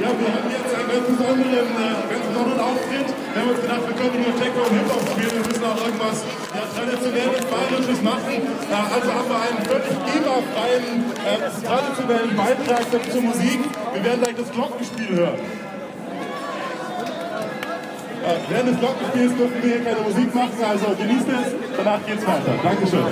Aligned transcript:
Ja, 0.00 0.08
wir 0.16 0.32
haben 0.32 0.48
jetzt 0.48 0.72
einen 0.72 0.88
ganz 0.88 1.06
besonderen, 1.12 1.70
äh, 1.76 2.08
ganz 2.08 2.24
besonderen 2.24 2.60
Auftritt. 2.60 3.04
Wir 3.04 3.36
haben 3.36 3.52
uns 3.52 3.60
gedacht, 3.60 3.84
wir 3.84 3.96
können 4.00 4.16
nicht 4.16 4.32
nur 4.32 4.36
Techno 4.40 4.60
und 4.64 4.72
Hip-Hop 4.80 5.02
spielen, 5.12 5.34
wir 5.36 5.44
müssen 5.44 5.64
auch 5.68 5.76
irgendwas 5.76 6.18
ja, 6.56 6.64
traditionelles, 6.72 7.44
bayerisches 7.44 8.00
machen. 8.00 8.34
Äh, 8.40 8.80
also 8.80 9.08
haben 9.12 9.28
wir 9.28 9.40
einen 9.44 9.60
völlig 9.68 9.92
GEMA-freien, 10.08 11.04
äh, 11.20 11.52
traditionellen 11.52 12.32
Beitrag 12.32 12.84
zur 13.12 13.22
Musik. 13.28 13.60
Wir 13.92 14.00
werden 14.00 14.20
gleich 14.24 14.36
das 14.40 14.48
Glockenspiel 14.56 15.10
hören. 15.20 15.40
Äh, 18.24 18.40
während 18.48 18.68
des 18.72 18.78
Glockenspiels 18.80 19.36
dürfen 19.36 19.58
wir 19.60 19.68
hier 19.68 19.84
keine 19.84 20.00
Musik 20.00 20.34
machen, 20.34 20.60
also 20.64 20.96
genießt 20.96 21.28
es, 21.28 21.46
danach 21.76 22.00
geht's 22.08 22.24
weiter. 22.24 22.56
Dankeschön. 22.64 23.04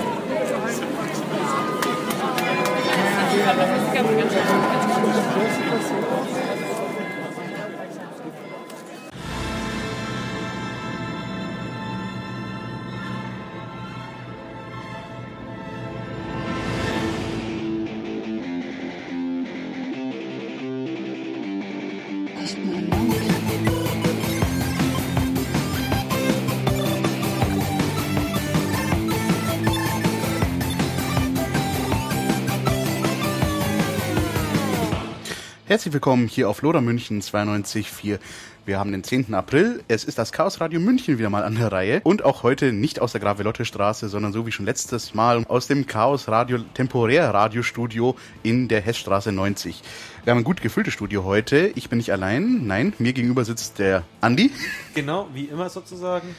Herzlich 35.79 35.93
willkommen 35.93 36.27
hier 36.27 36.49
auf 36.49 36.61
Loder 36.61 36.81
München 36.81 37.21
92.4. 37.21 38.19
Wir 38.65 38.77
haben 38.77 38.91
den 38.91 39.01
10. 39.01 39.33
April. 39.33 39.81
Es 39.87 40.03
ist 40.03 40.17
das 40.17 40.33
Chaos 40.33 40.59
Radio 40.59 40.77
München 40.81 41.17
wieder 41.17 41.29
mal 41.29 41.45
an 41.45 41.55
der 41.55 41.71
Reihe. 41.71 42.01
Und 42.03 42.25
auch 42.25 42.43
heute 42.43 42.73
nicht 42.73 42.99
aus 42.99 43.13
der 43.13 43.21
Gravelotte 43.21 43.63
Straße, 43.63 44.09
sondern 44.09 44.33
so 44.33 44.45
wie 44.45 44.51
schon 44.51 44.65
letztes 44.65 45.13
Mal 45.13 45.45
aus 45.47 45.67
dem 45.67 45.87
Chaos 45.87 46.27
Radio 46.27 46.57
Temporär 46.73 47.33
Radiostudio 47.33 48.17
in 48.43 48.67
der 48.67 48.81
Hessstraße 48.81 49.31
90. 49.31 49.81
Wir 50.25 50.31
haben 50.31 50.39
ein 50.39 50.43
gut 50.43 50.61
gefülltes 50.61 50.93
Studio 50.93 51.23
heute. 51.23 51.71
Ich 51.75 51.87
bin 51.87 51.99
nicht 51.99 52.11
allein. 52.11 52.67
Nein, 52.67 52.91
mir 52.99 53.13
gegenüber 53.13 53.45
sitzt 53.45 53.79
der 53.79 54.03
Andi. 54.19 54.51
Genau, 54.95 55.29
wie 55.33 55.45
immer 55.45 55.69
sozusagen. 55.69 56.35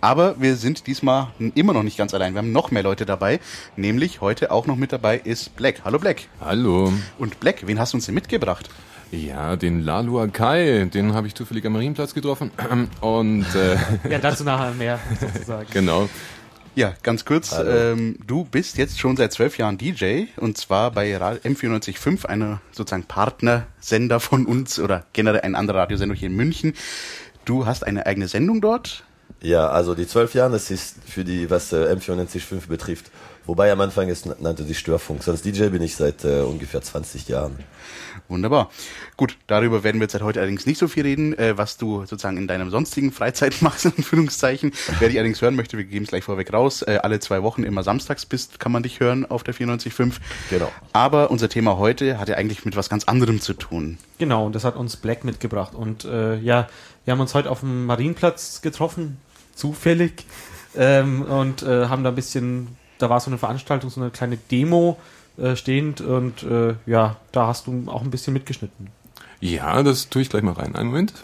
Aber 0.00 0.40
wir 0.40 0.56
sind 0.56 0.86
diesmal 0.86 1.28
immer 1.54 1.72
noch 1.74 1.82
nicht 1.82 1.98
ganz 1.98 2.14
allein. 2.14 2.32
Wir 2.34 2.38
haben 2.38 2.52
noch 2.52 2.70
mehr 2.70 2.82
Leute 2.82 3.04
dabei. 3.04 3.38
Nämlich 3.76 4.20
heute 4.20 4.50
auch 4.50 4.66
noch 4.66 4.76
mit 4.76 4.92
dabei 4.92 5.18
ist 5.18 5.56
Black. 5.56 5.82
Hallo 5.84 5.98
Black. 5.98 6.22
Hallo. 6.40 6.92
Und 7.18 7.38
Black, 7.40 7.66
wen 7.66 7.78
hast 7.78 7.92
du 7.92 7.98
uns 7.98 8.06
denn 8.06 8.14
mitgebracht? 8.14 8.70
Ja, 9.10 9.56
den 9.56 9.80
Lalua 9.82 10.28
Kai, 10.28 10.88
den 10.92 11.14
habe 11.14 11.26
ich 11.26 11.34
zufällig 11.34 11.66
am 11.66 11.72
Marienplatz 11.74 12.14
getroffen. 12.14 12.50
Und 13.00 13.44
äh, 13.54 13.76
Ja, 14.08 14.18
dazu 14.18 14.44
nachher 14.44 14.72
mehr 14.72 14.98
sozusagen. 15.20 15.68
genau. 15.72 16.08
Ja, 16.76 16.94
ganz 17.02 17.24
kurz. 17.24 17.52
Ähm, 17.58 18.16
du 18.26 18.44
bist 18.44 18.78
jetzt 18.78 19.00
schon 19.00 19.16
seit 19.16 19.32
zwölf 19.32 19.58
Jahren 19.58 19.76
DJ 19.76 20.26
und 20.36 20.56
zwar 20.56 20.92
bei 20.92 21.14
Ra- 21.16 21.32
M945, 21.44 22.26
einer 22.26 22.60
sozusagen 22.70 23.02
Partnersender 23.04 24.20
von 24.20 24.46
uns 24.46 24.78
oder 24.78 25.04
generell 25.12 25.40
ein 25.40 25.56
anderer 25.56 25.80
Radiosender 25.80 26.14
hier 26.14 26.28
in 26.28 26.36
München. 26.36 26.74
Du 27.44 27.66
hast 27.66 27.84
eine 27.84 28.06
eigene 28.06 28.28
Sendung 28.28 28.60
dort. 28.60 29.02
Ja, 29.42 29.68
also 29.68 29.94
die 29.94 30.06
zwölf 30.06 30.34
Jahre, 30.34 30.52
das 30.52 30.70
ist 30.70 30.96
für 31.06 31.24
die, 31.24 31.48
was 31.48 31.72
äh, 31.72 31.94
M495 31.94 32.68
betrifft. 32.68 33.10
Wobei 33.46 33.72
am 33.72 33.80
Anfang 33.80 34.08
es 34.10 34.26
nannte 34.26 34.64
sich 34.64 34.78
Störfunk. 34.78 35.22
Sonst 35.22 35.44
DJ 35.44 35.68
bin 35.68 35.82
ich 35.82 35.96
seit 35.96 36.24
äh, 36.24 36.42
ungefähr 36.42 36.82
20 36.82 37.26
Jahren. 37.28 37.58
Wunderbar. 38.28 38.70
Gut, 39.16 39.36
darüber 39.46 39.82
werden 39.82 39.98
wir 39.98 40.04
jetzt 40.04 40.12
seit 40.12 40.22
heute 40.22 40.40
allerdings 40.40 40.66
nicht 40.66 40.78
so 40.78 40.86
viel 40.86 41.02
reden, 41.02 41.36
äh, 41.36 41.56
was 41.56 41.78
du 41.78 42.00
sozusagen 42.00 42.36
in 42.36 42.46
deiner 42.46 42.70
sonstigen 42.70 43.12
Freizeit 43.12 43.56
machst, 43.62 43.86
in 43.86 43.92
Anführungszeichen. 43.96 44.72
Wer 44.98 45.08
dich 45.08 45.18
allerdings 45.18 45.40
hören 45.40 45.56
möchte, 45.56 45.78
wir 45.78 45.84
geben 45.84 46.04
es 46.04 46.10
gleich 46.10 46.24
vorweg 46.24 46.52
raus. 46.52 46.82
Äh, 46.82 46.98
alle 47.02 47.18
zwei 47.18 47.42
Wochen 47.42 47.64
immer 47.64 47.82
samstags 47.82 48.26
bist, 48.26 48.60
kann 48.60 48.72
man 48.72 48.82
dich 48.82 49.00
hören 49.00 49.24
auf 49.24 49.42
der 49.42 49.54
94.5. 49.54 50.16
Genau. 50.50 50.70
Aber 50.92 51.30
unser 51.30 51.48
Thema 51.48 51.78
heute 51.78 52.18
hat 52.18 52.28
ja 52.28 52.36
eigentlich 52.36 52.64
mit 52.64 52.76
was 52.76 52.90
ganz 52.90 53.04
anderem 53.04 53.40
zu 53.40 53.54
tun. 53.54 53.98
Genau, 54.18 54.46
und 54.46 54.54
das 54.54 54.64
hat 54.64 54.76
uns 54.76 54.96
Black 54.96 55.24
mitgebracht. 55.24 55.74
Und 55.74 56.04
äh, 56.04 56.36
ja, 56.36 56.68
wir 57.04 57.12
haben 57.12 57.20
uns 57.20 57.34
heute 57.34 57.50
auf 57.50 57.60
dem 57.60 57.86
Marienplatz 57.86 58.60
getroffen, 58.60 59.16
zufällig, 59.54 60.24
ähm, 60.76 61.22
und 61.22 61.62
äh, 61.62 61.86
haben 61.86 62.04
da 62.04 62.10
ein 62.10 62.14
bisschen, 62.14 62.68
da 62.98 63.10
war 63.10 63.20
so 63.20 63.30
eine 63.30 63.38
Veranstaltung, 63.38 63.90
so 63.90 64.00
eine 64.00 64.10
kleine 64.10 64.36
Demo 64.36 64.98
äh, 65.36 65.56
stehend 65.56 66.00
und 66.00 66.42
äh, 66.42 66.74
ja, 66.86 67.16
da 67.32 67.48
hast 67.48 67.66
du 67.66 67.84
auch 67.86 68.02
ein 68.02 68.10
bisschen 68.10 68.32
mitgeschnitten. 68.32 68.88
Ja, 69.40 69.82
das 69.82 70.08
tue 70.10 70.22
ich 70.22 70.28
gleich 70.28 70.42
mal 70.42 70.52
rein. 70.52 70.76
Einen 70.76 70.90
Moment. 70.90 71.14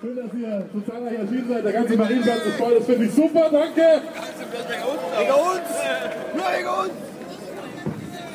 Schön, 0.00 0.16
dass 0.16 0.34
ihr 0.34 0.68
so 0.70 0.80
zahlreich 0.80 1.18
erschienen 1.18 1.48
seid. 1.48 1.64
Der 1.64 1.72
ganze 1.72 1.96
Marienplatz 1.96 2.44
ist 2.44 2.56
voll. 2.56 2.74
Das 2.74 2.84
finde 2.84 3.04
ich 3.06 3.12
super. 3.12 3.48
Danke. 3.50 4.02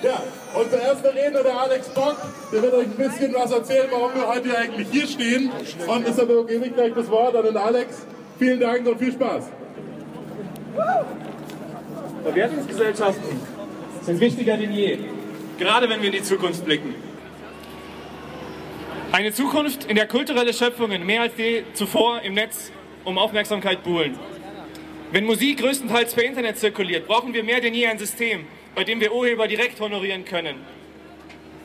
Ja, 0.01 0.23
unser 0.53 0.81
erster 0.81 1.13
Redner, 1.13 1.43
der 1.43 1.59
Alex 1.59 1.89
Bock, 1.89 2.15
der 2.53 2.61
wird 2.61 2.73
euch 2.73 2.85
ein 2.85 2.95
bisschen 2.95 3.33
was 3.33 3.51
erzählen, 3.51 3.87
warum 3.91 4.13
wir 4.15 4.27
heute 4.27 4.57
eigentlich 4.57 4.87
hier 4.91 5.07
stehen. 5.07 5.51
Und 5.87 6.07
deshalb 6.07 6.29
gebe 6.47 6.65
ich 6.65 6.73
gleich 6.73 6.93
das 6.93 7.09
Wort 7.09 7.35
an 7.35 7.43
den 7.45 7.57
Alex. 7.57 8.05
Vielen 8.37 8.59
Dank 8.59 8.87
und 8.87 8.97
viel 8.97 9.11
Spaß. 9.11 9.49
Verwertungsgesellschaften 12.23 13.41
sind 14.01 14.19
wichtiger 14.19 14.55
denn 14.55 14.71
je, 14.71 14.99
gerade 15.57 15.89
wenn 15.89 15.99
wir 16.01 16.07
in 16.07 16.13
die 16.13 16.23
Zukunft 16.23 16.63
blicken. 16.63 16.95
Eine 19.11 19.33
Zukunft, 19.33 19.85
in 19.85 19.95
der 19.95 20.07
kulturelle 20.07 20.53
Schöpfungen 20.53 21.05
mehr 21.05 21.23
als 21.23 21.33
je 21.35 21.63
zuvor 21.73 22.21
im 22.21 22.35
Netz 22.35 22.71
um 23.03 23.17
Aufmerksamkeit 23.17 23.83
buhlen. 23.83 24.17
Wenn 25.11 25.25
Musik 25.25 25.59
größtenteils 25.59 26.13
per 26.13 26.23
Internet 26.23 26.57
zirkuliert, 26.57 27.07
brauchen 27.07 27.33
wir 27.33 27.43
mehr 27.43 27.59
denn 27.59 27.73
je 27.73 27.87
ein 27.87 27.97
System, 27.97 28.45
bei 28.75 28.83
dem 28.83 28.99
wir 28.99 29.13
Urheber 29.13 29.47
direkt 29.47 29.79
honorieren 29.79 30.25
können. 30.25 30.57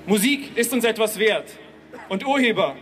Musik 0.07 0.57
ist 0.57 0.73
uns 0.73 0.85
etwas 0.85 1.19
wert 1.19 1.51
und 2.09 2.27
Urheber 2.27 2.77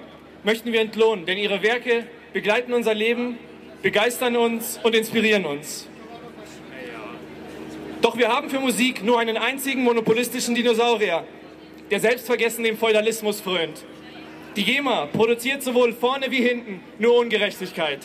möchten 0.45 0.73
wir 0.73 0.81
entlohnen, 0.81 1.27
denn 1.27 1.39
ihre 1.39 1.63
Werke 1.63 2.07
begleiten 2.33 2.73
unser 2.73 2.95
Leben, 2.95 3.39
begeistern 3.83 4.37
uns 4.37 4.81
und 4.83 4.95
inspirieren 4.95 5.45
uns. 5.45 5.89
Doch 8.01 8.17
wir 8.17 8.29
haben 8.29 8.51
für 8.51 8.59
Musik 8.59 9.05
nur 9.05 9.21
einen 9.21 9.37
einzigen 9.37 9.85
monopolistischen 9.85 10.57
Dinosaurier, 10.57 11.25
der 11.91 12.01
selbstvergessen 12.01 12.65
dem 12.65 12.77
Feudalismus 12.77 13.41
frönt. 13.41 13.85
Die 14.57 14.65
GEMA 14.65 15.07
produziert 15.07 15.63
sowohl 15.63 15.93
vorne 15.93 16.31
wie 16.31 16.43
hinten 16.43 16.81
nur 16.99 17.17
Ungerechtigkeit. 17.19 18.01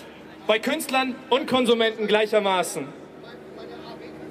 Bei 0.45 0.59
Künstlern 0.59 1.15
und 1.29 1.47
Konsumenten 1.47 2.07
gleichermaßen. 2.07 2.87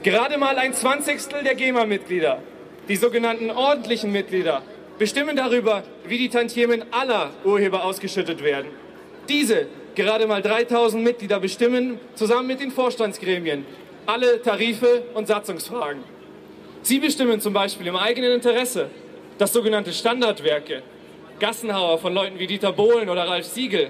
Gerade 0.07 0.39
mal 0.39 0.57
ein 0.57 0.73
Zwanzigstel 0.73 1.43
der 1.43 1.57
GEMA-Mitglieder, 1.57 2.41
die 2.89 2.95
sogenannten 2.95 3.51
ordentlichen 3.51 4.13
Mitglieder, 4.13 4.63
bestimmen 5.01 5.35
darüber, 5.35 5.83
wie 6.07 6.17
die 6.17 6.29
Tantiemen 6.29 6.85
aller 6.93 7.33
Urheber 7.45 7.85
ausgeschüttet 7.85 8.41
werden. 8.41 8.69
Diese, 9.29 9.67
gerade 9.97 10.29
mal 10.29 10.43
3000 10.43 11.03
Mitglieder, 11.03 11.41
bestimmen 11.41 11.99
zusammen 12.15 12.47
mit 12.47 12.61
den 12.61 12.71
Vorstandsgremien 12.71 13.67
alle 14.07 14.41
Tarife 14.41 15.03
und 15.15 15.27
Satzungsfragen. 15.27 16.05
Sie 16.83 17.01
bestimmen 17.01 17.41
zum 17.41 17.53
Beispiel 17.53 17.89
im 17.89 17.97
eigenen 17.97 18.31
Interesse, 18.31 18.89
dass 19.39 19.53
sogenannte 19.53 19.93
Standardwerke, 19.93 20.85
Gassenhauer 21.41 21.99
von 21.99 22.15
Leuten 22.15 22.39
wie 22.39 22.47
Dieter 22.47 22.73
Bohlen 22.73 23.09
oder 23.09 23.27
Ralf 23.27 23.47
Siegel, 23.47 23.89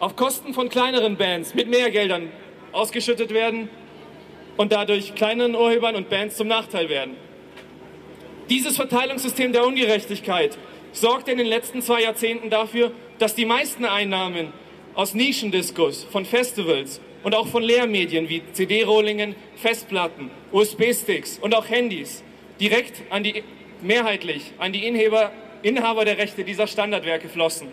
auf 0.00 0.16
Kosten 0.16 0.54
von 0.54 0.68
kleineren 0.68 1.16
Bands 1.16 1.54
mit 1.54 1.68
mehr 1.68 1.92
Geldern 1.92 2.32
ausgeschüttet 2.72 3.32
werden 3.32 3.68
und 4.56 4.72
dadurch 4.72 5.14
kleinen 5.14 5.54
Urhebern 5.54 5.96
und 5.96 6.08
Bands 6.08 6.36
zum 6.36 6.48
Nachteil 6.48 6.88
werden. 6.88 7.16
Dieses 8.48 8.76
Verteilungssystem 8.76 9.52
der 9.52 9.66
Ungerechtigkeit 9.66 10.56
sorgte 10.92 11.32
in 11.32 11.38
den 11.38 11.46
letzten 11.46 11.82
zwei 11.82 12.02
Jahrzehnten 12.02 12.48
dafür, 12.48 12.92
dass 13.18 13.34
die 13.34 13.44
meisten 13.44 13.84
Einnahmen 13.84 14.52
aus 14.94 15.14
Nischendiskus, 15.14 16.04
von 16.04 16.24
Festivals 16.24 17.00
und 17.22 17.34
auch 17.34 17.48
von 17.48 17.62
Lehrmedien 17.62 18.28
wie 18.28 18.42
CD-Rollingen, 18.52 19.34
Festplatten, 19.56 20.30
USB-Sticks 20.52 21.38
und 21.38 21.54
auch 21.54 21.68
Handys 21.68 22.22
direkt 22.60 23.02
an 23.10 23.24
die, 23.24 23.42
mehrheitlich 23.82 24.52
an 24.58 24.72
die 24.72 24.86
Inhaber, 24.86 25.32
Inhaber 25.62 26.04
der 26.04 26.18
Rechte 26.18 26.44
dieser 26.44 26.66
Standardwerke 26.66 27.28
flossen. 27.28 27.68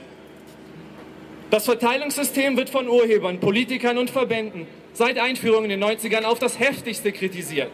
Das 1.50 1.66
Verteilungssystem 1.66 2.58
wird 2.58 2.72
von 2.72 2.88
Urhebern, 2.88 3.40
Politikern 3.40 4.00
und 4.00 4.10
Verbänden 4.10 4.66
seit 4.94 5.18
Einführung 5.18 5.64
in 5.64 5.70
den 5.70 5.84
90ern 5.84 6.24
auf 6.24 6.40
das 6.40 6.60
heftigste 6.60 7.12
kritisiert. 7.12 7.72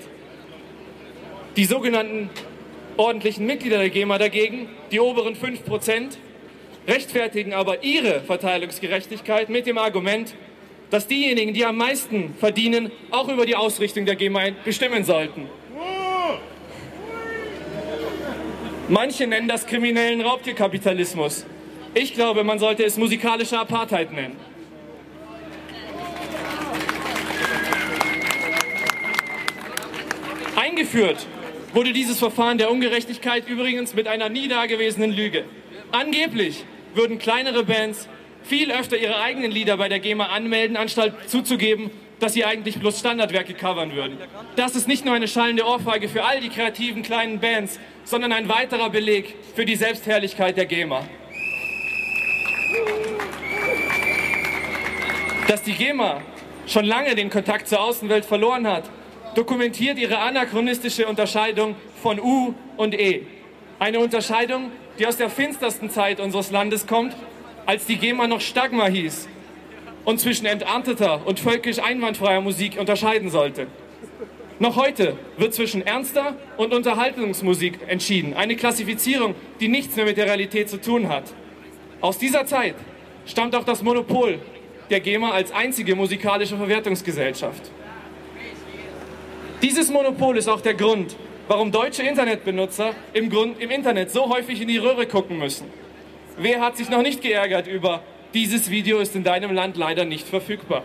Die 1.56 1.66
sogenannten 1.66 2.30
ordentlichen 2.98 3.46
Mitglieder 3.46 3.78
der 3.78 3.90
GEMA 3.90 4.18
dagegen, 4.18 4.70
die 4.92 5.00
oberen 5.00 5.36
5%, 5.36 6.18
rechtfertigen 6.88 7.54
aber 7.54 7.84
ihre 7.84 8.22
Verteilungsgerechtigkeit 8.22 9.50
mit 9.50 9.68
dem 9.68 9.78
Argument, 9.78 10.34
dass 10.90 11.08
diejenigen, 11.08 11.54
die 11.54 11.66
am 11.66 11.78
meisten 11.78 12.34
verdienen, 12.40 12.92
auch 13.12 13.30
über 13.30 13.46
die 13.46 13.56
Ausrichtung 13.56 14.06
der 14.06 14.16
GEMA 14.16 14.50
bestimmen 14.66 15.04
sollten. 15.04 15.48
Manche 18.88 19.28
nennen 19.28 19.48
das 19.48 19.68
kriminellen 19.68 20.22
Raubtierkapitalismus. 20.22 21.46
Ich 21.94 22.16
glaube, 22.16 22.44
man 22.44 22.58
sollte 22.58 22.84
es 22.84 22.98
musikalische 22.98 23.60
Apartheid 23.60 24.12
nennen. 24.12 24.36
Eingeführt 30.70 31.26
wurde 31.74 31.94
dieses 31.94 32.20
Verfahren 32.20 32.60
der 32.60 32.70
Ungerechtigkeit 32.70 33.48
übrigens 33.48 33.96
mit 33.96 34.08
einer 34.08 34.30
nie 34.30 34.48
dagewesenen 34.48 35.12
Lüge. 35.12 35.46
Angeblich 35.92 36.64
würden 36.94 37.18
kleinere 37.18 37.64
Bands 37.64 38.08
viel 38.44 38.72
öfter 38.72 38.96
ihre 38.96 39.20
eigenen 39.20 39.50
Lieder 39.50 39.78
bei 39.78 39.90
der 39.90 40.00
GEMA 40.00 40.28
anmelden, 40.28 40.78
anstatt 40.78 41.28
zuzugeben, 41.28 41.90
dass 42.20 42.34
sie 42.34 42.46
eigentlich 42.46 42.80
bloß 42.80 43.00
Standardwerke 43.00 43.56
covern 43.56 43.96
würden. 43.96 44.18
Das 44.58 44.76
ist 44.76 44.88
nicht 44.88 45.06
nur 45.06 45.16
eine 45.16 45.28
schallende 45.28 45.66
Ohrfeige 45.66 46.08
für 46.08 46.24
all 46.24 46.40
die 46.40 46.50
kreativen 46.50 47.02
kleinen 47.02 47.40
Bands, 47.40 47.80
sondern 48.04 48.32
ein 48.32 48.48
weiterer 48.48 48.92
Beleg 48.92 49.34
für 49.56 49.66
die 49.66 49.76
Selbstherrlichkeit 49.76 50.56
der 50.56 50.68
GEMA. 50.68 51.04
Dass 55.48 55.64
die 55.64 55.74
GEMA 55.74 56.22
schon 56.68 56.86
lange 56.86 57.16
den 57.16 57.32
Kontakt 57.32 57.68
zur 57.68 57.82
Außenwelt 57.82 58.26
verloren 58.26 58.68
hat, 58.68 58.84
dokumentiert 59.40 59.98
ihre 59.98 60.18
anachronistische 60.18 61.08
Unterscheidung 61.08 61.76
von 62.04 62.20
U 62.20 62.54
und 62.76 62.94
E. 62.94 63.22
Eine 63.80 64.02
Unterscheidung, 64.02 64.70
die 64.98 65.08
aus 65.08 65.16
der 65.16 65.30
finstersten 65.30 65.90
Zeit 65.90 66.20
unseres 66.20 66.52
Landes 66.52 66.86
kommt, 66.86 67.16
als 67.66 67.86
die 67.86 67.96
GEMA 67.96 68.28
noch 68.28 68.42
Stagma 68.42 68.88
hieß 68.88 69.30
und 70.04 70.20
zwischen 70.20 70.46
enternteter 70.46 71.26
und 71.26 71.40
völkisch 71.40 71.80
einwandfreier 71.80 72.42
Musik 72.42 72.78
unterscheiden 72.78 73.30
sollte. 73.30 73.68
Noch 74.60 74.76
heute 74.76 75.16
wird 75.38 75.54
zwischen 75.54 75.88
ernster 75.88 76.36
und 76.58 76.74
Unterhaltungsmusik 76.74 77.80
entschieden. 77.88 78.34
Eine 78.34 78.58
Klassifizierung, 78.58 79.36
die 79.62 79.70
nichts 79.70 79.96
mehr 79.96 80.04
mit 80.04 80.18
der 80.18 80.26
Realität 80.26 80.70
zu 80.70 80.82
tun 80.82 81.08
hat. 81.08 81.24
Aus 82.02 82.18
dieser 82.18 82.46
Zeit 82.46 82.76
stammt 83.26 83.56
auch 83.56 83.64
das 83.64 83.84
Monopol 83.84 84.40
der 84.90 85.00
GEMA 85.00 85.32
als 85.32 85.54
einzige 85.54 85.96
musikalische 85.96 86.58
Verwertungsgesellschaft. 86.58 87.72
Dieses 89.62 89.90
Monopol 89.90 90.38
ist 90.38 90.48
auch 90.48 90.62
der 90.62 90.74
Grund, 90.74 91.18
warum 91.50 91.70
deutsche 91.70 92.02
Internetbenutzer 92.02 92.94
im, 93.12 93.30
Grund, 93.30 93.62
im 93.62 93.72
Internet 93.72 94.10
so 94.10 94.30
häufig 94.30 94.62
in 94.62 94.70
die 94.70 94.78
Röhre 94.78 95.06
gucken 95.06 95.38
müssen. 95.38 95.68
Wer 96.38 96.62
hat 96.62 96.78
sich 96.78 96.90
noch 96.90 97.02
nicht 97.02 97.22
geärgert 97.22 97.68
über 97.68 98.02
dieses 98.34 98.70
Video 98.70 99.00
ist 99.00 99.18
in 99.18 99.26
deinem 99.26 99.54
Land 99.54 99.76
leider 99.76 100.06
nicht 100.06 100.26
verfügbar? 100.26 100.84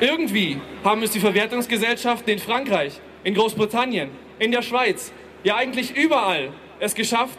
Irgendwie 0.00 0.60
haben 0.82 1.04
es 1.04 1.12
die 1.12 1.20
Verwertungsgesellschaften 1.20 2.32
in 2.32 2.38
Frankreich, 2.40 3.00
in 3.22 3.34
Großbritannien, 3.34 4.10
in 4.40 4.50
der 4.50 4.62
Schweiz, 4.62 5.12
ja 5.44 5.54
eigentlich 5.54 5.96
überall 5.96 6.50
es 6.80 6.96
geschafft, 6.96 7.38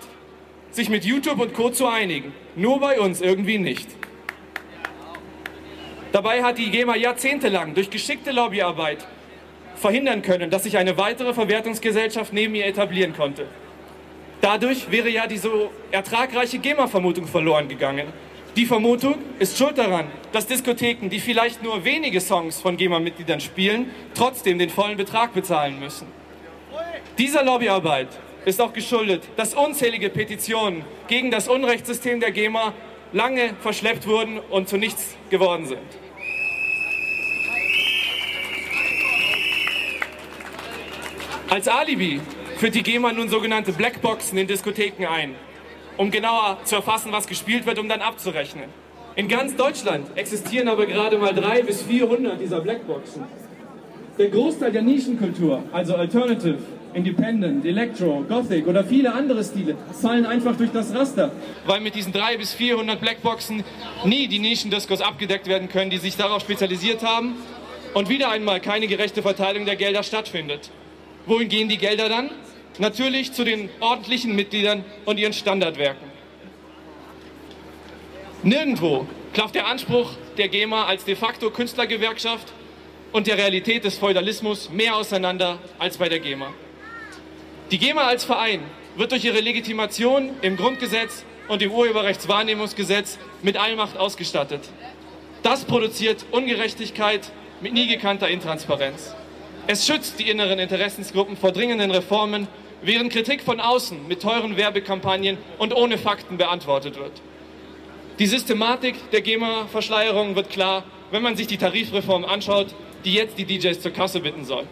sich 0.71 0.87
mit 0.87 1.03
YouTube 1.03 1.39
und 1.41 1.53
Co. 1.53 1.71
zu 1.71 1.87
einigen. 1.87 2.33
Nur 2.55 2.79
bei 2.79 3.01
uns 3.01 3.19
irgendwie 3.19 3.57
nicht. 3.57 3.89
Dabei 6.11 6.43
hat 6.43 6.57
die 6.57 6.69
GEMA 6.69 6.95
jahrzehntelang 6.95 7.73
durch 7.73 7.89
geschickte 7.89 8.31
Lobbyarbeit 8.31 9.05
verhindern 9.75 10.21
können, 10.21 10.49
dass 10.49 10.63
sich 10.63 10.77
eine 10.77 10.97
weitere 10.97 11.33
Verwertungsgesellschaft 11.33 12.33
neben 12.33 12.55
ihr 12.55 12.65
etablieren 12.65 13.13
konnte. 13.13 13.47
Dadurch 14.41 14.91
wäre 14.91 15.09
ja 15.09 15.27
die 15.27 15.37
so 15.37 15.71
ertragreiche 15.91 16.59
GEMA-Vermutung 16.59 17.27
verloren 17.27 17.67
gegangen. 17.67 18.07
Die 18.55 18.65
Vermutung 18.65 19.15
ist 19.39 19.57
schuld 19.57 19.77
daran, 19.77 20.07
dass 20.31 20.47
Diskotheken, 20.47 21.09
die 21.09 21.19
vielleicht 21.19 21.61
nur 21.61 21.83
wenige 21.83 22.21
Songs 22.21 22.61
von 22.61 22.77
GEMA-Mitgliedern 22.77 23.41
spielen, 23.41 23.91
trotzdem 24.13 24.57
den 24.59 24.69
vollen 24.69 24.95
Betrag 24.95 25.33
bezahlen 25.33 25.79
müssen. 25.79 26.07
Dieser 27.17 27.43
Lobbyarbeit 27.43 28.07
ist 28.45 28.61
auch 28.61 28.71
geschuldet, 28.71 29.23
dass 29.35 29.55
unzählige 29.55 30.09
Petitionen 30.09 30.85
gegen 31.07 31.31
das 31.31 31.47
Unrechtssystem 31.47 32.19
der 32.19 32.31
GEMA 32.31 32.73
lange 33.15 33.53
verschleppt 33.61 34.07
wurden 34.07 34.39
und 34.49 34.67
zu 34.67 34.77
nichts 34.77 35.15
geworden 35.29 35.65
sind. 35.65 35.79
Als 41.49 41.69
Alibi 41.69 42.19
führt 42.57 42.75
die 42.75 42.83
GEMA 42.83 43.13
nun 43.13 43.29
sogenannte 43.29 43.71
Blackboxen 43.71 44.37
in 44.37 44.47
Diskotheken 44.47 45.05
ein, 45.05 45.35
um 45.95 46.11
genauer 46.11 46.57
zu 46.65 46.75
erfassen, 46.75 47.13
was 47.13 47.25
gespielt 47.25 47.65
wird, 47.65 47.79
um 47.79 47.87
dann 47.87 48.01
abzurechnen. 48.01 48.65
In 49.15 49.29
ganz 49.29 49.55
Deutschland 49.55 50.07
existieren 50.17 50.67
aber 50.67 50.85
gerade 50.85 51.17
mal 51.17 51.33
300 51.33 51.67
bis 51.67 51.83
400 51.83 52.41
dieser 52.41 52.59
Blackboxen. 52.59 53.23
Der 54.17 54.27
Großteil 54.27 54.73
der 54.73 54.81
Nischenkultur, 54.81 55.63
also 55.71 55.95
Alternative, 55.95 56.57
Independent, 56.95 57.65
Electro, 57.65 58.23
Gothic 58.27 58.65
oder 58.67 58.83
viele 58.83 59.13
andere 59.13 59.43
Stile 59.43 59.75
fallen 60.01 60.25
einfach 60.25 60.55
durch 60.55 60.71
das 60.71 60.95
Raster. 60.95 61.31
Weil 61.65 61.81
mit 61.81 61.93
diesen 61.93 62.13
300 62.13 62.39
bis 62.39 62.53
400 62.53 63.01
Blackboxen 63.01 63.63
nie 64.05 64.27
die 64.27 64.39
Nischendiskos 64.39 65.01
abgedeckt 65.01 65.47
werden 65.47 65.67
können, 65.67 65.91
die 65.91 65.97
sich 65.97 66.15
darauf 66.15 66.41
spezialisiert 66.41 67.03
haben 67.03 67.35
und 67.93 68.07
wieder 68.07 68.31
einmal 68.31 68.61
keine 68.61 68.87
gerechte 68.87 69.21
Verteilung 69.21 69.65
der 69.65 69.75
Gelder 69.75 70.03
stattfindet. 70.03 70.71
Wohin 71.25 71.49
gehen 71.49 71.67
die 71.67 71.77
Gelder 71.77 72.07
dann? 72.07 72.29
Natürlich 72.79 73.33
zu 73.33 73.43
den 73.43 73.69
ordentlichen 73.81 74.33
Mitgliedern 74.33 74.85
und 75.03 75.19
ihren 75.19 75.33
Standardwerken. 75.33 76.07
Nirgendwo 78.43 79.05
klafft 79.33 79.55
der 79.55 79.67
Anspruch 79.67 80.11
der 80.37 80.47
GEMA 80.47 80.85
als 80.85 81.03
de 81.03 81.15
facto 81.15 81.49
Künstlergewerkschaft 81.49 82.53
und 83.11 83.27
der 83.27 83.37
Realität 83.37 83.83
des 83.83 83.97
Feudalismus 83.97 84.69
mehr 84.69 84.95
auseinander 84.95 85.59
als 85.77 85.97
bei 85.97 86.07
der 86.07 86.19
GEMA. 86.19 86.53
Die 87.75 87.81
GEMA 87.81 88.03
als 88.03 88.23
Verein 88.23 88.61
wird 88.95 89.11
durch 89.11 89.25
ihre 89.25 89.41
Legitimation 89.41 90.29
im 90.41 90.55
Grundgesetz 90.55 91.25
und 91.49 91.61
im 91.61 91.73
Urheberrechtswahrnehmungsgesetz 91.73 93.19
mit 93.41 93.57
Allmacht 93.57 93.97
ausgestattet. 93.97 94.61
Das 95.43 95.65
produziert 95.65 96.25
Ungerechtigkeit 96.31 97.29
mit 97.59 97.73
nie 97.73 97.87
gekannter 97.87 98.29
Intransparenz. 98.29 99.13
Es 99.67 99.85
schützt 99.85 100.19
die 100.19 100.29
inneren 100.29 100.57
Interessensgruppen 100.57 101.35
vor 101.35 101.51
dringenden 101.51 101.91
Reformen, 101.91 102.47
während 102.81 103.11
Kritik 103.11 103.41
von 103.41 103.59
außen 103.59 104.07
mit 104.07 104.21
teuren 104.21 104.55
Werbekampagnen 104.55 105.37
und 105.57 105.75
ohne 105.75 105.97
Fakten 105.97 106.37
beantwortet 106.37 106.95
wird. 106.97 107.21
Die 108.19 108.27
Systematik 108.27 108.95
der 109.11 109.19
GEMA-Verschleierung 109.19 110.37
wird 110.37 110.49
klar, 110.49 110.85
wenn 111.11 111.23
man 111.23 111.35
sich 111.35 111.47
die 111.47 111.57
Tarifreform 111.57 112.23
anschaut, 112.23 112.67
die 113.03 113.15
jetzt 113.15 113.37
die 113.37 113.43
DJs 113.43 113.81
zur 113.81 113.91
Kasse 113.91 114.21
bitten 114.21 114.45
soll. 114.45 114.65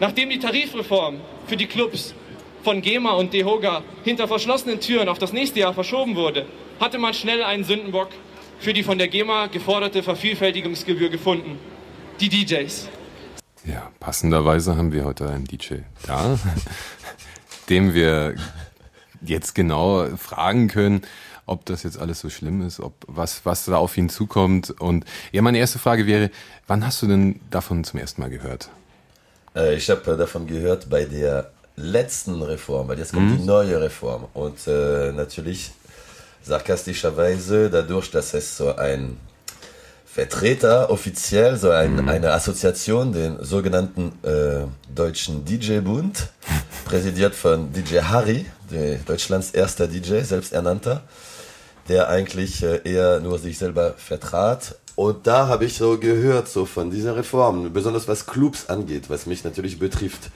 Nachdem 0.00 0.30
die 0.30 0.38
Tarifreform 0.38 1.20
für 1.46 1.58
die 1.58 1.66
Clubs 1.66 2.14
von 2.64 2.80
GEMA 2.80 3.12
und 3.12 3.34
DEHOGA 3.34 3.82
hinter 4.02 4.26
verschlossenen 4.28 4.80
Türen 4.80 5.08
auf 5.10 5.18
das 5.18 5.34
nächste 5.34 5.60
Jahr 5.60 5.74
verschoben 5.74 6.16
wurde, 6.16 6.46
hatte 6.80 6.98
man 6.98 7.12
schnell 7.12 7.42
einen 7.42 7.64
Sündenbock 7.64 8.08
für 8.58 8.72
die 8.72 8.82
von 8.82 8.96
der 8.96 9.08
GEMA 9.08 9.48
geforderte 9.48 10.02
Vervielfältigungsgebühr 10.02 11.10
gefunden. 11.10 11.58
Die 12.18 12.30
DJs. 12.30 12.88
Ja, 13.66 13.90
passenderweise 14.00 14.74
haben 14.76 14.92
wir 14.92 15.04
heute 15.04 15.28
einen 15.28 15.44
DJ 15.44 15.76
da, 16.06 16.38
dem 17.68 17.92
wir 17.92 18.36
jetzt 19.20 19.54
genau 19.54 20.06
fragen 20.16 20.68
können, 20.68 21.02
ob 21.44 21.66
das 21.66 21.82
jetzt 21.82 21.98
alles 21.98 22.20
so 22.20 22.30
schlimm 22.30 22.62
ist, 22.62 22.80
ob 22.80 22.94
was, 23.06 23.44
was 23.44 23.66
da 23.66 23.76
auf 23.76 23.98
ihn 23.98 24.08
zukommt. 24.08 24.70
Und 24.80 25.04
ja, 25.30 25.42
meine 25.42 25.58
erste 25.58 25.78
Frage 25.78 26.06
wäre, 26.06 26.30
wann 26.66 26.86
hast 26.86 27.02
du 27.02 27.06
denn 27.06 27.40
davon 27.50 27.84
zum 27.84 28.00
ersten 28.00 28.22
Mal 28.22 28.30
gehört? 28.30 28.70
Äh, 29.54 29.74
ich 29.76 29.88
habe 29.90 30.16
davon 30.16 30.46
gehört 30.46 30.88
bei 30.88 31.04
der 31.04 31.50
letzten 31.76 32.42
Reform, 32.42 32.88
weil 32.88 32.98
jetzt 32.98 33.12
kommt 33.12 33.30
mhm. 33.30 33.38
die 33.38 33.44
neue 33.44 33.80
Reform. 33.80 34.26
Und 34.34 34.66
äh, 34.66 35.12
natürlich 35.12 35.72
sarkastischerweise 36.42 37.70
dadurch, 37.70 38.10
dass 38.10 38.34
es 38.34 38.56
so 38.56 38.74
ein 38.74 39.18
Vertreter 40.12 40.90
offiziell, 40.90 41.56
so 41.56 41.70
ein, 41.70 41.96
mhm. 41.96 42.08
eine 42.08 42.32
Assoziation, 42.32 43.12
den 43.12 43.42
sogenannten 43.44 44.12
äh, 44.24 44.66
Deutschen 44.92 45.44
DJ-Bund, 45.44 46.28
präsidiert 46.84 47.34
von 47.34 47.72
DJ 47.72 48.00
Harry, 48.00 48.46
Deutschlands 49.06 49.52
erster 49.52 49.86
DJ, 49.86 50.22
selbsternannter, 50.22 51.02
der 51.88 52.08
eigentlich 52.08 52.62
äh, 52.62 52.80
eher 52.84 53.20
nur 53.20 53.38
sich 53.38 53.58
selber 53.58 53.94
vertrat. 53.96 54.74
Und 55.00 55.26
da 55.26 55.48
habe 55.48 55.64
ich 55.64 55.78
so 55.78 55.96
gehört, 55.96 56.46
so 56.46 56.66
von 56.66 56.90
dieser 56.90 57.16
Reform, 57.16 57.72
besonders 57.72 58.06
was 58.06 58.26
Clubs 58.26 58.68
angeht, 58.68 59.08
was 59.08 59.24
mich 59.24 59.44
natürlich 59.44 59.78
betrifft. 59.78 60.28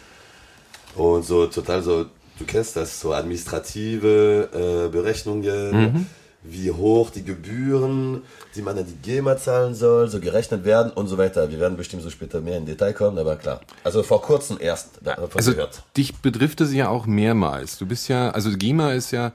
Und 0.95 1.23
so 1.23 1.47
total 1.49 1.83
so, 1.83 2.07
du 2.39 2.45
kennst 2.47 2.75
das, 2.75 2.99
so 2.99 3.13
administrative 3.13 4.49
äh, 4.55 4.89
Berechnungen. 4.89 5.71
Mhm 5.71 6.07
wie 6.47 6.71
hoch 6.71 7.09
die 7.09 7.25
Gebühren, 7.25 8.21
die 8.55 8.61
man 8.61 8.77
an 8.77 8.85
die 8.85 8.97
GEMA 8.97 9.39
zahlen 9.39 9.75
soll, 9.75 10.09
so 10.09 10.21
gerechnet 10.21 10.67
werden 10.67 10.93
und 10.93 11.09
so 11.09 11.17
weiter. 11.17 11.51
Wir 11.51 11.59
werden 11.59 11.79
bestimmt 11.79 12.03
so 12.03 12.11
später 12.11 12.43
mehr 12.43 12.59
in 12.59 12.67
Detail 12.67 12.93
kommen, 12.93 13.17
aber 13.17 13.37
klar. 13.37 13.63
Also 13.83 14.03
vor 14.03 14.21
kurzem 14.21 14.59
erst 14.61 15.01
davon 15.03 15.31
also 15.35 15.53
gehört. 15.53 15.83
Dich 15.97 16.15
betrifft 16.17 16.61
es 16.61 16.75
ja 16.75 16.91
auch 16.91 17.07
mehrmals. 17.07 17.79
Du 17.79 17.87
bist 17.87 18.09
ja, 18.09 18.31
also 18.31 18.51
GEMA 18.51 18.93
ist 18.93 19.11
ja 19.11 19.33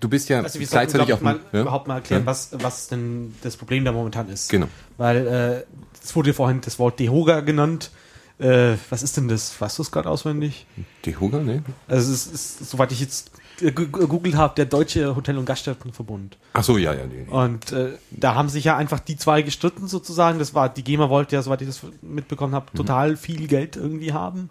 du 0.00 0.08
bist 0.08 0.28
ja 0.28 0.42
Also 0.42 0.58
wir 0.58 0.66
sollten, 0.66 0.92
gleichzeitig 0.92 1.06
glaub 1.06 1.18
auch 1.18 1.22
mal, 1.22 1.40
ja? 1.52 1.60
überhaupt 1.62 1.88
mal 1.88 1.96
erklären, 1.96 2.22
Ja. 2.22 2.26
was, 2.26 2.50
was 2.52 2.88
denn 2.88 3.34
das 3.42 3.56
Problem 3.56 3.84
da 3.84 3.92
momentan 3.92 4.28
ist. 4.28 4.48
Genau. 4.48 4.66
Weil 4.96 5.26
äh, 5.26 5.76
es 6.02 6.14
wurde 6.14 6.32
vorhin 6.34 6.60
das 6.60 6.78
Wort 6.78 6.98
Dehoga 7.00 7.40
genannt. 7.40 7.90
Äh, 8.38 8.74
was 8.90 9.02
ist 9.02 9.16
denn 9.16 9.28
das? 9.28 9.58
Weißt 9.60 9.78
du 9.78 9.82
es 9.82 9.90
gerade 9.90 10.10
auswendig? 10.10 10.66
Die 11.06 11.16
Huger, 11.16 11.40
ne? 11.40 11.62
Also 11.88 12.12
es 12.12 12.26
ist, 12.26 12.68
soweit 12.70 12.92
ich 12.92 13.00
jetzt 13.00 13.30
äh, 13.62 13.72
gegoogelt 13.72 14.34
habe, 14.36 14.54
der 14.56 14.66
Deutsche 14.66 15.16
Hotel- 15.16 15.38
und 15.38 15.46
Gaststättenverbund. 15.46 16.36
Ach 16.52 16.62
so, 16.62 16.76
ja, 16.76 16.92
ja. 16.92 17.04
Die, 17.06 17.30
Und 17.30 17.72
äh, 17.72 17.92
da 18.10 18.34
haben 18.34 18.50
sich 18.50 18.64
ja 18.64 18.76
einfach 18.76 19.00
die 19.00 19.16
zwei 19.16 19.40
gestritten 19.40 19.88
sozusagen. 19.88 20.38
Das 20.38 20.52
war, 20.54 20.68
die 20.68 20.84
GEMA 20.84 21.08
wollte 21.08 21.34
ja, 21.34 21.40
soweit 21.42 21.62
ich 21.62 21.68
das 21.68 21.80
mitbekommen 22.02 22.54
habe, 22.54 22.66
Mhm. 22.72 22.76
total 22.76 23.16
viel 23.16 23.46
Geld 23.46 23.76
irgendwie 23.76 24.12
haben. 24.12 24.50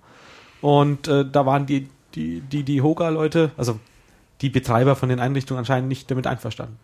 Und 0.61 1.07
äh, 1.07 1.23
da 1.29 1.45
waren 1.45 1.67
die, 1.67 1.87
die, 2.15 2.41
die, 2.41 2.63
die 2.63 2.81
Hoga-Leute, 2.81 3.51
also 3.55 3.79
die 4.41 4.49
Betreiber 4.49 4.95
von 4.95 5.09
den 5.09 5.19
Einrichtungen 5.19 5.59
anscheinend 5.59 5.89
nicht 5.89 6.09
damit 6.11 6.27
einverstanden. 6.27 6.77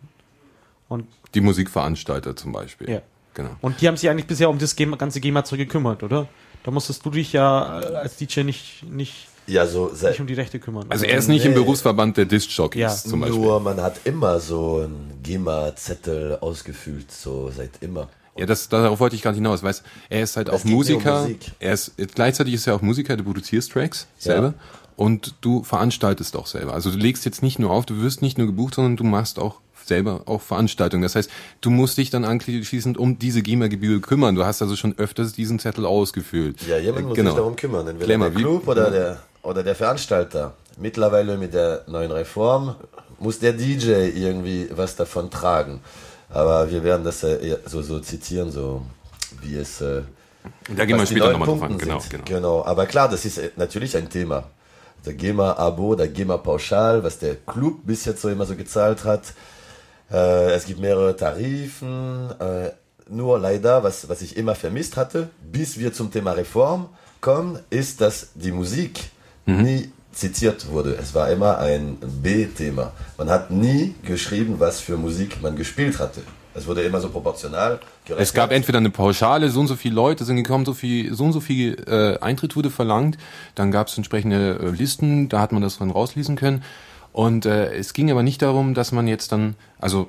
Und, 0.88 1.06
die 1.34 1.40
Musikveranstalter 1.40 2.36
zum 2.36 2.52
Beispiel. 2.52 2.90
Ja. 2.90 3.02
Genau. 3.34 3.50
und 3.62 3.80
die 3.80 3.88
haben 3.88 3.96
sich 3.96 4.10
eigentlich 4.10 4.26
bisher 4.26 4.50
um 4.50 4.58
das 4.58 4.76
GEMA, 4.76 4.96
ganze 4.96 5.18
GEMA-Zeug 5.18 5.56
gekümmert, 5.58 6.02
oder? 6.02 6.28
Da 6.64 6.70
musstest 6.70 7.02
du 7.06 7.10
dich 7.10 7.32
ja 7.32 7.80
äh, 7.80 7.94
als 7.96 8.16
DJ 8.16 8.40
nicht, 8.42 8.82
nicht, 8.90 9.26
Ja, 9.46 9.66
so 9.66 9.90
nicht 9.90 10.20
um 10.20 10.26
die 10.26 10.34
Rechte 10.34 10.58
kümmern. 10.58 10.84
Also 10.90 11.06
er 11.06 11.16
ist 11.16 11.28
nicht 11.28 11.44
im 11.46 11.52
Nee. 11.52 11.58
Berufsverband 11.58 12.18
der 12.18 12.26
Disc-Jockeys 12.26 12.78
Ja. 12.80 12.90
zum 12.94 13.20
Beispiel. 13.20 13.40
nur 13.40 13.58
man 13.60 13.80
hat 13.80 14.00
immer 14.04 14.38
so 14.38 14.80
einen 14.84 15.18
GEMA-Zettel 15.22 16.38
ausgefüllt, 16.42 17.10
so 17.10 17.50
seit 17.50 17.70
immer. 17.80 18.08
Ja, 18.36 18.46
das, 18.46 18.68
darauf 18.68 19.00
wollte 19.00 19.16
ich 19.16 19.22
gerade 19.22 19.34
hinaus. 19.36 19.62
Weißt, 19.62 19.82
er 20.08 20.22
ist 20.22 20.36
halt 20.36 20.48
auch 20.50 20.54
nicht 20.54 20.64
um 20.66 20.70
Musiker. 20.72 21.22
Musik. 21.22 21.52
er 21.58 21.72
ist, 21.72 21.92
gleichzeitig 22.14 22.54
ist 22.54 22.66
er 22.66 22.74
auch 22.74 22.82
Musiker, 22.82 23.16
du 23.16 23.24
produzierst 23.24 23.72
Tracks 23.72 24.06
selber. 24.18 24.54
Und 25.02 25.34
du 25.40 25.64
veranstaltest 25.64 26.36
auch 26.36 26.46
selber. 26.46 26.74
Also 26.74 26.90
du 26.92 26.96
legst 26.96 27.24
jetzt 27.24 27.42
nicht 27.42 27.58
nur 27.58 27.70
auf, 27.72 27.86
du 27.86 28.00
wirst 28.02 28.22
nicht 28.22 28.38
nur 28.38 28.46
gebucht, 28.46 28.74
sondern 28.74 28.96
du 28.96 29.02
machst 29.02 29.38
auch 29.40 29.56
selber 29.84 30.22
auch 30.26 30.40
Veranstaltungen. 30.40 31.02
Das 31.02 31.16
heißt, 31.16 31.28
du 31.60 31.70
musst 31.70 31.98
dich 31.98 32.10
dann 32.10 32.24
anschließend 32.24 32.96
um 32.98 33.18
diese 33.18 33.42
GEMA-Gebühr 33.42 34.00
kümmern. 34.00 34.36
Du 34.36 34.44
hast 34.44 34.62
also 34.62 34.76
schon 34.76 34.96
öfters 34.98 35.32
diesen 35.32 35.58
Zettel 35.58 35.86
ausgefüllt. 35.86 36.62
Ja, 36.68 36.78
jemand 36.78 37.00
Äh, 37.00 37.08
muss 37.08 37.16
sich 37.16 37.24
darum 37.34 37.56
kümmern, 37.56 37.88
entweder 37.88 38.16
mal, 38.16 38.30
der 38.30 38.38
wie- 38.38 38.42
Club 38.42 38.68
oder 38.68 38.90
der, 38.92 39.18
oder 39.42 39.64
der 39.64 39.74
Veranstalter. 39.74 40.54
Mittlerweile 40.78 41.36
mit 41.36 41.52
der 41.52 41.82
neuen 41.88 42.12
Reform 42.12 42.76
muss 43.18 43.40
der 43.40 43.54
DJ 43.54 43.90
irgendwie 44.14 44.68
was 44.72 44.94
davon 44.94 45.30
tragen. 45.30 45.80
Aber 46.30 46.70
wir 46.70 46.84
werden 46.84 47.04
das 47.04 47.24
äh, 47.24 47.58
so, 47.66 47.82
so 47.82 47.98
zitieren, 47.98 48.52
so 48.52 48.82
wie 49.42 49.56
es 49.56 49.80
äh, 49.80 50.02
Da 50.76 50.84
gehen 50.84 50.96
wir 50.96 51.06
später 51.06 51.32
nochmal 51.32 51.48
drauf 51.48 51.62
an. 51.62 51.76
Genau, 51.76 52.00
genau. 52.08 52.24
genau. 52.24 52.64
Aber 52.64 52.86
klar, 52.86 53.08
das 53.08 53.24
ist 53.24 53.40
natürlich 53.56 53.96
ein 53.96 54.08
Thema. 54.08 54.44
Der 55.04 55.14
GEMA-Abo, 55.14 55.94
der 55.94 56.08
GEMA-Pauschal, 56.08 57.02
was 57.02 57.18
der 57.18 57.36
Club 57.36 57.80
bis 57.84 58.04
jetzt 58.04 58.22
so 58.22 58.28
immer 58.28 58.46
so 58.46 58.54
gezahlt 58.54 59.04
hat. 59.04 59.34
Äh, 60.10 60.52
es 60.52 60.66
gibt 60.66 60.80
mehrere 60.80 61.16
Tarifen. 61.16 62.30
Äh, 62.38 62.70
nur 63.08 63.38
leider, 63.38 63.82
was, 63.82 64.08
was 64.08 64.22
ich 64.22 64.36
immer 64.36 64.54
vermisst 64.54 64.96
hatte, 64.96 65.28
bis 65.50 65.78
wir 65.78 65.92
zum 65.92 66.10
Thema 66.10 66.32
Reform 66.32 66.88
kommen, 67.20 67.58
ist, 67.70 68.00
dass 68.00 68.28
die 68.34 68.52
Musik 68.52 69.10
nie 69.44 69.90
zitiert 70.12 70.68
wurde. 70.68 70.96
Es 71.00 71.14
war 71.14 71.30
immer 71.30 71.58
ein 71.58 71.96
B-Thema. 72.00 72.92
Man 73.18 73.30
hat 73.30 73.50
nie 73.50 73.94
geschrieben, 74.04 74.56
was 74.58 74.80
für 74.80 74.96
Musik 74.96 75.42
man 75.42 75.56
gespielt 75.56 75.98
hatte. 75.98 76.22
Es 76.54 76.66
wurde 76.66 76.82
immer 76.82 77.00
so 77.00 77.08
proportional 77.08 77.80
gerechnet. 78.04 78.28
Es 78.28 78.34
gab 78.34 78.52
entweder 78.52 78.78
eine 78.78 78.90
Pauschale, 78.90 79.48
so 79.48 79.60
und 79.60 79.68
so 79.68 79.76
viele 79.76 79.94
Leute 79.94 80.24
sind 80.24 80.36
gekommen, 80.36 80.64
so 80.64 80.74
viel, 80.74 81.14
so 81.14 81.24
und 81.24 81.32
so 81.32 81.40
viel 81.40 81.82
äh, 81.86 82.18
Eintritt 82.20 82.56
wurde 82.56 82.70
verlangt. 82.70 83.16
Dann 83.54 83.70
gab 83.70 83.88
es 83.88 83.96
entsprechende 83.96 84.58
äh, 84.60 84.70
Listen, 84.70 85.28
da 85.28 85.40
hat 85.40 85.52
man 85.52 85.62
das 85.62 85.78
dann 85.78 85.90
rauslesen 85.90 86.36
können. 86.36 86.62
Und 87.12 87.46
äh, 87.46 87.74
es 87.74 87.92
ging 87.92 88.10
aber 88.10 88.22
nicht 88.22 88.42
darum, 88.42 88.74
dass 88.74 88.92
man 88.92 89.06
jetzt 89.06 89.32
dann, 89.32 89.54
also 89.78 90.08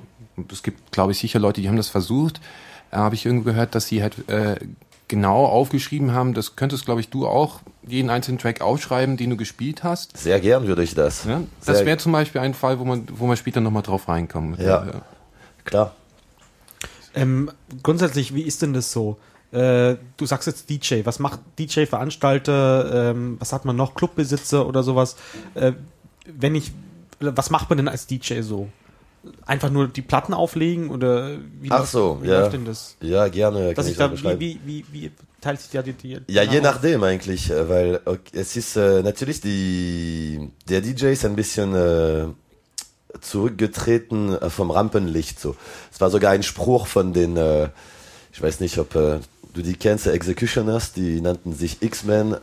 es 0.50 0.62
gibt, 0.62 0.92
glaube 0.92 1.12
ich, 1.12 1.18
sicher 1.18 1.38
Leute, 1.38 1.60
die 1.60 1.68
haben 1.68 1.76
das 1.76 1.88
versucht. 1.88 2.40
Da 2.90 2.98
habe 2.98 3.14
ich 3.14 3.26
irgendwo 3.26 3.44
gehört, 3.44 3.74
dass 3.74 3.86
sie 3.86 4.02
halt 4.02 4.28
äh, 4.28 4.56
genau 5.08 5.44
aufgeschrieben 5.44 6.12
haben, 6.12 6.34
das 6.34 6.56
könntest, 6.56 6.86
glaube 6.86 7.00
ich, 7.00 7.10
du 7.10 7.26
auch 7.26 7.60
jeden 7.86 8.08
einzelnen 8.08 8.38
Track 8.38 8.60
aufschreiben, 8.60 9.16
den 9.16 9.30
du 9.30 9.36
gespielt 9.36 9.84
hast. 9.84 10.16
Sehr 10.16 10.40
gern 10.40 10.66
würde 10.66 10.82
ich 10.82 10.94
das. 10.94 11.24
Ja? 11.24 11.42
Das 11.64 11.84
wäre 11.84 11.98
zum 11.98 12.12
Beispiel 12.12 12.40
ein 12.40 12.54
Fall, 12.54 12.78
wo 12.78 12.84
man, 12.84 13.06
wo 13.10 13.26
man 13.26 13.36
später 13.36 13.60
nochmal 13.60 13.82
drauf 13.82 14.08
reinkommen. 14.08 14.58
Ja. 14.60 14.86
Klar. 15.64 15.94
Ähm, 17.14 17.50
grundsätzlich, 17.82 18.34
wie 18.34 18.42
ist 18.42 18.62
denn 18.62 18.72
das 18.72 18.92
so? 18.92 19.16
Äh, 19.52 19.96
du 20.16 20.26
sagst 20.26 20.46
jetzt 20.48 20.68
DJ, 20.68 21.02
was 21.04 21.18
macht 21.20 21.40
DJ, 21.58 21.84
Veranstalter, 21.86 23.10
ähm, 23.12 23.36
was 23.38 23.52
hat 23.52 23.64
man 23.64 23.76
noch, 23.76 23.94
Clubbesitzer 23.94 24.66
oder 24.66 24.82
sowas? 24.82 25.16
Äh, 25.54 25.72
wenn 26.26 26.54
ich, 26.54 26.72
was 27.20 27.50
macht 27.50 27.68
man 27.70 27.76
denn 27.78 27.88
als 27.88 28.06
DJ 28.06 28.40
so? 28.40 28.68
Einfach 29.46 29.70
nur 29.70 29.88
die 29.88 30.02
Platten 30.02 30.34
auflegen 30.34 30.90
oder 30.90 31.38
wie, 31.60 31.70
Ach 31.70 31.78
läuft- 31.80 31.92
so, 31.92 32.18
wie 32.20 32.26
ja. 32.28 32.40
läuft 32.40 32.52
denn 32.52 32.64
das? 32.64 32.96
Ja, 33.00 33.28
gerne. 33.28 33.72
Dass 33.74 33.86
ich 33.86 33.92
ich 33.92 33.98
da, 33.98 34.12
wie, 34.38 34.60
wie, 34.66 34.84
wie, 34.90 35.10
teilt 35.40 35.60
sich 35.60 35.70
da 35.70 35.82
die, 35.82 35.92
die 35.94 36.18
Ja, 36.28 36.42
je 36.42 36.60
nachdem 36.60 37.02
eigentlich, 37.04 37.50
äh, 37.50 37.68
weil 37.68 38.00
okay, 38.04 38.20
es 38.38 38.56
ist 38.56 38.76
äh, 38.76 39.02
natürlich 39.02 39.40
die 39.40 40.50
der 40.68 40.80
DJ 40.82 41.06
ist 41.12 41.24
ein 41.24 41.36
bisschen 41.36 41.74
äh, 41.74 42.26
zurückgetreten 43.20 44.34
äh, 44.34 44.50
vom 44.50 44.70
Rampenlicht 44.70 45.40
so. 45.40 45.56
Es 45.92 46.00
war 46.00 46.10
sogar 46.10 46.32
ein 46.32 46.42
Spruch 46.42 46.86
von 46.86 47.12
den 47.12 47.36
äh, 47.36 47.68
ich 48.32 48.42
weiß 48.42 48.60
nicht, 48.60 48.78
ob 48.78 48.94
äh, 48.96 49.20
du 49.52 49.62
die 49.62 49.74
kennst, 49.74 50.06
Executioners, 50.08 50.92
die 50.92 51.20
nannten 51.20 51.52
sich 51.54 51.80
X-Men 51.80 52.34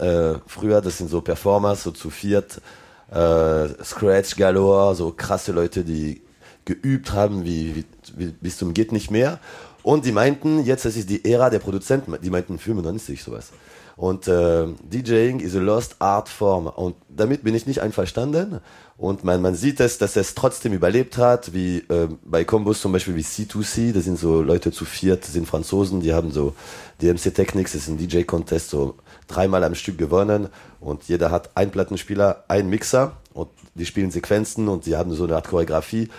früher, 0.48 0.80
das 0.80 1.00
sind 1.00 1.10
so 1.10 1.20
Performers, 1.20 1.84
so 1.84 1.92
zu 1.92 2.10
viert, 2.10 2.62
Scratch 3.10 4.38
Galore, 4.38 4.96
so 4.96 5.12
krasse 5.12 5.52
Leute, 5.52 5.84
die 5.84 6.22
geübt 6.64 7.12
haben, 7.12 7.44
wie, 7.44 7.84
wie 8.16 8.28
bis 8.28 8.58
zum 8.58 8.74
geht 8.74 8.94
nicht 8.94 9.12
mehr. 9.12 9.40
Und 9.84 10.06
die 10.06 10.14
meinten, 10.14 10.64
jetzt 10.64 10.86
das 10.86 10.96
ist 10.96 11.10
die 11.10 11.26
Ära 11.26 11.50
der 11.50 11.60
Produzenten, 11.60 12.16
die 12.22 12.30
meinten 12.30 12.58
95 12.58 13.22
sowas. 13.22 13.50
Und 13.96 14.28
äh, 14.28 14.68
DJing 14.84 15.40
is 15.40 15.56
a 15.56 15.60
lost 15.60 15.96
art 16.00 16.30
form. 16.30 16.68
Und 16.68 16.96
damit 17.10 17.44
bin 17.44 17.56
ich 17.56 17.68
nicht 17.68 17.82
einverstanden. 17.82 18.62
Und 18.98 19.24
man, 19.24 19.42
man 19.42 19.56
sieht 19.56 19.80
es, 19.80 19.98
dass 19.98 20.16
es 20.16 20.36
trotzdem 20.36 20.74
überlebt 20.74 21.18
hat, 21.18 21.54
wie 21.54 21.80
äh, 21.80 22.08
bei 22.24 22.44
Combos 22.44 22.82
zum 22.82 22.92
Beispiel 22.92 23.16
wie 23.16 23.22
C2C, 23.22 23.94
das 23.94 24.04
sind 24.04 24.20
so 24.20 24.44
Leute 24.44 24.72
zu 24.72 24.86
viert, 24.86 25.26
sind 25.26 25.48
Franzosen, 25.48 26.02
die 26.02 26.14
haben 26.14 26.32
so 26.32 26.54
DMC 27.02 27.34
Technics, 27.34 27.72
das 27.72 27.84
ist 27.84 27.88
ein 27.88 27.98
DJ-Contest, 27.98 28.70
so 28.70 28.96
dreimal 29.28 29.64
am 29.64 29.74
Stück 29.74 29.98
gewonnen. 29.98 30.50
Und 30.80 31.04
jeder 31.06 31.32
hat 31.32 31.50
einen 31.56 31.72
Plattenspieler, 31.72 32.44
einen 32.48 32.70
Mixer 32.70 33.14
und 33.34 33.50
die 33.74 33.86
spielen 33.86 34.12
Sequenzen 34.12 34.68
und 34.68 34.86
die 34.86 34.96
haben 34.96 35.12
so 35.14 35.24
eine 35.24 35.36
Art 35.36 35.48
Choreografie. 35.48 36.10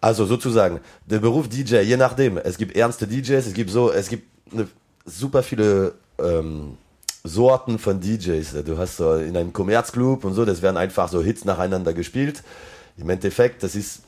Also 0.00 0.24
sozusagen, 0.24 0.80
der 1.06 1.18
Beruf 1.18 1.48
DJ, 1.48 1.80
je 1.80 1.96
nachdem. 1.96 2.38
Es 2.38 2.56
gibt 2.56 2.76
ernste 2.76 3.06
DJs, 3.06 3.46
es 3.46 3.52
gibt 3.54 3.70
so, 3.70 3.90
es 3.90 4.08
gibt 4.08 4.28
eine, 4.52 4.68
super 5.04 5.42
viele 5.42 5.94
ähm, 6.18 6.76
Sorten 7.22 7.78
von 7.78 8.00
DJs. 8.00 8.64
Du 8.64 8.78
hast 8.78 8.96
so 8.96 9.14
in 9.14 9.36
einem 9.36 9.52
Kommerzclub 9.52 10.24
und 10.24 10.34
so, 10.34 10.44
das 10.44 10.62
werden 10.62 10.76
einfach 10.76 11.08
so 11.08 11.22
Hits 11.22 11.44
nacheinander 11.44 11.92
gespielt. 11.92 12.42
Im 12.96 13.10
Endeffekt, 13.10 13.62
das 13.62 13.74
ist 13.74 14.02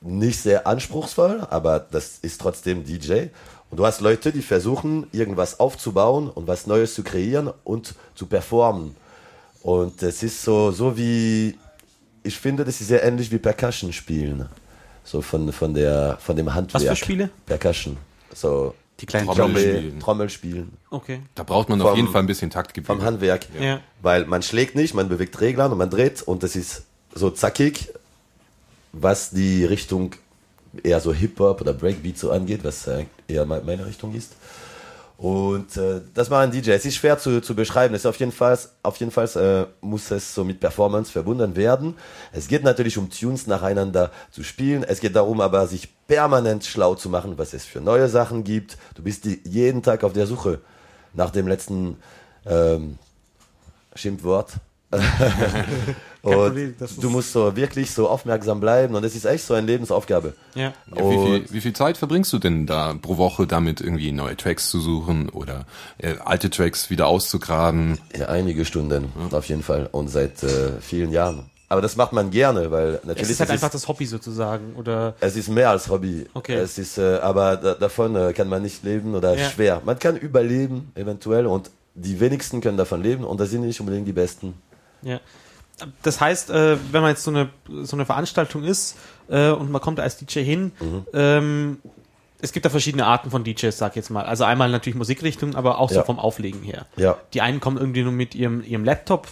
nicht 0.00 0.40
sehr 0.40 0.66
anspruchsvoll, 0.66 1.46
aber 1.50 1.78
das 1.78 2.18
ist 2.22 2.40
trotzdem 2.40 2.84
DJ. 2.84 3.26
Und 3.70 3.78
du 3.78 3.86
hast 3.86 4.00
Leute, 4.00 4.32
die 4.32 4.42
versuchen, 4.42 5.06
irgendwas 5.12 5.60
aufzubauen 5.60 6.28
und 6.28 6.46
was 6.46 6.66
Neues 6.66 6.94
zu 6.94 7.02
kreieren 7.02 7.50
und 7.64 7.94
zu 8.14 8.26
performen. 8.26 8.94
Und 9.62 10.02
es 10.02 10.22
ist 10.22 10.42
so, 10.42 10.72
so 10.72 10.96
wie, 10.96 11.56
ich 12.22 12.38
finde, 12.38 12.64
das 12.64 12.80
ist 12.80 12.88
sehr 12.88 13.04
ähnlich 13.04 13.30
wie 13.30 13.38
Percussion 13.38 13.92
spielen. 13.92 14.48
So 15.04 15.22
von, 15.22 15.52
von 15.52 15.74
der, 15.74 16.18
von 16.20 16.36
dem 16.36 16.52
Handwerk. 16.52 16.82
Was 16.82 16.88
für 16.88 16.96
Spiele? 16.96 17.30
Percussion. 17.46 17.96
So, 18.34 18.74
Die 19.02 19.06
kleinen 19.06 19.26
Trommel 19.26 19.44
Trommel, 19.44 19.62
spielen. 19.78 20.00
Trommel 20.00 20.30
spielen. 20.30 20.72
Okay. 20.90 21.20
Da 21.34 21.42
braucht 21.42 21.68
man 21.68 21.80
auf 21.82 21.88
Vom- 21.90 21.96
jeden 21.98 22.08
Fall 22.10 22.22
ein 22.22 22.26
bisschen 22.26 22.50
Taktgefühl. 22.50 22.86
Vom 22.96 23.04
Handwerk. 23.04 23.46
Ja. 23.60 23.80
Weil 24.00 24.24
man 24.26 24.42
schlägt 24.42 24.74
nicht, 24.76 24.94
man 24.94 25.08
bewegt 25.08 25.40
Reglern 25.40 25.72
und 25.72 25.78
man 25.78 25.90
dreht 25.90 26.22
und 26.22 26.42
das 26.42 26.56
ist 26.56 26.84
so 27.14 27.28
zackig, 27.30 27.88
was 28.92 29.30
die 29.30 29.64
Richtung 29.64 30.14
eher 30.82 31.00
so 31.00 31.12
Hip-Hop 31.12 31.60
oder 31.60 31.74
Breakbeat 31.74 32.16
so 32.16 32.30
angeht, 32.30 32.60
was 32.62 32.88
eher 33.28 33.44
me- 33.44 33.62
meine 33.66 33.84
Richtung 33.86 34.14
ist. 34.14 34.32
Und 35.22 35.76
äh, 35.76 36.00
das 36.14 36.30
war 36.30 36.42
ein 36.42 36.50
DJ. 36.50 36.72
Es 36.72 36.84
ist 36.84 36.96
schwer 36.96 37.16
zu, 37.16 37.40
zu 37.40 37.54
beschreiben. 37.54 37.94
Es 37.94 38.00
ist 38.00 38.06
auf 38.06 38.18
jeden 38.18 38.32
Fall, 38.32 38.58
auf 38.82 38.96
jeden 38.96 39.12
Fall 39.12 39.28
äh, 39.36 39.66
muss 39.80 40.10
es 40.10 40.34
so 40.34 40.42
mit 40.42 40.58
Performance 40.58 41.12
verbunden 41.12 41.54
werden. 41.54 41.94
Es 42.32 42.48
geht 42.48 42.64
natürlich 42.64 42.98
um 42.98 43.08
Tunes 43.08 43.46
nacheinander 43.46 44.10
zu 44.32 44.42
spielen. 44.42 44.82
Es 44.82 44.98
geht 44.98 45.14
darum, 45.14 45.40
aber 45.40 45.68
sich 45.68 45.88
permanent 46.08 46.64
schlau 46.64 46.96
zu 46.96 47.08
machen, 47.08 47.38
was 47.38 47.54
es 47.54 47.64
für 47.64 47.80
neue 47.80 48.08
Sachen 48.08 48.42
gibt. 48.42 48.76
Du 48.96 49.04
bist 49.04 49.24
die, 49.24 49.40
jeden 49.44 49.84
Tag 49.84 50.02
auf 50.02 50.12
der 50.12 50.26
Suche 50.26 50.58
nach 51.12 51.30
dem 51.30 51.46
letzten 51.46 51.98
ähm, 52.44 52.98
Schimpfwort. 53.94 54.54
und 56.22 56.32
Problem, 56.32 56.74
ist- 56.78 57.02
du 57.02 57.10
musst 57.10 57.32
so 57.32 57.54
wirklich 57.56 57.90
so 57.90 58.08
aufmerksam 58.08 58.60
bleiben 58.60 58.94
und 58.94 59.04
es 59.04 59.14
ist 59.16 59.24
echt 59.24 59.44
so 59.44 59.54
eine 59.54 59.66
Lebensaufgabe. 59.66 60.34
Ja. 60.54 60.72
Ja, 60.94 61.10
wie, 61.10 61.26
viel, 61.26 61.52
wie 61.52 61.60
viel 61.60 61.72
Zeit 61.72 61.96
verbringst 61.98 62.32
du 62.32 62.38
denn 62.38 62.66
da 62.66 62.94
pro 63.00 63.16
Woche 63.16 63.46
damit, 63.46 63.80
irgendwie 63.80 64.12
neue 64.12 64.36
Tracks 64.36 64.70
zu 64.70 64.80
suchen 64.80 65.28
oder 65.30 65.66
äh, 65.98 66.14
alte 66.24 66.48
Tracks 66.50 66.90
wieder 66.90 67.06
auszugraben? 67.08 67.98
Ja, 68.16 68.26
einige 68.28 68.64
Stunden, 68.64 69.12
auf 69.32 69.46
jeden 69.48 69.62
Fall. 69.62 69.88
Und 69.92 70.08
seit 70.08 70.42
äh, 70.42 70.80
vielen 70.80 71.10
Jahren. 71.10 71.50
Aber 71.68 71.80
das 71.80 71.96
macht 71.96 72.12
man 72.12 72.30
gerne, 72.30 72.70
weil 72.70 73.00
natürlich 73.02 73.22
Es 73.22 73.30
ist 73.30 73.40
halt 73.40 73.48
es 73.48 73.54
einfach 73.54 73.70
das 73.70 73.88
Hobby 73.88 74.04
sozusagen, 74.04 74.74
oder? 74.76 75.14
es 75.20 75.36
ist 75.36 75.48
mehr 75.48 75.70
als 75.70 75.88
Hobby. 75.88 76.26
Okay. 76.34 76.54
Es 76.56 76.76
ist, 76.76 76.98
äh, 76.98 77.16
aber 77.22 77.56
da, 77.56 77.72
davon 77.74 78.14
äh, 78.14 78.34
kann 78.34 78.46
man 78.48 78.60
nicht 78.62 78.84
leben 78.84 79.14
oder 79.14 79.34
Ja. 79.38 79.48
schwer. 79.48 79.80
Man 79.84 79.98
kann 79.98 80.16
überleben 80.18 80.92
eventuell 80.94 81.46
und 81.46 81.70
die 81.94 82.20
wenigsten 82.20 82.60
können 82.60 82.76
davon 82.76 83.02
leben 83.02 83.24
und 83.24 83.40
das 83.40 83.48
sind 83.50 83.62
nicht 83.62 83.80
unbedingt 83.80 84.06
die 84.06 84.12
Besten. 84.12 84.52
Ja. 85.00 85.18
Das 86.02 86.20
heißt, 86.20 86.50
äh, 86.50 86.76
wenn 86.92 87.02
man 87.02 87.10
jetzt 87.10 87.24
so 87.24 87.30
eine, 87.30 87.48
so 87.82 87.96
eine 87.96 88.06
Veranstaltung 88.06 88.62
ist 88.64 88.96
äh, 89.28 89.50
und 89.50 89.70
man 89.70 89.80
kommt 89.80 89.98
da 89.98 90.02
als 90.02 90.16
DJ 90.16 90.40
hin, 90.40 90.72
Mhm. 90.80 91.06
ähm, 91.12 91.78
es 92.40 92.52
gibt 92.52 92.64
da 92.66 92.70
verschiedene 92.70 93.06
Arten 93.06 93.30
von 93.30 93.44
DJs, 93.44 93.76
sag 93.76 93.92
ich 93.92 93.96
jetzt 93.96 94.10
mal. 94.10 94.24
Also 94.24 94.44
einmal 94.44 94.68
natürlich 94.70 94.96
Musikrichtung, 94.96 95.54
aber 95.54 95.78
auch 95.78 95.90
so 95.90 95.96
Ja. 95.96 96.04
vom 96.04 96.18
Auflegen 96.18 96.62
her. 96.62 96.86
Ja. 96.96 97.16
Die 97.34 97.40
einen 97.40 97.60
kommen 97.60 97.78
irgendwie 97.78 98.02
nur 98.02 98.12
mit 98.12 98.34
ihrem, 98.34 98.64
ihrem 98.64 98.84
Laptop, 98.84 99.28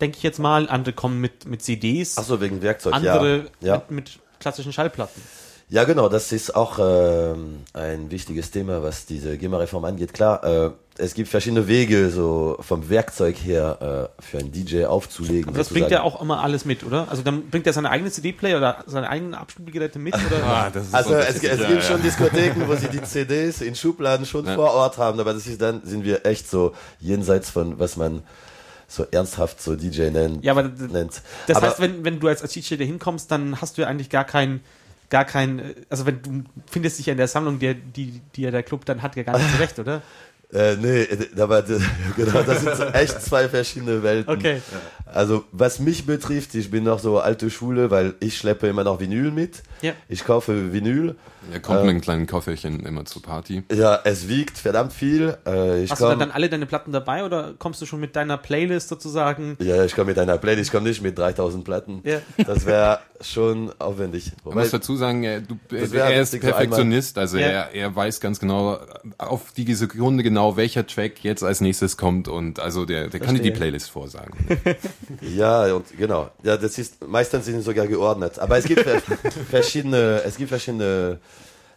denke 0.00 0.16
ich 0.16 0.22
jetzt 0.22 0.38
mal, 0.38 0.68
andere 0.68 0.92
kommen 0.92 1.20
mit, 1.20 1.46
mit 1.46 1.62
CDs, 1.62 2.16
Ach 2.18 2.22
so, 2.24 2.40
wegen 2.40 2.62
Werkzeug, 2.62 2.94
andere 2.94 3.38
ja. 3.60 3.68
Ja. 3.68 3.74
Mit, 3.76 3.90
mit 3.90 4.18
klassischen 4.40 4.72
Schallplatten. 4.72 5.20
Ja, 5.68 5.82
genau, 5.82 6.08
das 6.08 6.30
ist 6.30 6.54
auch 6.54 6.78
ähm, 6.80 7.64
ein 7.72 8.10
wichtiges 8.12 8.52
Thema, 8.52 8.82
was 8.84 9.06
diese 9.06 9.36
GEMA-Reform 9.36 9.84
angeht. 9.84 10.14
Klar, 10.14 10.44
äh, 10.44 10.70
es 10.98 11.14
gibt 11.14 11.28
verschiedene 11.28 11.68
Wege, 11.68 12.10
so 12.10 12.56
vom 12.60 12.88
Werkzeug 12.88 13.36
her 13.36 14.10
äh, 14.18 14.22
für 14.22 14.38
einen 14.38 14.52
DJ 14.52 14.84
aufzulegen. 14.84 15.48
Aber 15.48 15.58
das 15.58 15.68
sozusagen. 15.68 15.88
bringt 15.88 15.92
er 15.92 16.04
auch 16.04 16.20
immer 16.20 16.40
alles 16.42 16.64
mit, 16.64 16.84
oder? 16.84 17.06
Also 17.10 17.22
dann 17.22 17.48
bringt 17.50 17.66
er 17.66 17.72
seine 17.72 17.90
eigene 17.90 18.10
CD-Player 18.10 18.58
oder 18.58 18.84
seine 18.86 19.08
eigenen 19.08 19.34
Abspielgeräte 19.34 19.98
mit, 19.98 20.14
oder? 20.14 20.44
Ah, 20.44 20.70
das 20.70 20.86
ist 20.88 20.94
Also 20.94 21.14
es, 21.14 21.36
es 21.36 21.42
Ja, 21.42 21.54
gibt 21.56 21.70
ja. 21.70 21.80
schon 21.82 22.02
Diskotheken, 22.02 22.66
wo 22.66 22.74
sie 22.76 22.88
die 22.88 23.02
CDs 23.02 23.60
in 23.60 23.74
Schubladen 23.74 24.26
schon 24.26 24.46
Ja. 24.46 24.54
vor 24.54 24.72
Ort 24.72 24.98
haben, 24.98 25.20
aber 25.20 25.32
das 25.34 25.46
ist 25.46 25.60
dann 25.60 25.82
sind 25.84 26.04
wir 26.04 26.24
echt 26.26 26.48
so 26.50 26.72
jenseits 27.00 27.50
von 27.50 27.78
was 27.78 27.96
man 27.96 28.22
so 28.88 29.04
ernsthaft 29.10 29.60
so 29.60 29.74
DJ 29.76 30.10
nennt. 30.10 30.44
Ja, 30.44 30.52
aber 30.52 30.62
nennt. 30.64 31.20
Das 31.46 31.56
aber, 31.56 31.68
heißt, 31.68 31.80
wenn, 31.80 32.04
wenn 32.04 32.20
du 32.20 32.28
als, 32.28 32.42
DJ 32.42 32.76
da 32.76 32.84
hinkommst, 32.84 33.30
dann 33.30 33.60
hast 33.60 33.76
du 33.76 33.82
ja 33.82 33.88
eigentlich 33.88 34.10
gar 34.10 34.24
kein, 34.24 34.60
gar 35.10 35.24
kein, 35.24 35.58
äh, 35.58 35.74
also 35.90 36.06
wenn 36.06 36.22
du 36.22 36.44
findest 36.70 36.98
dich 36.98 37.06
ja 37.06 37.12
in 37.12 37.18
der 37.18 37.28
Sammlung, 37.28 37.58
die, 37.58 37.74
die, 37.74 38.20
die 38.34 38.42
ja 38.42 38.50
der 38.50 38.62
Club 38.62 38.84
dann 38.84 39.02
hat, 39.02 39.16
ja 39.16 39.24
gar 39.24 39.36
nicht 39.38 39.50
zurecht, 39.52 39.78
oder? 39.78 40.02
Äh, 40.52 40.76
nee, 40.76 41.02
äh, 41.02 41.40
aber 41.40 41.62
genau, 42.16 42.42
das 42.42 42.60
sind 42.62 42.80
echt 42.94 43.20
zwei 43.22 43.48
verschiedene 43.48 44.02
Welten. 44.02 44.32
Okay. 44.32 44.60
Also 45.04 45.44
was 45.52 45.80
mich 45.80 46.06
betrifft, 46.06 46.54
ich 46.54 46.70
bin 46.70 46.84
noch 46.84 46.98
so 46.98 47.18
alte 47.18 47.50
Schule, 47.50 47.90
weil 47.90 48.14
ich 48.20 48.36
schleppe 48.36 48.68
immer 48.68 48.84
noch 48.84 49.00
Vinyl 49.00 49.30
mit. 49.30 49.62
Ja. 49.82 49.92
Ich 50.08 50.24
kaufe 50.24 50.72
Vinyl. 50.72 51.16
Er 51.52 51.60
kommt 51.60 51.80
mit 51.82 51.90
einem 51.90 52.00
kleinen 52.00 52.26
Kofferchen 52.26 52.84
immer 52.86 53.04
zur 53.04 53.22
Party. 53.22 53.62
Ja, 53.72 54.00
es 54.04 54.28
wiegt 54.28 54.58
verdammt 54.58 54.92
viel. 54.92 55.36
Äh, 55.46 55.84
ich 55.84 55.90
Hast 55.90 56.00
du 56.00 56.06
dann, 56.06 56.18
komm, 56.18 56.30
alle 56.32 56.48
deine 56.48 56.66
Platten 56.66 56.92
dabei 56.92 57.24
oder 57.24 57.54
kommst 57.58 57.80
du 57.82 57.86
schon 57.86 58.00
mit 58.00 58.16
deiner 58.16 58.36
Playlist 58.36 58.88
sozusagen? 58.88 59.56
ja, 59.60 59.84
ich 59.84 59.94
komme 59.94 60.08
mit 60.08 60.18
einer 60.18 60.38
Playlist, 60.38 60.68
ich 60.68 60.72
komme 60.72 60.88
nicht 60.88 61.02
mit 61.02 61.18
3000 61.18 61.64
Platten. 61.64 62.00
Ja. 62.04 62.18
Das 62.44 62.66
wäre 62.66 63.00
schon 63.20 63.72
aufwendig. 63.78 64.32
Man 64.44 64.52
Wobei, 64.52 64.60
muss 64.62 64.70
dazu 64.70 64.96
sagen, 64.96 65.22
er, 65.24 65.40
du, 65.40 65.56
er 65.70 66.20
ist 66.20 66.38
Perfektionist, 66.40 67.16
also 67.18 67.38
Ja. 67.38 67.46
er, 67.46 67.74
er 67.74 67.96
weiß 67.96 68.20
ganz 68.20 68.38
genau, 68.40 68.78
auf 69.18 69.52
die 69.56 69.72
Sekunde 69.74 70.22
genau, 70.22 70.56
welcher 70.56 70.86
Track 70.86 71.22
jetzt 71.24 71.42
als 71.42 71.60
nächstes 71.60 71.96
kommt 71.96 72.28
und 72.28 72.60
also 72.60 72.84
der, 72.84 73.08
der 73.08 73.20
kann 73.20 73.34
dir 73.34 73.42
die. 73.42 73.50
Playlist 73.52 73.90
vorsagen. 73.90 74.32
Ja, 75.20 75.74
und 75.74 75.86
genau. 75.96 76.30
Ja, 76.42 76.56
das 76.56 76.78
ist 76.78 77.06
meistens 77.06 77.44
sind 77.46 77.56
sie 77.56 77.62
sogar 77.62 77.86
geordnet. 77.86 78.38
Aber 78.38 78.58
es 78.58 78.64
gibt 78.64 78.82
ver- 78.82 79.00
verschiedene, 79.50 80.22
es 80.24 80.36
gibt 80.36 80.48
verschiedene 80.50 81.18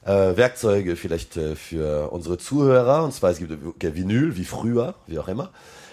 äh, 0.05 0.37
Werkzeuge 0.37 0.95
vielleicht 0.95 1.37
äh, 1.37 1.55
für 1.55 2.11
unsere 2.11 2.37
Zuhörer. 2.37 3.03
Und 3.03 3.13
zwar 3.13 3.31
es 3.31 3.39
gibt 3.39 3.65
okay, 3.65 3.95
Vinyl, 3.95 4.35
wie 4.37 4.45
früher, 4.45 4.95
wie 5.07 5.19
auch 5.19 5.27
immer. 5.27 5.51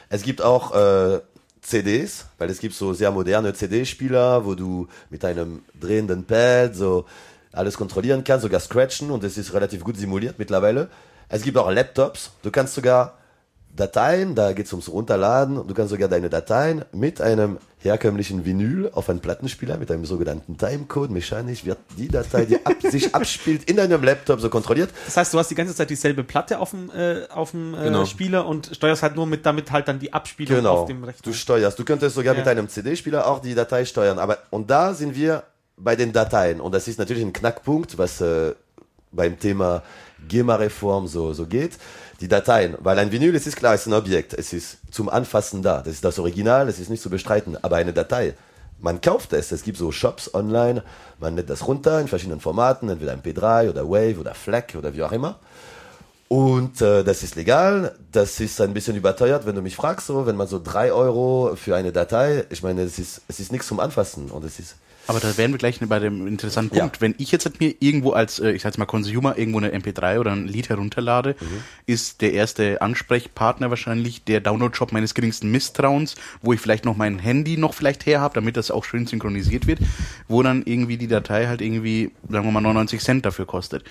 Es 0.09 0.23
gibt 0.23 0.43
auch 0.43 0.75
äh, 0.75 1.21
CDs, 1.63 2.27
weil 2.39 2.49
es 2.49 2.61
gibt 2.61 2.75
so 2.75 2.93
sehr 2.93 3.11
moderne 3.11 3.53
CD-Spieler, 3.53 4.45
wo 4.45 4.55
du 4.55 4.87
mit 5.11 5.25
einem 5.25 5.63
drehenden 5.79 6.25
Pad 6.25 6.77
so 6.77 7.07
alles 7.53 7.77
kontrollieren 7.77 8.23
kannst, 8.23 8.43
sogar 8.43 8.61
scratchen 8.61 9.11
und 9.11 9.25
es 9.25 9.37
ist 9.39 9.53
relativ 9.53 9.83
gut 9.83 9.97
simuliert 9.97 10.39
mittlerweile. 10.39 10.89
Es 11.29 11.43
gibt 11.43 11.57
auch 11.59 11.71
Laptops. 11.71 12.31
Du 12.43 12.51
kannst 12.51 12.75
sogar 12.75 13.19
Dateien, 13.77 14.35
da 14.35 14.53
geht 14.53 14.67
es 14.67 14.73
ums 14.73 14.89
Runterladen. 14.89 15.67
Du 15.67 15.75
kannst 15.75 15.91
sogar 15.91 16.09
deine 16.09 16.31
Dateien 16.31 16.85
mit 16.93 17.21
einem 17.21 17.59
herkömmlichen 17.79 18.45
Vinyl 18.45 18.91
auf 18.93 19.09
einen 19.11 19.21
Plattenspieler 19.21 19.77
mit 19.77 19.91
einem 19.91 20.07
sogenannten 20.07 20.57
Timecode. 20.57 21.11
Mechanisch 21.11 21.65
wird 21.67 21.79
die 21.99 22.09
Datei, 22.09 22.47
die 22.47 22.65
ab, 22.65 22.75
sich 22.91 23.15
abspielt, 23.15 23.69
in 23.71 23.77
deinem 23.77 24.03
Laptop 24.03 24.41
so 24.41 24.49
kontrolliert. 24.49 24.91
Das 25.05 25.17
heißt, 25.19 25.35
du 25.35 25.39
hast 25.39 25.51
die 25.51 25.55
ganze 25.55 25.75
Zeit 25.75 25.91
dieselbe 25.91 26.25
Platte 26.25 26.59
auf 26.59 26.71
dem, 26.71 26.91
äh, 26.91 27.27
auf 27.29 27.51
dem 27.51 27.75
äh, 27.75 27.85
Genau. 27.85 28.05
Spieler 28.07 28.47
und 28.47 28.71
steuerst 28.75 29.03
halt 29.03 29.15
nur 29.15 29.27
mit 29.27 29.45
damit 29.45 29.71
halt 29.71 29.87
dann 29.89 29.99
die 29.99 30.13
Abspielung 30.13 30.57
Genau. 30.57 30.79
auf 30.79 30.87
dem 30.89 31.05
Rechner. 31.05 31.21
Du 31.23 31.33
steuerst. 31.33 31.79
Du 31.79 31.85
könntest 31.85 32.17
sogar 32.17 32.35
Ja. 32.35 32.41
mit 32.41 32.49
einem 32.49 32.69
CD-Spieler 32.69 33.27
auch 33.27 33.41
die 33.41 33.55
Datei 33.55 33.85
steuern. 33.85 34.19
Aber 34.19 34.39
und 34.51 34.71
da 34.71 34.95
sind 34.95 35.15
wir 35.15 35.43
bei 35.77 35.95
den 35.97 36.13
Dateien. 36.13 36.61
Und 36.61 36.75
das 36.75 36.89
ist 36.89 36.99
natürlich 36.99 37.23
ein 37.23 37.35
Knackpunkt, 37.35 37.99
was 37.99 38.21
äh, 38.23 38.55
beim 39.13 39.39
Thema 39.39 39.83
GEMA-Reform 40.29 41.07
so, 41.07 41.33
so 41.35 41.47
geht. 41.47 41.73
Die 42.21 42.29
Dateien, 42.29 42.77
weil 42.81 42.99
ein 42.99 43.13
Vinyl, 43.13 43.35
es 43.35 43.47
ist 43.47 43.57
klar, 43.57 43.75
es 43.75 43.83
ist 43.83 43.89
ein 43.89 43.93
Objekt, 43.93 44.33
es 44.33 44.53
ist 44.53 44.79
zum 44.91 45.09
Anfassen 45.09 45.63
da. 45.63 45.79
Das 45.79 45.95
ist 45.95 46.05
das 46.05 46.19
Original, 46.19 46.69
es 46.69 46.79
ist 46.79 46.89
nicht 46.89 47.03
zu 47.03 47.11
bestreiten. 47.11 47.59
Aber 47.63 47.77
eine 47.77 47.93
Datei, 47.93 48.35
man 48.81 49.01
kauft 49.01 49.33
es. 49.33 49.53
Es 49.53 49.63
gibt 49.63 49.79
so 49.79 49.93
Shops 49.93 50.33
online, 50.35 50.83
man 51.19 51.37
lädt 51.37 51.51
das 51.51 51.67
runter 51.67 52.01
in 52.01 52.09
verschiedenen 52.09 52.41
Formaten, 52.41 52.89
entweder 52.89 53.15
MP3 53.15 53.71
oder 53.71 53.89
Wave 53.89 54.19
oder 54.19 54.35
FLAC 54.35 54.75
oder 54.79 54.95
wie 54.95 55.03
auch 55.03 55.13
immer. 55.13 55.39
Und 56.29 56.81
äh, 56.81 57.05
das 57.05 57.23
ist 57.23 57.37
legal, 57.37 57.95
das 58.11 58.41
ist 58.41 58.61
ein 58.61 58.75
bisschen 58.75 58.97
überteuert, 58.97 59.47
wenn 59.47 59.55
du 59.55 59.63
mich 59.63 59.77
fragst, 59.77 60.09
so, 60.09 60.27
wenn 60.27 60.37
man 60.37 60.49
so 60.49 60.61
drei 60.63 60.93
Euro 60.93 61.55
für 61.55 61.77
eine 61.77 61.93
Datei, 61.93 62.45
ich 62.51 62.65
meine, 62.65 62.83
es 62.83 62.99
ist, 62.99 63.21
es 63.29 63.39
ist 63.39 63.53
nichts 63.53 63.69
zum 63.69 63.79
Anfassen 63.79 64.31
und 64.31 64.45
es 64.45 64.59
ist, 64.59 64.75
Aber 65.07 65.21
da 65.21 65.37
wären 65.37 65.53
wir 65.53 65.59
gleich 65.59 65.79
bei 65.81 65.99
dem 65.99 66.27
interessanten 66.27 66.75
Ja. 66.75 66.83
Punkt. 66.83 67.01
Wenn 67.01 67.15
ich 67.19 67.31
jetzt 67.33 67.61
mir 67.61 67.75
irgendwo 67.81 68.11
als, 68.13 68.39
äh, 68.41 68.51
ich 68.53 68.63
sag 68.63 68.71
jetzt 68.71 68.79
mal 68.79 68.87
Consumer, 68.87 69.37
irgendwo 69.39 69.59
eine 69.59 69.73
MP3 69.73 70.19
oder 70.19 70.33
ein 70.33 70.49
Lied 70.49 70.69
herunterlade, 70.69 71.37
Mhm. 71.41 71.47
ist 71.87 72.21
der 72.23 72.33
erste 72.33 72.83
Ansprechpartner 72.83 73.71
wahrscheinlich 73.71 74.25
der 74.25 74.41
Download-Shop 74.41 74.93
meines 74.93 75.15
geringsten 75.15 75.51
Misstrauens, 75.51 76.15
wo 76.43 76.53
ich 76.53 76.61
vielleicht 76.61 76.85
noch 76.85 76.97
mein 76.97 77.19
Handy 77.19 77.57
noch 77.57 77.75
vielleicht 77.75 78.07
her 78.07 78.21
habe, 78.21 78.35
damit 78.35 78.57
das 78.57 78.71
auch 78.71 78.85
schön 78.85 79.07
synchronisiert 79.07 79.67
wird, 79.67 79.79
wo 80.29 80.43
dann 80.43 80.63
irgendwie 80.65 80.97
die 80.97 81.09
Datei 81.09 81.47
halt 81.47 81.61
irgendwie, 81.61 82.11
sagen 82.29 82.47
wir 82.47 82.53
mal, 82.53 82.61
99 82.61 83.01
Cent 83.01 83.25
dafür 83.27 83.47
kostet. 83.47 83.85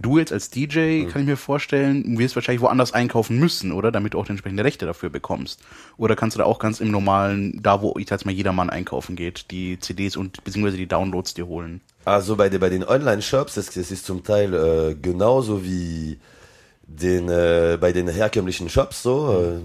Du 0.00 0.18
jetzt 0.18 0.32
als 0.32 0.50
DJ, 0.50 1.02
Mhm. 1.04 1.08
kann 1.08 1.22
ich 1.22 1.28
mir 1.28 1.36
vorstellen, 1.36 2.18
wirst 2.18 2.36
wahrscheinlich 2.36 2.60
woanders 2.62 2.92
einkaufen 2.92 3.38
müssen, 3.38 3.72
oder? 3.72 3.90
Damit 3.90 4.14
du 4.14 4.18
auch 4.18 4.28
entsprechende 4.28 4.62
Rechte 4.64 4.86
dafür 4.86 5.10
bekommst. 5.10 5.60
Oder 5.96 6.14
kannst 6.16 6.36
du 6.36 6.38
da 6.38 6.44
auch 6.44 6.58
ganz 6.60 6.80
im 6.80 6.90
normalen, 6.90 7.60
da 7.62 7.82
wo 7.82 7.94
ich 7.98 8.06
sag 8.08 8.20
jetzt 8.20 8.26
mal 8.26 8.32
jedermann 8.32 8.70
einkaufen 8.70 9.16
geht, 9.16 9.50
die 9.50 9.78
CDs 9.80 10.16
und 10.16 10.44
beziehungsweise 10.50 10.76
die 10.76 10.88
Downloads 10.88 11.34
dir 11.34 11.46
holen? 11.46 11.80
also 12.04 12.36
bei, 12.36 12.48
den- 12.48 12.60
bei 12.60 12.70
den 12.70 12.84
Online-Shops, 12.84 13.56
es, 13.56 13.76
es 13.76 13.90
ist 13.90 14.06
zum 14.06 14.24
Teil 14.24 14.54
äh, 14.54 14.94
genauso 14.94 15.62
wie 15.64 16.18
den, 16.82 17.28
äh, 17.28 17.78
bei 17.80 17.92
den 17.92 18.08
herkömmlichen 18.08 18.68
Shops 18.68 19.02
so, 19.02 19.40
äh, 19.40 19.58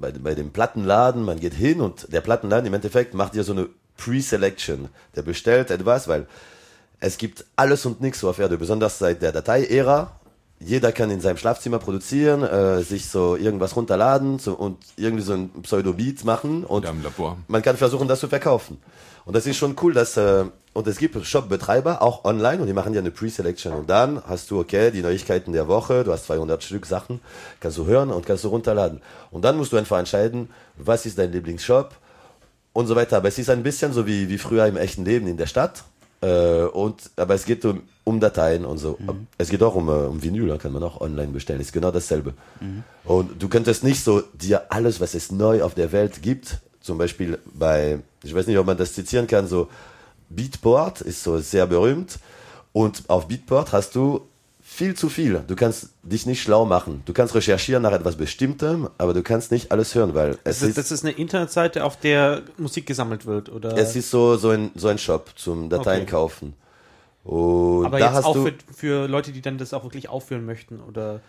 bei, 0.00 0.12
bei 0.12 0.34
dem 0.34 0.50
Plattenladen, 0.50 1.22
man 1.24 1.40
geht 1.40 1.54
hin 1.54 1.80
und 1.80 2.12
der 2.12 2.20
Plattenladen 2.20 2.66
im 2.66 2.74
Endeffekt 2.74 3.14
macht 3.14 3.34
dir 3.34 3.42
so 3.44 3.52
eine 3.52 3.68
Pre-Selection. 3.96 4.88
Der 5.16 5.22
bestellt 5.22 5.70
etwas, 5.70 6.08
weil 6.08 6.26
es 7.00 7.18
gibt 7.18 7.44
alles 7.56 7.84
und 7.86 8.00
nichts 8.00 8.22
auf 8.24 8.38
Erde, 8.38 8.56
besonders 8.58 8.98
seit 8.98 9.22
der 9.22 9.32
Datei-Ära. 9.32 10.12
Jeder 10.64 10.92
kann 10.92 11.10
in 11.10 11.20
seinem 11.20 11.36
Schlafzimmer 11.36 11.78
produzieren, 11.78 12.42
äh, 12.42 12.82
sich 12.82 13.08
so 13.08 13.36
irgendwas 13.36 13.76
runterladen 13.76 14.38
so, 14.38 14.54
und 14.54 14.78
irgendwie 14.96 15.22
so 15.22 15.32
ein 15.32 15.50
Pseudo-Beat 15.62 16.24
machen 16.24 16.64
und 16.64 16.84
man 17.48 17.62
kann 17.62 17.76
versuchen, 17.76 18.08
das 18.08 18.20
zu 18.20 18.28
verkaufen. 18.28 18.78
Und 19.24 19.36
das 19.36 19.46
ist 19.46 19.56
schon 19.56 19.76
cool, 19.82 19.92
dass, 19.92 20.16
äh, 20.16 20.44
und 20.72 20.86
es 20.86 20.98
gibt 20.98 21.24
Shop-Betreiber, 21.24 22.02
auch 22.02 22.24
online, 22.24 22.60
und 22.60 22.66
die 22.66 22.72
machen 22.72 22.92
ja 22.92 23.00
eine 23.00 23.10
Pre-Selection. 23.10 23.72
Und 23.72 23.88
dann 23.88 24.22
hast 24.26 24.50
du, 24.50 24.60
okay, 24.60 24.90
die 24.90 25.02
Neuigkeiten 25.02 25.52
der 25.52 25.68
Woche, 25.68 26.02
du 26.02 26.12
hast 26.12 26.26
200 26.26 26.62
Stück 26.62 26.86
Sachen, 26.86 27.20
kannst 27.60 27.78
du 27.78 27.86
hören 27.86 28.10
und 28.10 28.26
kannst 28.26 28.44
du 28.44 28.48
runterladen. 28.48 29.00
Und 29.30 29.44
dann 29.44 29.56
musst 29.56 29.72
du 29.72 29.76
einfach 29.76 29.98
entscheiden, 29.98 30.48
was 30.76 31.06
ist 31.06 31.18
dein 31.18 31.30
Lieblingsshop 31.30 31.94
und 32.72 32.86
so 32.86 32.96
weiter. 32.96 33.18
Aber 33.18 33.28
es 33.28 33.38
ist 33.38 33.50
ein 33.50 33.62
bisschen 33.62 33.92
so 33.92 34.06
wie, 34.06 34.28
wie 34.28 34.38
früher 34.38 34.66
im 34.66 34.76
echten 34.76 35.04
Leben 35.04 35.26
in 35.28 35.36
der 35.36 35.46
Stadt. 35.46 35.84
Äh, 36.22 36.64
und, 36.64 37.10
aber 37.16 37.34
es 37.34 37.44
geht 37.44 37.64
um, 37.64 37.82
um 38.04 38.20
Dateien 38.20 38.64
und 38.64 38.78
so. 38.78 38.96
Es 39.38 39.50
geht 39.50 39.62
auch 39.62 39.74
um, 39.74 39.88
äh, 39.88 39.92
um 39.92 40.22
Vinyl, 40.22 40.56
kann 40.58 40.72
man 40.72 40.82
auch 40.82 41.00
online 41.00 41.32
bestellen. 41.32 41.60
Ist 41.60 41.72
genau 41.72 41.90
dasselbe. 41.90 42.34
Und 43.04 43.42
du 43.42 43.48
könntest 43.48 43.84
nicht 43.84 44.02
so 44.02 44.22
dir 44.32 44.70
alles, 44.70 45.00
was 45.00 45.14
es 45.14 45.32
neu 45.32 45.62
auf 45.62 45.74
der 45.74 45.92
Welt 45.92 46.22
gibt, 46.22 46.58
zum 46.80 46.98
Beispiel 46.98 47.38
bei, 47.52 48.00
ich 48.22 48.34
weiß 48.34 48.46
nicht, 48.46 48.58
ob 48.58 48.66
man 48.66 48.76
das 48.76 48.92
zitieren 48.94 49.26
kann, 49.26 49.46
so 49.46 49.68
Beatport 50.28 51.00
ist 51.00 51.22
so 51.22 51.38
sehr 51.38 51.66
berühmt. 51.66 52.18
Und 52.72 53.04
auf 53.08 53.28
Beatport 53.28 53.72
hast 53.72 53.94
du 53.94 54.22
viel 54.72 54.94
zu 54.94 55.08
viel. 55.08 55.42
Du 55.46 55.54
kannst 55.54 55.90
dich 56.02 56.24
nicht 56.26 56.42
schlau 56.42 56.64
machen. 56.64 57.02
Du 57.04 57.12
kannst 57.12 57.34
recherchieren 57.34 57.82
nach 57.82 57.92
etwas 57.92 58.16
Bestimmtem, 58.16 58.88
aber 58.98 59.12
du 59.12 59.22
kannst 59.22 59.52
nicht 59.52 59.70
alles 59.70 59.94
hören, 59.94 60.14
weil 60.14 60.30
es 60.44 60.60
Das 60.60 60.62
ist, 60.62 60.68
ist, 60.70 60.78
das 60.78 60.90
ist 60.92 61.04
eine 61.04 61.12
Internetseite, 61.12 61.84
auf 61.84 61.98
der 61.98 62.42
Musik 62.56 62.86
gesammelt 62.86 63.26
wird, 63.26 63.50
oder? 63.50 63.76
es 63.76 63.94
ist 63.96 64.10
so, 64.10 64.36
so, 64.36 64.50
ein, 64.50 64.70
so 64.74 64.88
ein 64.88 64.98
Shop 64.98 65.30
zum 65.36 65.68
Dateien 65.68 66.02
Okay. 66.02 66.10
kaufen. 66.10 66.54
Und 67.24 67.86
aber 67.86 67.98
da 67.98 68.06
jetzt 68.06 68.14
hast 68.16 68.24
auch 68.24 68.34
du, 68.34 68.44
für, 68.46 68.54
für 68.74 69.06
Leute, 69.08 69.30
die 69.32 69.42
dann 69.42 69.58
das 69.58 69.72
auch 69.74 69.84
wirklich 69.84 70.08
aufführen 70.08 70.44
möchten, 70.44 70.80
oder? 70.80 71.20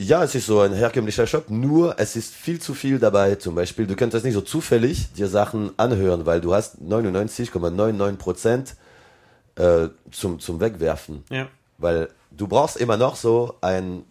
Ja, 0.00 0.24
es 0.24 0.34
ist 0.34 0.46
so 0.46 0.60
ein 0.60 0.72
herkömmlicher 0.72 1.26
Shop, 1.26 1.50
nur 1.50 1.98
es 1.98 2.16
ist 2.16 2.32
viel 2.34 2.60
zu 2.60 2.74
viel 2.74 2.98
dabei. 2.98 3.34
Zum 3.36 3.54
Beispiel, 3.54 3.86
du 3.86 3.94
könntest 3.94 4.24
nicht 4.24 4.34
so 4.34 4.40
zufällig 4.40 5.12
dir 5.12 5.28
Sachen 5.28 5.70
anhören, 5.76 6.26
weil 6.26 6.40
du 6.40 6.54
hast 6.54 6.80
99,99 6.80 8.16
Prozent 8.16 8.74
äh, 9.56 9.88
zum, 10.10 10.40
zum 10.40 10.60
Wegwerfen. 10.60 11.22
Ja. 11.30 11.46
Weil 11.78 12.08
du 12.36 12.46
brauchst 12.46 12.76
immer 12.76 12.96
noch 12.96 13.16
so 13.16 13.54
ein 13.60 14.04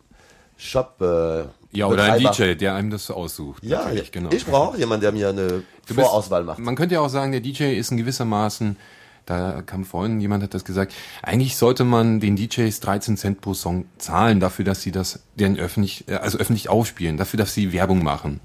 Shop. 0.57 0.97
Äh, 1.01 1.45
Ja, 1.77 1.87
oder 1.87 2.13
ein. 2.13 2.19
DJ, 2.21 2.53
der 2.55 2.75
einem 2.75 2.89
das 2.91 3.09
aussucht. 3.11 3.63
Ja, 3.63 3.89
genau. 4.11 4.29
ich 4.31 4.45
brauche 4.45 4.77
jemanden, 4.77 5.01
der 5.01 5.11
mir 5.11 5.29
eine 5.29 5.47
Du 5.87 5.95
bist- 5.95 5.99
Vorauswahl 6.07 6.43
macht. 6.43 6.59
Man 6.59 6.75
könnte 6.75 6.95
ja 6.95 7.01
auch 7.01 7.09
sagen, 7.09 7.31
der 7.31 7.41
DJ 7.41 7.73
ist 7.75 7.91
in 7.91 7.97
gewissermaßen, 7.97 8.77
da 9.25 9.61
kam 9.65 9.83
vorhin 9.85 10.19
jemand 10.21 10.43
hat 10.43 10.53
das 10.53 10.63
gesagt, 10.65 10.93
eigentlich 11.21 11.55
sollte 11.57 11.83
man 11.83 12.19
den 12.19 12.35
DJs 12.35 12.79
13 12.79 13.17
Cent 13.17 13.41
pro 13.41 13.53
Song 13.53 13.85
zahlen 13.97 14.39
dafür, 14.39 14.65
dass 14.65 14.81
sie 14.81 14.91
das 14.91 15.23
den 15.35 15.57
öffentlich, 15.57 16.07
äh, 16.07 16.15
also 16.15 16.37
öffentlich 16.37 16.69
aufspielen, 16.69 17.17
dafür, 17.17 17.37
dass 17.37 17.53
sie 17.53 17.73
Werbung 17.73 18.03
machen. 18.03 18.39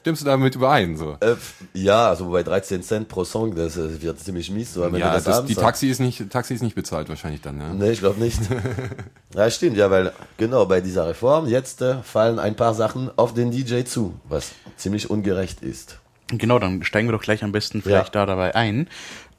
Stimmst 0.00 0.22
du 0.22 0.26
damit 0.26 0.54
überein? 0.54 0.96
So? 0.96 1.18
Äh, 1.20 1.34
ja, 1.74 2.08
also 2.08 2.30
bei 2.30 2.42
13 2.42 2.82
Cent 2.82 3.08
pro 3.08 3.24
Song, 3.24 3.54
das 3.54 3.76
äh, 3.76 4.00
wird 4.00 4.18
ziemlich 4.18 4.50
mies. 4.50 4.72
So 4.72 4.86
Ja, 4.88 5.12
das, 5.12 5.26
Abends. 5.28 5.48
die 5.48 5.54
Taxi 5.54 5.88
ist 5.88 5.98
nicht, 6.00 6.30
Taxi 6.30 6.54
ist 6.54 6.62
nicht 6.62 6.74
bezahlt 6.74 7.10
wahrscheinlich 7.10 7.42
dann, 7.42 7.60
ja. 7.60 7.74
Nee, 7.74 7.90
ich 7.90 7.98
glaube 8.00 8.18
nicht. 8.18 8.40
ja, 9.34 9.50
stimmt, 9.50 9.76
ja, 9.76 9.90
weil 9.90 10.12
genau 10.38 10.64
bei 10.64 10.80
dieser 10.80 11.06
Reform 11.06 11.46
jetzt 11.48 11.82
äh, 11.82 12.02
fallen 12.02 12.38
ein 12.38 12.56
paar 12.56 12.72
Sachen 12.74 13.10
auf 13.18 13.34
den 13.34 13.50
DJ 13.50 13.82
zu, 13.84 14.14
was 14.28 14.52
ziemlich 14.76 15.10
ungerecht 15.10 15.62
ist. 15.62 15.98
Genau, 16.28 16.58
dann 16.58 16.82
steigen 16.84 17.08
wir 17.08 17.12
doch 17.12 17.22
gleich 17.22 17.42
am 17.44 17.52
besten 17.52 17.82
vielleicht 17.82 18.14
Ja. 18.14 18.24
da 18.24 18.26
dabei 18.26 18.54
ein. 18.54 18.88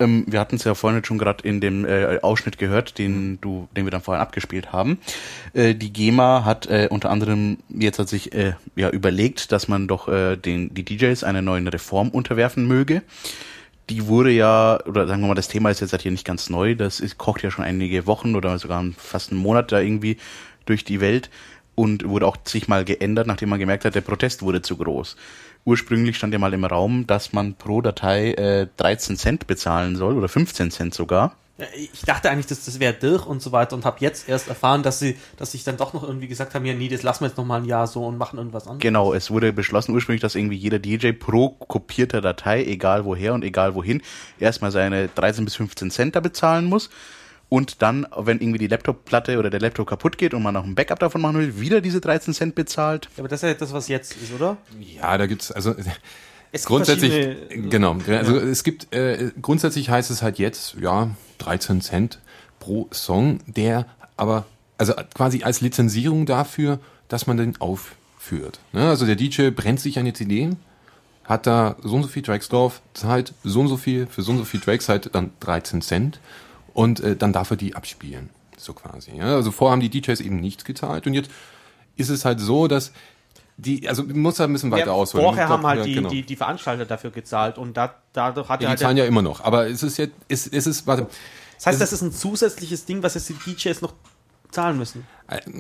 Ähm, 0.02 0.26
wir 0.28 0.40
hatten 0.40 0.56
es 0.56 0.64
ja 0.64 0.74
vorhin 0.74 1.04
schon 1.06 1.18
gerade 1.18 1.48
in 1.48 1.62
dem 1.62 1.86
äh, 1.86 2.20
Ausschnitt 2.22 2.58
gehört, 2.58 2.98
den 2.98 3.40
du, 3.42 3.68
den 3.76 3.86
wir 3.86 3.92
dann 3.92 4.02
vorhin 4.02 4.22
abgespielt 4.22 4.74
haben. 4.74 5.00
Äh, 5.54 5.76
die 5.76 5.94
GEMA 5.94 6.44
hat 6.44 6.66
äh, 6.68 6.88
unter 6.90 7.10
anderem 7.10 7.58
jetzt 7.70 8.00
hat 8.00 8.10
sich 8.10 8.34
äh, 8.34 8.54
ja 8.76 8.90
überlegt, 8.90 9.52
dass 9.52 9.68
man 9.68 9.88
doch 9.88 10.08
äh, 10.08 10.36
den 10.36 10.74
die 10.74 10.84
DJs 10.84 11.24
einer 11.24 11.42
neuen 11.42 11.68
Reform 11.68 12.10
unterwerfen 12.10 12.68
möge. 12.68 13.04
Die 13.90 14.08
wurde 14.08 14.32
ja, 14.32 14.80
oder 14.86 15.08
sagen 15.08 15.22
wir 15.22 15.28
mal, 15.28 15.36
das 15.36 15.50
Thema 15.50 15.70
ist 15.70 15.82
jetzt 15.82 15.92
halt 15.92 16.02
hier 16.02 16.12
nicht 16.12 16.26
ganz 16.26 16.50
neu. 16.50 16.76
Das 16.76 17.00
ist, 17.00 17.18
kocht 17.18 17.44
ja 17.44 17.52
schon 17.52 17.66
einige 17.66 18.08
Wochen 18.08 18.36
oder 18.36 18.58
sogar 18.58 18.84
fast 18.98 19.32
einen 19.32 19.42
Monat 19.42 19.72
da 19.72 19.80
irgendwie 19.80 20.18
durch 20.66 20.86
die 20.86 21.02
Welt 21.02 21.30
und 21.76 22.08
wurde 22.08 22.28
auch 22.28 22.38
zigmal 22.44 22.86
geändert, 22.86 23.28
nachdem 23.28 23.50
man 23.50 23.60
gemerkt 23.60 23.86
hat, 23.86 23.96
der 23.96 24.02
Protest 24.02 24.44
wurde 24.44 24.62
zu 24.62 24.78
groß. 24.78 25.16
Ursprünglich 25.64 26.18
stand 26.18 26.34
ja 26.34 26.40
mal 26.40 26.54
im 26.54 26.66
Raum, 26.66 27.06
dass 27.06 27.34
man 27.34 27.56
pro 27.56 27.82
Datei 27.82 28.34
äh, 28.34 28.68
13 28.78 29.18
Cent 29.18 29.48
bezahlen 29.48 29.96
soll 29.96 30.18
oder 30.18 30.28
15 30.28 30.72
Cent 30.72 30.94
sogar. 30.94 31.36
Ich 31.76 32.02
dachte 32.02 32.32
eigentlich, 32.32 32.48
dass 32.48 32.66
das 32.66 32.80
wäre 32.80 32.94
durch 32.94 33.26
und 33.26 33.42
so 33.42 33.52
weiter 33.52 33.76
und 33.76 33.86
habe 33.86 33.98
jetzt 34.00 34.28
erst 34.28 34.48
erfahren, 34.48 34.82
dass 34.82 34.98
sie, 34.98 35.18
dass 35.38 35.52
sich 35.52 35.64
dann 35.64 35.78
doch 35.78 35.94
noch 35.94 36.02
irgendwie 36.02 36.28
gesagt 36.28 36.56
haben, 36.56 36.66
ja 36.66 36.74
nee, 36.74 36.88
das 36.88 37.04
lassen 37.04 37.24
wir 37.24 37.28
jetzt 37.28 37.38
noch 37.38 37.46
mal 37.46 37.62
ein 37.62 37.66
Jahr 37.66 37.86
so 37.86 38.06
und 38.06 38.18
machen 38.18 38.40
irgendwas 38.40 38.64
anderes. 38.64 38.82
Genau, 38.82 39.14
es 39.14 39.30
wurde 39.30 39.54
beschlossen 39.54 39.94
ursprünglich, 39.94 40.22
dass 40.22 40.34
irgendwie 40.34 40.56
jeder 40.56 40.80
DJ 40.80 41.12
pro 41.12 41.50
kopierter 41.50 42.22
Datei, 42.22 42.64
egal 42.64 43.06
woher 43.06 43.36
und 43.36 43.44
egal 43.44 43.76
wohin, 43.76 44.02
erstmal 44.40 44.72
seine 44.72 45.08
13 45.10 45.46
bis 45.46 45.56
15 45.56 45.92
Cent 45.92 46.16
da 46.16 46.20
bezahlen 46.20 46.66
muss. 46.66 46.90
Und 47.54 47.82
dann, 47.82 48.08
wenn 48.16 48.40
irgendwie 48.40 48.60
die 48.60 48.68
Laptop-Platte 48.68 49.38
oder 49.38 49.50
der 49.50 49.60
Laptop 49.60 49.86
kaputt 49.86 50.18
geht 50.18 50.34
und 50.34 50.42
man 50.42 50.54
noch 50.54 50.64
ein 50.64 50.74
Backup 50.74 51.00
davon 51.00 51.20
machen 51.20 51.38
will, 51.38 51.60
wieder 51.60 51.82
diese 51.82 52.00
13 52.00 52.34
Cent 52.34 52.56
bezahlt. 52.56 53.10
Ja, 53.18 53.20
aber 53.20 53.28
das 53.28 53.44
ist 53.44 53.50
ja 53.50 53.54
das, 53.54 53.74
was 53.74 53.90
jetzt 53.90 54.16
ist, 54.16 54.32
oder? 54.34 54.56
Ja, 54.80 55.18
da 55.18 55.26
gibt's 55.26 55.52
also 55.52 55.76
Es 56.54 56.62
gibt 56.62 56.68
grundsätzlich 56.68 57.38
genau. 57.70 57.98
Also 58.08 58.38
es 58.38 58.64
gibt 58.64 58.94
äh, 58.94 59.32
grundsätzlich 59.42 59.90
heißt 59.90 60.12
es 60.12 60.22
halt 60.22 60.40
jetzt 60.40 60.76
ja 60.80 61.10
13 61.40 61.82
Cent 61.82 62.20
pro 62.62 62.88
Song, 62.94 63.40
der 63.48 63.86
aber 64.16 64.46
also 64.78 64.94
quasi 65.14 65.44
als 65.44 65.60
Lizenzierung 65.60 66.26
dafür, 66.26 66.80
dass 67.10 67.28
man 67.28 67.36
den 67.36 67.60
aufführt. 67.60 68.62
Ne? 68.72 68.88
Also 68.88 69.06
der 69.06 69.18
DJ 69.18 69.50
brennt 69.50 69.82
sich 69.82 70.00
eine 70.00 70.14
CD, 70.14 70.52
hat 71.26 71.48
da 71.48 71.76
so 71.84 71.96
und 71.96 72.04
so 72.04 72.08
viel 72.08 72.24
Tracks 72.24 72.48
drauf, 72.48 72.82
zahlt 72.94 73.34
so 73.44 73.60
und 73.60 73.68
so 73.68 73.76
viel 73.76 74.08
für 74.08 74.22
so 74.22 74.32
und 74.32 74.38
so 74.38 74.46
viel 74.46 74.62
Tracks 74.62 74.88
halt 74.88 75.14
dann 75.14 75.32
13 75.42 75.82
Cent 75.82 76.22
und 76.74 77.00
äh, 77.02 77.16
dann 77.16 77.34
darf 77.34 77.52
er 77.52 77.58
die 77.58 77.76
abspielen, 77.76 78.30
so 78.58 78.74
quasi. 78.74 79.12
Ja? 79.16 79.36
Also 79.36 79.52
vorher 79.52 79.72
haben 79.74 79.82
die 79.82 79.90
DJs 79.90 80.20
eben 80.22 80.40
nichts 80.40 80.66
gezahlt 80.66 81.08
und 81.08 81.14
jetzt 81.14 81.30
ist 81.98 82.10
es 82.10 82.26
halt 82.26 82.40
so, 82.40 82.68
dass 82.68 82.92
die, 83.58 83.88
also 83.88 84.04
muss 84.04 84.36
da 84.36 84.46
ein 84.46 84.54
bisschen 84.54 84.72
weiter 84.72 84.88
Ja, 84.88 84.92
ausholen. 84.94 85.24
vorher 85.26 85.48
haben 85.50 85.66
halt 85.68 85.80
ja, 85.80 85.86
die, 85.86 85.94
genau. 85.94 86.10
die, 86.10 86.24
die 86.24 86.36
Veranstalter 86.36 86.86
dafür 86.86 87.12
gezahlt 87.12 87.58
und 87.58 87.78
da, 87.78 87.96
dadurch 88.14 88.50
hat 88.50 88.62
Ja, 88.62 88.70
er 88.70 88.70
die 88.70 88.70
halt 88.70 88.80
zahlen 88.80 88.98
ja 88.98 89.06
immer 89.06 89.22
noch. 89.22 89.42
Aber 89.44 89.68
es 89.68 89.84
ist 89.84 89.98
jetzt, 89.98 90.14
es, 90.30 90.48
es 90.48 90.66
ist, 90.66 90.88
warte, 90.88 91.08
Das 91.58 91.68
heißt, 91.68 91.82
das 91.82 91.94
ist 91.94 92.02
ein 92.02 92.12
zusätzliches 92.12 92.86
Ding, 92.86 93.04
was 93.04 93.14
jetzt 93.14 93.30
die 93.30 93.34
DJs 93.34 93.82
noch 93.82 93.94
zahlen 94.50 94.78
müssen. 94.78 95.06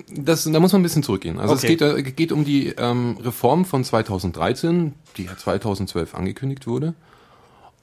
das, 0.09 0.43
da 0.45 0.59
muss 0.59 0.71
man 0.73 0.81
ein 0.81 0.83
bisschen 0.83 1.03
zurückgehen. 1.03 1.39
Also 1.39 1.53
Okay. 1.53 1.73
es 1.73 1.79
geht, 1.79 1.81
äh, 1.81 2.01
geht 2.11 2.31
um 2.31 2.43
die 2.43 2.69
ähm, 2.69 3.17
Reform 3.21 3.65
von 3.65 3.83
2013, 3.83 4.93
die 5.17 5.25
ja 5.25 5.37
2012 5.37 6.15
angekündigt 6.15 6.65
wurde. 6.67 6.93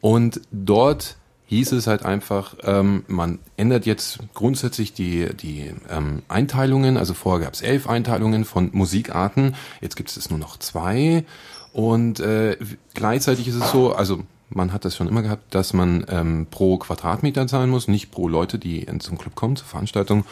Und 0.01 0.41
dort 0.51 1.17
hieß 1.49 1.73
es 1.73 1.87
halt 1.87 2.05
einfach, 2.05 2.55
ähm, 2.63 3.05
man 3.09 3.39
ändert 3.57 3.87
jetzt 3.87 4.19
grundsätzlich 4.35 4.93
die, 4.93 5.35
die 5.35 5.73
ähm, 5.91 6.23
Einteilungen. 6.29 6.99
Also 6.99 7.15
vorher 7.15 7.45
gab 7.45 7.55
es 7.55 7.63
elf 7.63 7.89
Einteilungen 7.89 8.45
von 8.45 8.69
Musikarten, 8.73 9.57
jetzt 9.81 9.97
gibt 9.97 10.15
es 10.15 10.31
nur 10.31 10.39
noch 10.39 10.59
zwei. 10.59 11.25
Und 11.73 12.21
äh, 12.21 12.59
gleichzeitig 12.93 13.49
ist 13.49 13.55
es 13.55 13.71
so, 13.71 13.95
also 13.95 14.23
man 14.51 14.73
hat 14.75 14.85
das 14.85 14.95
schon 14.95 15.09
immer 15.09 15.23
gehabt, 15.23 15.55
dass 15.55 15.73
man 15.73 16.05
ähm, 16.09 16.47
pro 16.51 16.77
Quadratmeter 16.77 17.47
zahlen 17.47 17.71
muss, 17.71 17.89
nicht 17.89 18.11
pro 18.11 18.29
Leute, 18.29 18.59
die 18.59 18.83
in, 18.83 19.01
zum 19.01 19.17
Club 19.17 19.35
kommen, 19.35 19.57
zur 19.57 19.67
Veranstaltung. 19.67 20.25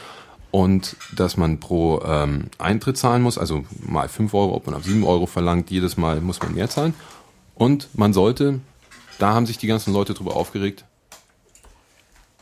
Und 0.50 0.96
dass 1.14 1.38
man 1.38 1.60
pro 1.60 2.02
ähm, 2.06 2.50
Eintritt 2.58 2.98
zahlen 2.98 3.22
muss, 3.22 3.38
also 3.38 3.64
mal 3.80 4.08
5 4.08 4.32
Euro, 4.34 4.54
ob 4.54 4.66
man 4.66 4.74
auf 4.74 4.84
7 4.84 5.02
Euro 5.04 5.26
verlangt, 5.26 5.70
jedes 5.70 5.96
Mal 5.96 6.20
muss 6.20 6.40
man 6.40 6.54
mehr 6.54 6.68
zahlen. 6.68 6.94
Und 7.54 7.88
man 7.94 8.12
sollte, 8.12 8.60
da 9.18 9.32
haben 9.32 9.46
sich 9.46 9.56
die 9.58 9.66
ganzen 9.66 9.92
Leute 9.94 10.12
drüber 10.12 10.36
aufgeregt, 10.36 10.84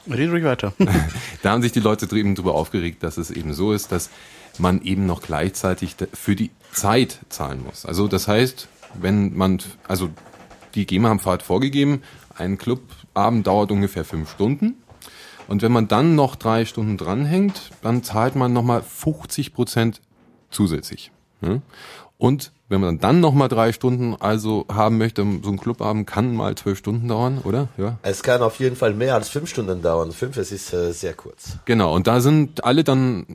Red 0.09 0.31
ruhig 0.31 0.45
weiter. 0.45 0.73
da 1.43 1.51
haben 1.51 1.63
sich 1.63 1.73
die 1.73 1.81
Leute 1.81 2.15
eben 2.17 2.35
drüber 2.35 2.55
aufgeregt, 2.55 3.03
dass 3.03 3.17
es 3.17 3.31
eben 3.31 3.55
so 3.55 3.73
ist, 3.73 3.93
dass 3.93 4.11
man 4.59 4.83
eben 4.83 5.07
noch 5.07 5.23
gleichzeitig 5.23 5.97
für 6.13 6.37
die 6.37 6.51
Zeit 6.73 7.21
zahlen 7.29 7.63
muss. 7.65 7.87
Also 7.87 8.09
das 8.09 8.29
heißt, 8.29 8.69
wenn 9.01 9.37
man, 9.37 9.61
also 9.89 10.11
die 10.75 10.87
GEMA 10.87 11.09
haben 11.09 11.25
halt 11.25 11.43
vorgegeben, 11.43 12.03
ein 12.37 12.59
Clubabend 12.59 13.47
dauert 13.47 13.71
ungefähr 13.71 14.05
fünf 14.05 14.31
Stunden. 14.31 14.75
Und 15.47 15.63
wenn 15.63 15.73
man 15.73 15.89
dann 15.89 16.15
noch 16.15 16.37
drei 16.37 16.65
Stunden 16.65 16.97
dranhängt, 16.97 17.71
dann 17.83 18.03
zahlt 18.03 18.35
man 18.35 18.53
nochmal 18.53 18.83
50 18.83 19.53
Prozent 19.53 20.01
zusätzlich. 20.51 21.13
Ja? 21.43 21.61
Und 22.17 22.53
wenn 22.69 22.81
man 22.81 22.99
dann 22.99 23.21
nochmal 23.21 23.49
drei 23.49 23.73
Stunden 23.73 24.17
also 24.19 24.65
haben 24.73 24.97
möchte, 24.97 25.25
so 25.43 25.51
ein 25.51 25.59
Clubabend 25.59 26.07
kann 26.07 26.35
mal 26.35 26.55
zwölf 26.55 26.79
Stunden 26.79 27.09
dauern, 27.09 27.41
oder? 27.45 27.69
Ja. 27.77 27.99
Es 28.03 28.23
kann 28.23 28.41
auf 28.41 28.59
jeden 28.59 28.75
Fall 28.75 28.95
mehr 28.95 29.15
als 29.15 29.29
fünf 29.29 29.51
Stunden 29.51 29.83
dauern. 29.83 30.13
Fünf, 30.13 30.39
es 30.39 30.51
ist 30.51 30.73
äh, 30.73 30.93
sehr 30.93 31.13
kurz. 31.13 31.59
Genau, 31.67 31.95
und 31.95 32.07
da 32.07 32.21
sind 32.21 32.65
alle 32.65 32.83
dann 32.83 33.27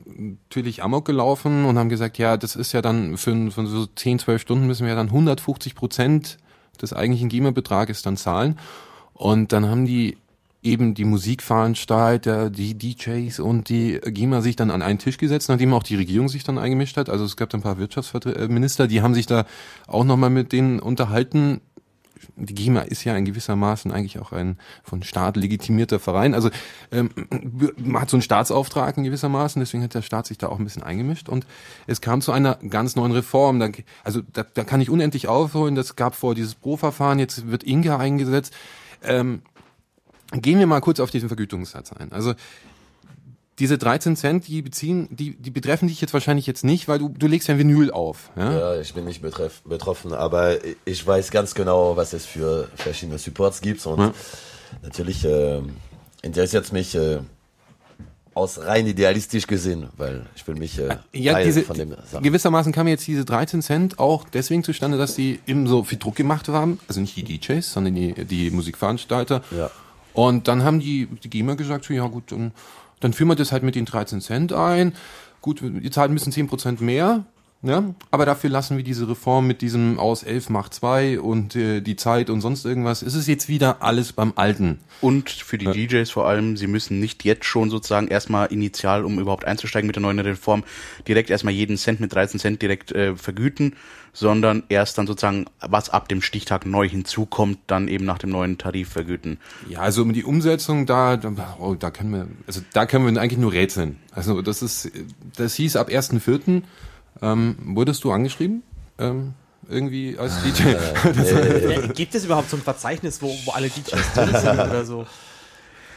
natürlich 0.48 0.82
amok 0.82 1.04
gelaufen 1.04 1.64
und 1.64 1.78
haben 1.78 1.88
gesagt, 1.88 2.18
ja, 2.18 2.36
das 2.36 2.56
ist 2.56 2.72
ja 2.72 2.82
dann 2.82 3.16
für, 3.16 3.50
für 3.52 3.66
so 3.66 3.86
10, 3.86 4.18
12 4.18 4.42
Stunden 4.42 4.66
müssen 4.66 4.82
wir 4.82 4.90
ja 4.90 4.96
dann 4.96 5.08
150 5.08 5.76
Prozent 5.76 6.38
des 6.82 6.92
eigentlichen 6.92 7.28
GEMA-Betrages 7.28 8.02
dann 8.02 8.16
zahlen. 8.16 8.58
Und 9.12 9.52
dann 9.52 9.68
haben 9.68 9.86
die 9.86 10.16
eben 10.62 10.94
die 10.94 11.04
Musikveranstalter, 11.04 12.50
die 12.50 12.76
DJs 12.76 13.40
und 13.40 13.68
die 13.68 13.98
GEMA 14.04 14.42
sich 14.42 14.56
dann 14.56 14.70
an 14.70 14.82
einen 14.82 14.98
Tisch 14.98 15.16
gesetzt, 15.16 15.48
nachdem 15.48 15.72
auch 15.72 15.82
die 15.82 15.96
Regierung 15.96 16.28
sich 16.28 16.44
dann 16.44 16.58
eingemischt 16.58 16.96
hat. 16.96 17.08
Also 17.08 17.24
es 17.24 17.36
gab 17.36 17.48
dann 17.50 17.60
ein 17.60 17.62
paar 17.64 17.78
Wirtschaftsminister, 17.78 18.86
die 18.86 19.00
haben 19.00 19.14
sich 19.14 19.26
da 19.26 19.46
auch 19.86 20.04
nochmal 20.04 20.30
mit 20.30 20.52
denen 20.52 20.78
unterhalten. 20.78 21.62
Die 22.36 22.54
GEMA 22.54 22.80
ist 22.82 23.04
ja 23.04 23.16
in 23.16 23.24
gewissermaßen 23.24 23.90
eigentlich 23.90 24.18
auch 24.18 24.32
ein 24.32 24.58
von 24.84 25.02
Staat 25.02 25.38
legitimierter 25.38 25.98
Verein. 25.98 26.34
Also 26.34 26.50
ähm, 26.92 27.08
hat 27.94 28.10
so 28.10 28.18
einen 28.18 28.22
Staatsauftrag 28.22 28.98
in 28.98 29.04
gewissermaßen, 29.04 29.60
deswegen 29.60 29.82
hat 29.82 29.94
der 29.94 30.02
Staat 30.02 30.26
sich 30.26 30.36
da 30.36 30.48
auch 30.48 30.58
ein 30.58 30.64
bisschen 30.64 30.82
eingemischt. 30.82 31.30
Und 31.30 31.46
es 31.86 32.02
kam 32.02 32.20
zu 32.20 32.32
einer 32.32 32.56
ganz 32.56 32.96
neuen 32.96 33.12
Reform. 33.12 33.60
Da, 33.60 33.70
also 34.04 34.20
da, 34.34 34.42
da 34.42 34.64
kann 34.64 34.82
ich 34.82 34.90
unendlich 34.90 35.28
aufholen. 35.28 35.74
Das 35.74 35.96
gab 35.96 36.14
vor 36.14 36.34
dieses 36.34 36.54
Pro-Verfahren, 36.54 37.18
jetzt 37.18 37.50
wird 37.50 37.64
Inga 37.64 37.96
eingesetzt. 37.96 38.54
Ähm, 39.02 39.40
gehen 40.32 40.58
wir 40.58 40.66
mal 40.66 40.80
kurz 40.80 41.00
auf 41.00 41.10
diesen 41.10 41.28
Vergütungssatz 41.28 41.92
ein. 41.92 42.12
Also 42.12 42.34
diese 43.58 43.76
13 43.76 44.16
Cent, 44.16 44.48
die 44.48 44.62
beziehen, 44.62 45.08
die, 45.10 45.34
die 45.36 45.50
betreffen 45.50 45.86
dich 45.88 46.00
jetzt 46.00 46.14
wahrscheinlich 46.14 46.46
jetzt 46.46 46.64
nicht, 46.64 46.88
weil 46.88 46.98
du, 46.98 47.10
du 47.10 47.26
legst 47.26 47.46
ja 47.48 47.54
ein 47.54 47.58
Vinyl 47.58 47.90
auf. 47.90 48.30
Ja? 48.36 48.52
Ja, 48.74 48.80
ich 48.80 48.94
bin 48.94 49.04
nicht 49.04 49.20
betreff, 49.20 49.60
betroffen, 49.62 50.14
aber 50.14 50.56
ich 50.86 51.06
weiß 51.06 51.30
ganz 51.30 51.54
genau, 51.54 51.94
was 51.96 52.14
es 52.14 52.24
für 52.24 52.68
verschiedene 52.76 53.18
Supports 53.18 53.60
gibt 53.60 53.84
und 53.84 53.98
Ja. 53.98 54.14
natürlich 54.82 55.24
äh, 55.26 55.60
interessiert 56.22 56.72
mich 56.72 56.94
äh, 56.94 57.18
aus 58.32 58.60
rein 58.60 58.86
idealistisch 58.86 59.46
gesehen, 59.46 59.88
weil 59.98 60.24
ich 60.36 60.46
will 60.48 60.54
mich 60.54 60.78
äh, 60.78 60.96
Ja, 61.12 61.34
Teil 61.34 61.44
diese, 61.44 61.62
von 61.62 61.76
dem 61.76 61.94
Sachen. 62.10 62.22
gewissermaßen 62.22 62.72
kamen 62.72 62.88
jetzt 62.88 63.06
diese 63.06 63.26
13 63.26 63.60
Cent 63.60 63.98
auch 63.98 64.24
deswegen 64.32 64.64
zustande, 64.64 64.96
dass 64.96 65.14
sie 65.16 65.40
eben 65.46 65.66
so 65.66 65.84
viel 65.84 65.98
Druck 65.98 66.14
gemacht 66.14 66.48
haben. 66.48 66.78
Also 66.88 67.02
nicht 67.02 67.14
die 67.16 67.24
DJs, 67.24 67.70
sondern 67.70 67.94
die, 67.94 68.14
die 68.24 68.50
Musikveranstalter. 68.50 69.42
Ja. 69.50 69.70
Und 70.12 70.48
dann 70.48 70.64
haben 70.64 70.80
die, 70.80 71.06
die 71.06 71.30
GEMA 71.30 71.54
gesagt, 71.54 71.88
ja 71.88 72.06
gut, 72.06 72.32
dann, 72.32 72.52
dann 73.00 73.12
führen 73.12 73.28
wir 73.28 73.36
das 73.36 73.52
halt 73.52 73.62
mit 73.62 73.74
den 73.74 73.84
13 73.84 74.20
Cent 74.20 74.52
ein. 74.52 74.94
gut, 75.40 75.62
ihr 75.62 75.90
zahlt 75.90 76.10
ein 76.10 76.14
bisschen 76.14 76.32
10% 76.32 76.82
mehr, 76.82 77.24
ja, 77.62 77.94
aber 78.10 78.24
dafür 78.24 78.48
lassen 78.48 78.78
wir 78.78 78.84
diese 78.84 79.08
Reform 79.08 79.46
mit 79.46 79.60
diesem 79.60 79.98
aus 79.98 80.22
11 80.22 80.48
macht 80.48 80.72
2 80.72 81.20
und 81.20 81.54
äh, 81.56 81.82
die 81.82 81.96
Zeit 81.96 82.30
und 82.30 82.40
sonst 82.40 82.64
irgendwas. 82.64 83.02
Es 83.02 83.14
ist 83.14 83.28
jetzt 83.28 83.48
wieder 83.48 83.82
alles 83.82 84.14
beim 84.14 84.32
Alten. 84.36 84.78
Und 85.02 85.28
für 85.28 85.58
die 85.58 85.66
DJs 85.66 86.10
vor 86.10 86.26
allem, 86.26 86.56
sie 86.56 86.66
müssen 86.66 87.00
nicht 87.00 87.24
jetzt 87.24 87.44
schon 87.44 87.68
sozusagen 87.68 88.08
erstmal 88.08 88.46
initial, 88.46 89.04
um 89.04 89.18
überhaupt 89.18 89.44
einzusteigen 89.44 89.86
mit 89.86 89.96
der 89.96 90.02
neuen 90.02 90.18
Reform, 90.18 90.64
direkt 91.06 91.28
erstmal 91.28 91.52
jeden 91.52 91.76
Cent 91.76 92.00
mit 92.00 92.14
13 92.14 92.40
Cent 92.40 92.62
direkt 92.62 92.92
äh, 92.92 93.14
vergüten, 93.14 93.76
sondern 94.12 94.62
erst 94.70 94.96
dann 94.96 95.06
sozusagen, 95.06 95.44
was 95.60 95.90
ab 95.90 96.08
dem 96.08 96.22
Stichtag 96.22 96.64
neu 96.64 96.88
hinzukommt, 96.88 97.58
dann 97.66 97.88
eben 97.88 98.06
nach 98.06 98.18
dem 98.18 98.30
neuen 98.30 98.56
Tarif 98.56 98.88
vergüten. 98.88 99.38
Ja, 99.68 99.80
also 99.80 100.02
um 100.02 100.12
die 100.12 100.24
Umsetzung, 100.24 100.86
da, 100.86 101.18
da, 101.18 101.56
oh, 101.60 101.74
da 101.74 101.90
können 101.90 102.12
wir, 102.12 102.26
also 102.46 102.62
da 102.72 102.86
können 102.86 103.14
wir 103.14 103.20
eigentlich 103.20 103.38
nur 103.38 103.52
rätseln. 103.52 103.98
Also 104.12 104.40
das 104.40 104.62
ist, 104.62 104.90
das 105.36 105.54
hieß 105.54 105.76
ab 105.76 105.90
1.4., 105.90 106.62
ähm, 107.22 107.56
wurdest 107.74 108.04
du 108.04 108.12
angeschrieben? 108.12 108.62
Ähm, 108.98 109.34
irgendwie 109.68 110.18
als 110.18 110.42
DJ? 110.42 110.68
Äh, 110.68 111.88
Gibt 111.94 112.14
es 112.14 112.24
überhaupt 112.24 112.50
so 112.50 112.56
ein 112.56 112.62
Verzeichnis, 112.62 113.22
wo, 113.22 113.34
wo 113.44 113.52
alle 113.52 113.68
DJs 113.68 114.12
drin 114.14 114.28
sind 114.28 114.52
oder 114.60 114.84
so? 114.84 115.06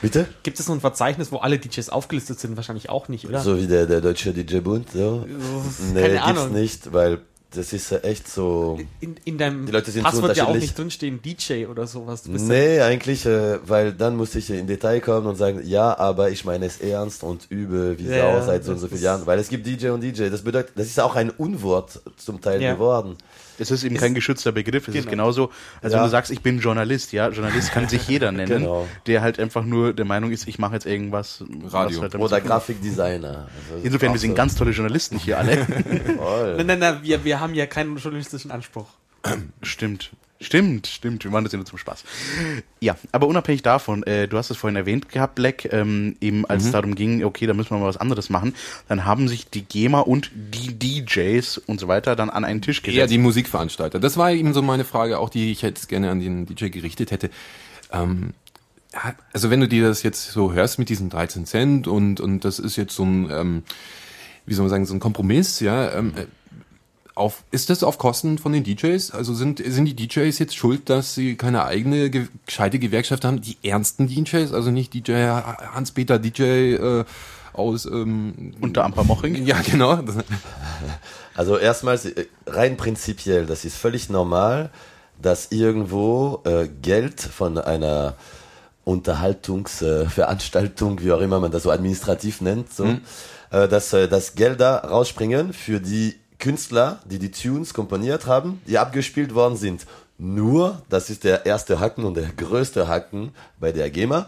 Bitte? 0.01 0.27
Gibt 0.43 0.59
es 0.59 0.65
so 0.65 0.73
ein 0.73 0.81
Verzeichnis, 0.81 1.31
wo 1.31 1.37
alle 1.37 1.57
DJs 1.57 1.89
aufgelistet 1.89 2.37
sind? 2.39 2.57
Wahrscheinlich 2.57 2.89
auch 2.89 3.07
nicht, 3.07 3.25
oder? 3.25 3.39
So 3.39 3.57
wie 3.57 3.67
der, 3.67 3.85
der 3.85 4.01
deutsche 4.01 4.33
DJ-Bund, 4.33 4.91
so? 4.91 5.25
Nee, 5.93 6.01
keine 6.01 6.13
gibt's 6.15 6.23
Ahnung. 6.27 6.51
nicht, 6.51 6.91
weil 6.91 7.21
das 7.55 7.73
ist 7.73 7.91
ja 7.91 7.99
echt 7.99 8.27
so. 8.27 8.79
In, 8.99 9.15
in 9.25 9.37
deinem 9.37 9.65
Die 9.65 9.71
Leute 9.71 9.91
sind 9.91 10.03
so 10.03 10.09
Passwort 10.09 10.35
ja 10.37 10.43
auch 10.43 10.47
unterschiedlich. 10.49 10.69
nicht 10.71 10.79
drinstehen 10.79 11.21
DJ 11.21 11.65
oder 11.67 11.87
sowas. 11.87 12.23
Du 12.23 12.31
bist 12.31 12.47
Nee, 12.47 12.81
eigentlich, 12.81 13.25
äh, 13.25 13.59
weil 13.67 13.93
dann 13.93 14.15
muss 14.17 14.35
ich 14.35 14.49
in 14.49 14.67
Detail 14.67 14.99
kommen 15.01 15.27
und 15.27 15.35
sagen, 15.35 15.61
ja, 15.63 15.97
aber 15.97 16.29
ich 16.31 16.45
meine 16.45 16.65
es 16.65 16.79
ernst 16.81 17.23
und 17.23 17.45
übe 17.49 17.97
wie 17.99 18.07
Ja, 18.07 18.39
Sau 18.41 18.45
seit 18.47 18.63
so 18.65 18.71
und 18.73 18.79
so 18.79 18.87
vielen 18.87 18.97
ist- 18.97 19.03
Jahren. 19.03 19.25
Weil 19.25 19.39
es 19.39 19.49
gibt 19.49 19.65
DJ 19.67 19.89
und 19.89 20.01
DJ. 20.01 20.29
Das 20.29 20.41
bedeutet, 20.41 20.73
das 20.75 20.87
ist 20.87 20.99
auch 20.99 21.15
ein 21.15 21.29
Unwort 21.29 22.01
zum 22.17 22.41
Teil 22.41 22.61
Ja. 22.61 22.73
geworden. 22.73 23.15
Es 23.59 23.69
ist 23.69 23.83
eben 23.83 23.95
kein 23.97 24.15
geschützter 24.15 24.51
Begriff. 24.51 24.87
Es 24.87 24.95
ist 24.95 25.01
Genau. 25.03 25.11
genauso, 25.25 25.51
als 25.81 25.93
Ja. 25.93 25.99
wenn 25.99 26.05
du 26.05 26.09
sagst, 26.09 26.31
ich 26.31 26.41
bin 26.41 26.57
Journalist, 26.59 27.11
ja. 27.13 27.29
Journalist 27.29 27.71
kann 27.71 27.87
sich 27.87 28.07
jeder 28.07 28.31
nennen, 28.31 28.47
Genau. 28.63 28.87
der 29.05 29.21
halt 29.21 29.39
einfach 29.39 29.63
nur 29.63 29.93
der 29.93 30.05
Meinung 30.05 30.31
ist, 30.31 30.47
ich 30.47 30.57
mache 30.57 30.73
jetzt 30.73 30.87
irgendwas. 30.87 31.43
Radio. 31.67 32.01
Halt 32.01 32.15
Oder. 32.15 32.41
Grafikdesigner. 32.41 33.47
Also 33.71 33.83
Insofern, 33.83 34.11
wir 34.13 34.19
sind 34.19 34.31
so. 34.31 34.35
ganz 34.35 34.55
tolle 34.55 34.71
Journalisten 34.71 35.19
hier 35.19 35.37
alle. 35.37 35.57
Voll. 36.17 36.55
Nein, 36.57 36.65
nein, 36.65 36.79
nein, 36.79 36.99
wir, 37.03 37.23
wir 37.23 37.39
haben 37.39 37.42
ja 37.53 37.65
keinen 37.65 37.97
journalistischen 37.97 38.51
Anspruch. 38.51 38.87
Stimmt. 39.61 40.11
Stimmt, 40.43 40.87
stimmt. 40.87 41.23
Wir 41.23 41.31
machen 41.31 41.45
das 41.45 41.53
ja 41.53 41.57
nur 41.57 41.65
zum 41.65 41.77
Spaß. 41.77 42.03
Ja, 42.81 42.97
aber 43.13 43.27
unabhängig 43.27 43.61
davon, 43.61 44.03
äh, 44.03 44.27
du 44.27 44.37
hast 44.37 44.49
es 44.49 44.57
vorhin 44.57 44.75
erwähnt 44.75 45.07
gehabt, 45.09 45.35
Black, 45.35 45.71
ähm, 45.71 46.17
eben 46.19 46.45
als 46.45 46.65
es 46.65 46.71
darum 46.71 46.95
ging, 46.95 47.23
okay, 47.23 47.47
da 47.47 47.53
müssen 47.53 47.71
wir 47.71 47.77
mal 47.77 47.87
was 47.87 47.97
anderes 47.97 48.29
machen, 48.29 48.53
dann 48.89 49.05
haben 49.05 49.29
sich 49.29 49.49
die 49.49 49.63
GEMA 49.63 50.01
und 50.01 50.31
die 50.35 50.77
DJs 50.77 51.59
und 51.59 51.79
so 51.79 51.87
weiter 51.87 52.17
dann 52.17 52.29
an 52.29 52.43
einen 52.43 52.61
Tisch 52.61 52.81
gesetzt. 52.81 52.97
Eher 52.97 53.07
die 53.07 53.19
Musikveranstalter. 53.19 53.99
Das 53.99 54.17
war 54.17 54.31
eben 54.31 54.53
so 54.53 54.61
meine 54.61 54.83
Frage, 54.83 55.17
auch 55.17 55.29
die 55.29 55.51
ich 55.51 55.61
jetzt 55.61 55.87
gerne 55.87 56.11
an 56.11 56.19
den 56.19 56.45
DJ 56.45 56.67
gerichtet 56.67 57.11
hätte. 57.11 57.29
Ähm, 57.93 58.33
ja, 58.93 59.15
also 59.31 59.49
wenn 59.49 59.61
du 59.61 59.67
dir 59.67 59.87
das 59.87 60.03
jetzt 60.03 60.31
so 60.31 60.51
hörst 60.51 60.77
mit 60.77 60.89
diesen 60.89 61.09
13 61.09 61.45
Cent 61.45 61.87
und, 61.87 62.19
und 62.19 62.43
das 62.43 62.59
ist 62.59 62.75
jetzt 62.75 62.95
so 62.95 63.03
ein, 63.03 63.29
ähm, 63.31 63.63
wie 64.45 64.53
soll 64.53 64.63
man 64.63 64.69
sagen, 64.69 64.85
so 64.85 64.93
ein 64.93 64.99
Kompromiss, 64.99 65.61
ja, 65.61 65.93
ähm, 65.93 66.13
äh, 66.17 66.25
auf, 67.15 67.43
ist 67.51 67.69
das 67.69 67.83
auf 67.83 67.97
Kosten 67.97 68.37
von 68.37 68.53
den 68.53 68.63
DJs? 68.63 69.11
Also 69.11 69.33
sind, 69.33 69.61
sind 69.63 69.85
die 69.85 69.95
DJs 69.95 70.37
jetzt 70.39 70.55
schuld, 70.55 70.89
dass 70.89 71.13
sie 71.13 71.35
keine 71.35 71.65
eigene 71.65 72.09
ge 72.09 72.27
gescheite 72.45 72.79
Gewerkschaft 72.79 73.25
haben? 73.25 73.41
Die 73.41 73.57
ernsten 73.63 74.07
DJs, 74.07 74.53
also 74.53 74.71
nicht 74.71 74.93
DJ 74.93 75.27
Hans-Peter 75.73 76.19
DJ 76.19 76.73
äh, 76.73 77.05
aus 77.53 77.85
ähm, 77.85 78.53
Unter 78.61 78.83
Ampermoching. 78.83 79.45
Ja, 79.45 79.61
genau. 79.61 79.99
Also 81.35 81.57
erstmals 81.57 82.05
äh, 82.05 82.27
rein 82.45 82.77
prinzipiell, 82.77 83.47
das 83.47 83.65
ist 83.65 83.75
völlig 83.75 84.07
normal, 84.07 84.69
dass 85.19 85.51
irgendwo 85.51 86.41
äh, 86.43 86.67
Geld 86.67 87.21
von 87.21 87.57
einer 87.57 88.13
Unterhaltungsveranstaltung, 88.83 90.99
äh, 90.99 91.03
wie 91.03 91.11
auch 91.11 91.21
immer 91.21 91.39
man 91.39 91.49
das 91.49 91.63
so 91.63 91.71
administrativ 91.71 92.41
nennt, 92.41 92.71
so, 92.71 92.85
äh, 93.49 93.67
dass, 93.67 93.93
äh, 93.93 94.07
dass 94.07 94.35
Gelder 94.35 94.83
rausspringen 94.83 95.53
für 95.53 95.79
die 95.79 96.19
Künstler, 96.43 96.99
die 97.05 97.19
die 97.19 97.31
Tunes 97.31 97.73
komponiert 97.73 98.25
haben, 98.27 98.61
die 98.67 98.77
abgespielt 98.77 99.33
worden 99.33 99.55
sind. 99.55 99.85
Nur, 100.17 100.81
das 100.89 101.09
ist 101.09 101.23
der 101.23 101.45
erste 101.45 101.79
Haken 101.79 102.03
und 102.03 102.15
der 102.17 102.27
größte 102.35 102.89
Haken 102.89 103.31
bei 103.61 103.71
der 103.71 103.89
GEMA, 103.89 104.27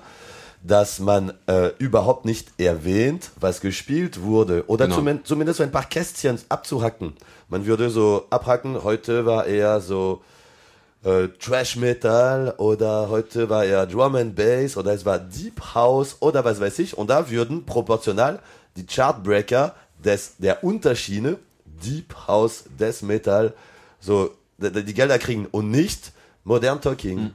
dass 0.63 0.99
man 0.99 1.34
äh, 1.47 1.71
überhaupt 1.78 2.23
nicht 2.23 2.47
erwähnt, 2.58 3.32
was 3.41 3.60
gespielt 3.60 4.21
wurde. 4.21 4.63
Oder 4.67 4.86
Genau. 4.86 4.95
zumindest, 4.95 5.28
zumindest 5.28 5.58
so 5.58 5.63
ein 5.63 5.71
paar 5.73 5.84
Kästchen 5.89 6.39
abzuhacken. 6.47 7.13
Man 7.49 7.65
würde 7.65 7.89
so 7.89 8.25
abhacken, 8.30 8.82
heute 8.86 9.25
war 9.25 9.45
eher 9.45 9.82
so 9.82 10.23
äh, 11.04 11.28
Trash 11.38 11.75
Metal 11.75 12.54
oder 12.58 13.10
heute 13.10 13.49
war 13.49 13.65
eher 13.65 13.86
Drum 13.88 14.15
and 14.15 14.38
Bass 14.38 14.78
oder 14.78 14.93
es 14.93 15.06
war 15.06 15.19
Deep 15.19 15.75
House 15.75 16.15
oder 16.21 16.45
was 16.45 16.62
weiß 16.62 16.80
ich. 16.80 16.97
Und 16.97 17.10
da 17.10 17.30
würden 17.30 17.65
proportional 17.65 18.39
die 18.78 18.86
Chartbreaker 18.86 19.75
des, 20.01 20.38
der 20.38 20.63
Unterschiene, 20.63 21.38
Deep 21.83 22.15
House, 22.27 22.65
Death 22.79 23.01
Metal, 23.01 23.53
so 23.99 24.31
die 24.57 24.93
Gelder 24.93 25.19
kriegen 25.19 25.47
und 25.47 25.71
nicht 25.71 26.11
Modern 26.43 26.81
Talking. 26.81 27.31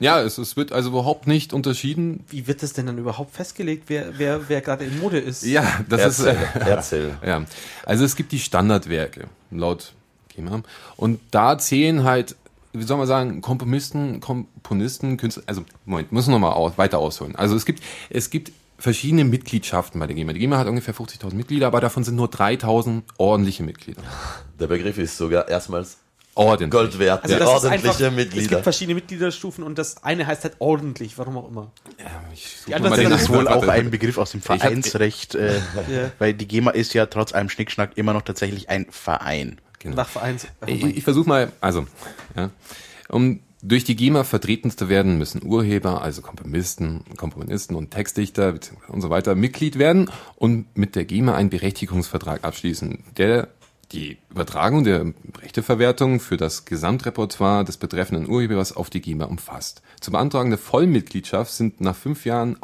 Ja, 0.00 0.20
es, 0.20 0.38
es 0.38 0.56
wird 0.56 0.72
also 0.72 0.90
überhaupt 0.90 1.26
nicht 1.26 1.52
unterschieden. 1.52 2.24
Wie 2.28 2.46
wird 2.46 2.62
das 2.62 2.72
denn 2.72 2.86
dann 2.86 2.98
überhaupt 2.98 3.34
festgelegt, 3.34 3.84
wer, 3.86 4.18
wer, 4.18 4.48
wer 4.48 4.60
gerade 4.60 4.84
in 4.84 4.98
Mode 4.98 5.18
ist? 5.18 5.44
Ja, 5.44 5.80
das 5.88 6.18
ist. 6.18 6.26
Erzähl, 6.26 6.66
erzähl. 6.66 7.18
Ja, 7.26 7.44
also 7.84 8.04
es 8.04 8.16
gibt 8.16 8.32
die 8.32 8.38
Standardwerke 8.38 9.28
laut 9.50 9.92
GEMA 10.34 10.62
und 10.96 11.20
da 11.30 11.58
zählen 11.58 12.02
halt, 12.02 12.34
wie 12.72 12.82
soll 12.82 12.96
man 12.96 13.06
sagen, 13.06 13.40
Komponisten, 13.40 14.20
Komponisten, 14.20 15.16
Künstler. 15.16 15.44
Also 15.46 15.64
Moment, 15.84 16.10
müssen 16.10 16.30
wir 16.30 16.38
noch 16.38 16.48
mal 16.48 16.52
aus, 16.52 16.76
weiter 16.76 16.98
ausholen. 16.98 17.36
Also 17.36 17.54
es 17.54 17.64
gibt 17.64 17.82
es 18.10 18.30
gibt 18.30 18.52
verschiedene 18.78 19.24
Mitgliedschaften 19.24 19.98
bei 20.00 20.06
der 20.06 20.16
GEMA. 20.16 20.32
Die 20.32 20.40
GEMA 20.40 20.58
hat 20.58 20.66
ungefähr 20.66 20.94
50.000 20.94 21.34
Mitglieder, 21.34 21.66
aber 21.68 21.80
davon 21.80 22.04
sind 22.04 22.16
nur 22.16 22.28
3.000 22.28 23.02
ordentliche 23.18 23.62
Mitglieder. 23.62 24.02
Der 24.58 24.66
Begriff 24.66 24.98
ist 24.98 25.16
sogar 25.16 25.48
erstmals 25.48 25.98
Ordentlich. 26.36 26.70
Gold 26.70 26.98
wert. 26.98 27.22
Also 27.22 27.36
ist 27.36 27.42
ordentliche 27.42 27.72
einfach, 27.88 28.00
Es 28.00 28.10
Mitglieder. 28.12 28.48
gibt 28.48 28.62
verschiedene 28.64 28.96
Mitgliederstufen 28.96 29.62
und 29.62 29.78
das 29.78 30.02
eine 30.02 30.26
heißt 30.26 30.42
halt 30.42 30.56
ordentlich, 30.58 31.16
warum 31.16 31.38
auch 31.38 31.48
immer. 31.48 31.70
Ja, 32.00 32.06
ich 32.32 32.56
suche 32.66 32.74
Die 32.76 32.82
mal 32.82 32.96
den- 32.96 33.10
Das 33.10 33.22
ist 33.22 33.28
wohl 33.30 33.46
auch 33.46 33.66
ein 33.68 33.90
Begriff 33.92 34.18
aus 34.18 34.32
dem 34.32 34.40
hab- 34.40 34.58
Vereinsrecht, 34.60 35.36
äh, 35.36 35.54
Ja. 35.88 36.10
weil 36.18 36.34
die 36.34 36.48
GEMA 36.48 36.72
ist 36.72 36.92
ja 36.92 37.06
trotz 37.06 37.32
allem 37.32 37.48
Schnickschnack 37.48 37.92
immer 37.96 38.12
noch 38.14 38.22
tatsächlich 38.22 38.68
ein 38.68 38.86
Verein. 38.90 39.60
Genau. 39.78 39.94
Nach 39.94 40.08
Vereins. 40.08 40.48
Oh 40.62 40.64
Ich, 40.66 40.82
ich 40.84 41.04
versuche 41.04 41.28
mal, 41.28 41.52
also, 41.60 41.86
ja, 42.36 42.50
um 43.08 43.38
durch 43.66 43.84
die 43.84 43.96
GEMA 43.96 44.24
vertreten 44.24 44.70
zu 44.70 44.88
werden, 44.88 45.16
müssen 45.16 45.42
Urheber, 45.42 46.02
also 46.02 46.20
Komponisten, 46.20 47.02
Komponisten 47.16 47.74
und 47.74 47.90
Textdichter 47.90 48.54
und 48.88 49.00
so 49.00 49.08
weiter 49.08 49.34
Mitglied 49.34 49.78
werden 49.78 50.10
und 50.36 50.76
mit 50.76 50.94
der 50.94 51.06
GEMA 51.06 51.34
einen 51.34 51.50
Berechtigungsvertrag 51.50 52.44
abschließen, 52.44 53.02
der 53.16 53.48
die 53.92 54.18
Übertragung 54.30 54.84
der 54.84 55.12
Rechteverwertung 55.40 56.20
für 56.20 56.36
das 56.36 56.64
Gesamtrepertoire 56.64 57.64
des 57.64 57.76
betreffenden 57.76 58.28
Urhebers 58.28 58.76
auf 58.76 58.90
die 58.90 59.00
GEMA 59.00 59.24
umfasst. 59.24 59.82
Zu 60.00 60.10
beantragende 60.10 60.58
Vollmitgliedschaft 60.58 61.52
sind 61.52 61.80
nach 61.80 61.96
fünf 61.96 62.26
Jahren 62.26 62.56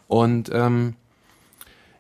Und 0.10 0.50
ähm, 0.52 0.95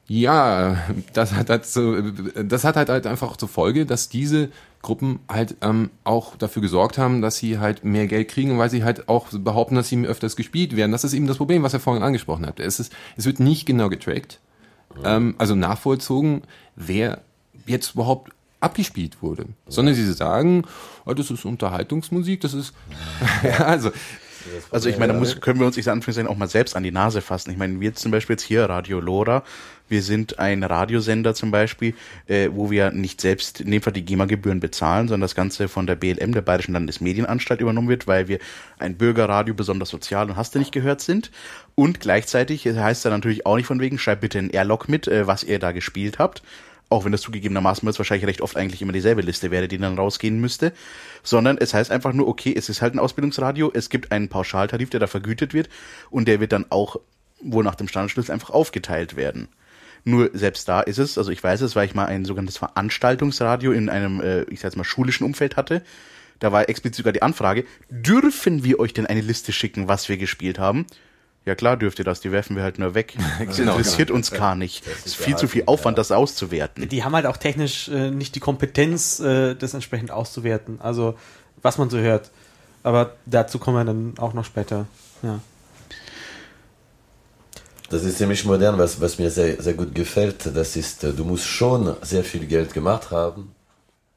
ja, 0.07 0.77
das 1.13 1.33
hat 1.33 1.51
halt 1.51 1.67
so, 1.67 2.01
das 2.01 2.63
hat 2.63 2.75
halt, 2.75 2.89
halt 2.89 3.05
einfach 3.05 3.37
zur 3.37 3.47
Folge, 3.47 3.85
dass 3.85 4.09
diese 4.09 4.49
Gruppen 4.81 5.19
halt 5.29 5.57
ähm, 5.61 5.91
auch 6.03 6.35
dafür 6.35 6.63
gesorgt 6.63 6.97
haben, 6.97 7.21
dass 7.21 7.37
sie 7.37 7.59
halt 7.59 7.85
mehr 7.85 8.07
Geld 8.07 8.29
kriegen, 8.29 8.57
weil 8.57 8.71
sie 8.71 8.83
halt 8.83 9.07
auch 9.07 9.27
behaupten, 9.31 9.75
dass 9.75 9.89
sie 9.89 10.07
öfters 10.07 10.35
gespielt 10.35 10.75
werden. 10.75 10.91
Das 10.91 11.03
ist 11.03 11.13
eben 11.13 11.27
das 11.27 11.37
Problem, 11.37 11.61
was 11.61 11.75
ihr 11.75 11.79
vorhin 11.79 12.01
angesprochen 12.01 12.47
habt. 12.47 12.59
Es, 12.59 12.79
ist, 12.79 12.91
es 13.15 13.27
wird 13.27 13.39
nicht 13.39 13.67
genau 13.67 13.89
getrackt, 13.89 14.39
ähm, 15.03 15.35
also 15.37 15.53
nachvollzogen, 15.53 16.41
wer 16.75 17.21
jetzt 17.67 17.93
überhaupt 17.93 18.31
abgespielt 18.61 19.21
wurde, 19.21 19.45
sondern 19.67 19.93
sie 19.93 20.11
sagen, 20.11 20.65
oh, 21.05 21.13
das 21.13 21.29
ist 21.29 21.45
Unterhaltungsmusik, 21.45 22.41
das 22.41 22.55
ist 22.55 22.73
ja, 23.43 23.65
also 23.65 23.91
Also 24.71 24.89
ich 24.89 24.97
meine, 24.97 25.13
da 25.13 25.19
muss, 25.19 25.39
können 25.41 25.59
wir 25.59 25.67
uns 25.67 25.77
ich 25.77 25.89
Anführungszeichen 25.89 26.29
auch 26.29 26.37
mal 26.37 26.47
selbst 26.47 26.75
an 26.75 26.83
die 26.83 26.91
Nase 26.91 27.21
fassen. 27.21 27.51
Ich 27.51 27.57
meine, 27.57 27.79
wir 27.79 27.93
zum 27.93 28.11
Beispiel 28.11 28.35
jetzt 28.35 28.43
hier 28.43 28.65
Radio 28.65 28.99
Lora, 28.99 29.43
wir 29.89 30.03
sind 30.03 30.39
ein 30.39 30.63
Radiosender 30.63 31.33
zum 31.33 31.51
Beispiel, 31.51 31.95
äh, 32.27 32.49
wo 32.51 32.69
wir 32.69 32.91
nicht 32.91 33.19
selbst 33.21 33.59
in 33.59 33.71
dem 33.71 33.81
Fall 33.81 33.93
die 33.93 34.05
GEMA-Gebühren 34.05 34.59
bezahlen, 34.59 35.07
sondern 35.07 35.21
das 35.21 35.35
Ganze 35.35 35.67
von 35.67 35.87
der 35.87 35.95
BLM, 35.95 36.31
der 36.31 36.41
Bayerischen 36.41 36.73
Landesmedienanstalt, 36.73 37.59
übernommen 37.59 37.89
wird, 37.89 38.05
weil 38.05 38.27
wir 38.27 38.39
ein 38.77 38.97
Bürgerradio 38.97 39.55
besonders 39.55 39.89
sozial 39.89 40.29
und 40.29 40.35
hast 40.35 40.53
du 40.53 40.59
nicht 40.59 40.71
gehört 40.71 41.01
sind. 41.01 41.31
Und 41.75 41.99
gleichzeitig 41.99 42.65
heißt 42.65 43.05
da 43.05 43.09
natürlich 43.09 43.45
auch 43.45 43.55
nicht 43.55 43.65
von 43.65 43.79
wegen, 43.79 43.97
schreibt 43.97 44.21
bitte 44.21 44.37
ein 44.37 44.51
Airlock 44.51 44.89
mit, 44.89 45.07
äh, 45.07 45.25
was 45.25 45.43
ihr 45.43 45.59
da 45.59 45.71
gespielt 45.71 46.19
habt. 46.19 46.43
Auch 46.89 47.05
wenn 47.05 47.11
das 47.11 47.21
zugegebenermaßen 47.21 47.87
jetzt 47.87 47.99
wahrscheinlich 47.99 48.27
recht 48.27 48.41
oft 48.41 48.57
eigentlich 48.57 48.81
immer 48.81 48.91
dieselbe 48.91 49.21
Liste 49.21 49.51
wäre, 49.51 49.67
die 49.67 49.77
dann 49.77 49.97
rausgehen 49.97 50.39
müsste. 50.39 50.73
Sondern 51.23 51.57
es 51.57 51.73
heißt 51.73 51.91
einfach 51.91 52.13
nur, 52.13 52.27
okay, 52.27 52.53
es 52.55 52.69
ist 52.69 52.81
halt 52.81 52.95
ein 52.95 52.99
Ausbildungsradio, 52.99 53.71
es 53.73 53.89
gibt 53.89 54.11
einen 54.11 54.29
Pauschaltarif, 54.29 54.89
der 54.89 54.99
da 54.99 55.07
vergütet 55.07 55.53
wird 55.53 55.69
und 56.09 56.27
der 56.27 56.39
wird 56.39 56.51
dann 56.51 56.65
auch 56.69 56.99
wohl 57.41 57.63
nach 57.63 57.75
dem 57.75 57.87
Standardschlüssel 57.87 58.33
einfach 58.33 58.49
aufgeteilt 58.49 59.15
werden. 59.15 59.49
Nur 60.03 60.31
selbst 60.33 60.67
da 60.67 60.81
ist 60.81 60.97
es, 60.97 61.17
also 61.17 61.31
ich 61.31 61.43
weiß 61.43 61.61
es, 61.61 61.75
weil 61.75 61.85
ich 61.85 61.93
mal 61.93 62.05
ein 62.05 62.25
sogenanntes 62.25 62.57
Veranstaltungsradio 62.57 63.71
in 63.71 63.89
einem, 63.89 64.21
äh, 64.21 64.43
ich 64.43 64.59
sag 64.59 64.69
jetzt 64.69 64.77
mal, 64.77 64.83
schulischen 64.83 65.25
Umfeld 65.25 65.57
hatte. 65.57 65.83
Da 66.39 66.51
war 66.51 66.69
explizit 66.69 66.95
sogar 66.95 67.13
die 67.13 67.21
Anfrage, 67.21 67.65
dürfen 67.89 68.63
wir 68.63 68.79
euch 68.79 68.93
denn 68.93 69.05
eine 69.05 69.21
Liste 69.21 69.51
schicken, 69.51 69.87
was 69.87 70.07
wir 70.07 70.17
gespielt 70.17 70.57
haben? 70.57 70.85
Ja 71.49 71.55
klar 71.55 71.77
dürft 71.77 71.97
ihr 71.97 72.05
das, 72.05 72.19
die 72.19 72.31
werfen 72.31 72.55
wir 72.55 72.61
halt 72.61 72.77
nur 72.77 72.93
weg. 72.93 73.15
Das 73.43 73.57
Genau, 73.57 73.71
interessiert 73.71 74.11
uns 74.11 74.29
gar 74.29 74.53
nicht. 74.53 74.85
Es 74.85 75.07
ist 75.07 75.15
viel 75.15 75.35
zu 75.35 75.47
viel 75.47 75.63
Aufwand, 75.65 75.97
das 75.97 76.11
auszuwerten. 76.11 76.87
Die 76.87 77.03
haben 77.03 77.15
halt 77.15 77.25
auch 77.25 77.37
technisch 77.37 77.89
äh, 77.89 78.11
nicht 78.11 78.35
die 78.35 78.39
Kompetenz, 78.39 79.19
äh, 79.19 79.55
das 79.55 79.73
entsprechend 79.73 80.11
auszuwerten. 80.11 80.79
Also, 80.79 81.15
was 81.63 81.79
man 81.79 81.89
so 81.89 81.97
hört. 81.97 82.29
Aber 82.83 83.15
dazu 83.25 83.57
kommen 83.57 83.77
wir 83.77 83.83
dann 83.83 84.13
auch 84.19 84.35
noch 84.35 84.45
später. 84.45 84.85
Ja. 85.23 85.39
Das 87.89 88.03
ist 88.03 88.19
ziemlich 88.19 88.45
modern, 88.45 88.77
was, 88.77 89.01
was 89.01 89.17
mir 89.17 89.31
sehr, 89.31 89.59
sehr 89.59 89.73
gut 89.73 89.95
gefällt. 89.95 90.55
Das 90.55 90.75
ist, 90.75 91.03
äh, 91.03 91.13
du 91.13 91.25
musst 91.25 91.45
schon 91.45 91.95
sehr 92.03 92.23
viel 92.23 92.45
Geld 92.45 92.75
gemacht 92.75 93.09
haben, 93.09 93.55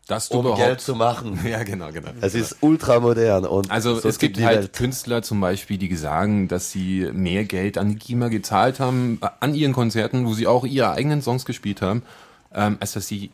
dass 0.09 0.29
du 0.29 0.39
um 0.41 0.57
Geld 0.57 0.81
zu 0.81 0.95
machen. 0.95 1.39
ja 1.49 1.63
genau 1.63 1.93
genau 1.93 2.11
Es 2.21 2.35
ist 2.35 2.57
ultra 2.61 3.01
modern 3.01 3.45
und 3.47 3.71
Also 3.71 3.99
so 3.99 4.09
es 4.09 4.19
gibt 4.19 4.41
halt 4.41 4.59
Welt. 4.59 4.73
Künstler 4.73 5.23
zum 5.23 5.41
Beispiel, 5.41 5.79
die 5.79 5.95
sagen, 5.97 6.49
dass 6.49 6.71
sie 6.73 7.09
mehr 7.13 7.45
Geld 7.45 7.79
an 7.79 7.91
die 7.91 7.97
GEMA 7.97 8.29
gezahlt 8.29 8.81
haben, 8.81 9.19
äh, 9.23 9.29
an 9.41 9.55
ihren 9.55 9.73
Konzerten, 9.73 10.27
wo 10.27 10.35
sie 10.35 10.47
auch 10.47 10.65
ihre 10.65 10.91
eigenen 10.93 11.23
Songs 11.23 11.45
gespielt 11.45 11.83
haben, 11.83 12.03
ähm, 12.55 12.77
als 12.81 12.93
dass 12.93 13.07
sie 13.07 13.31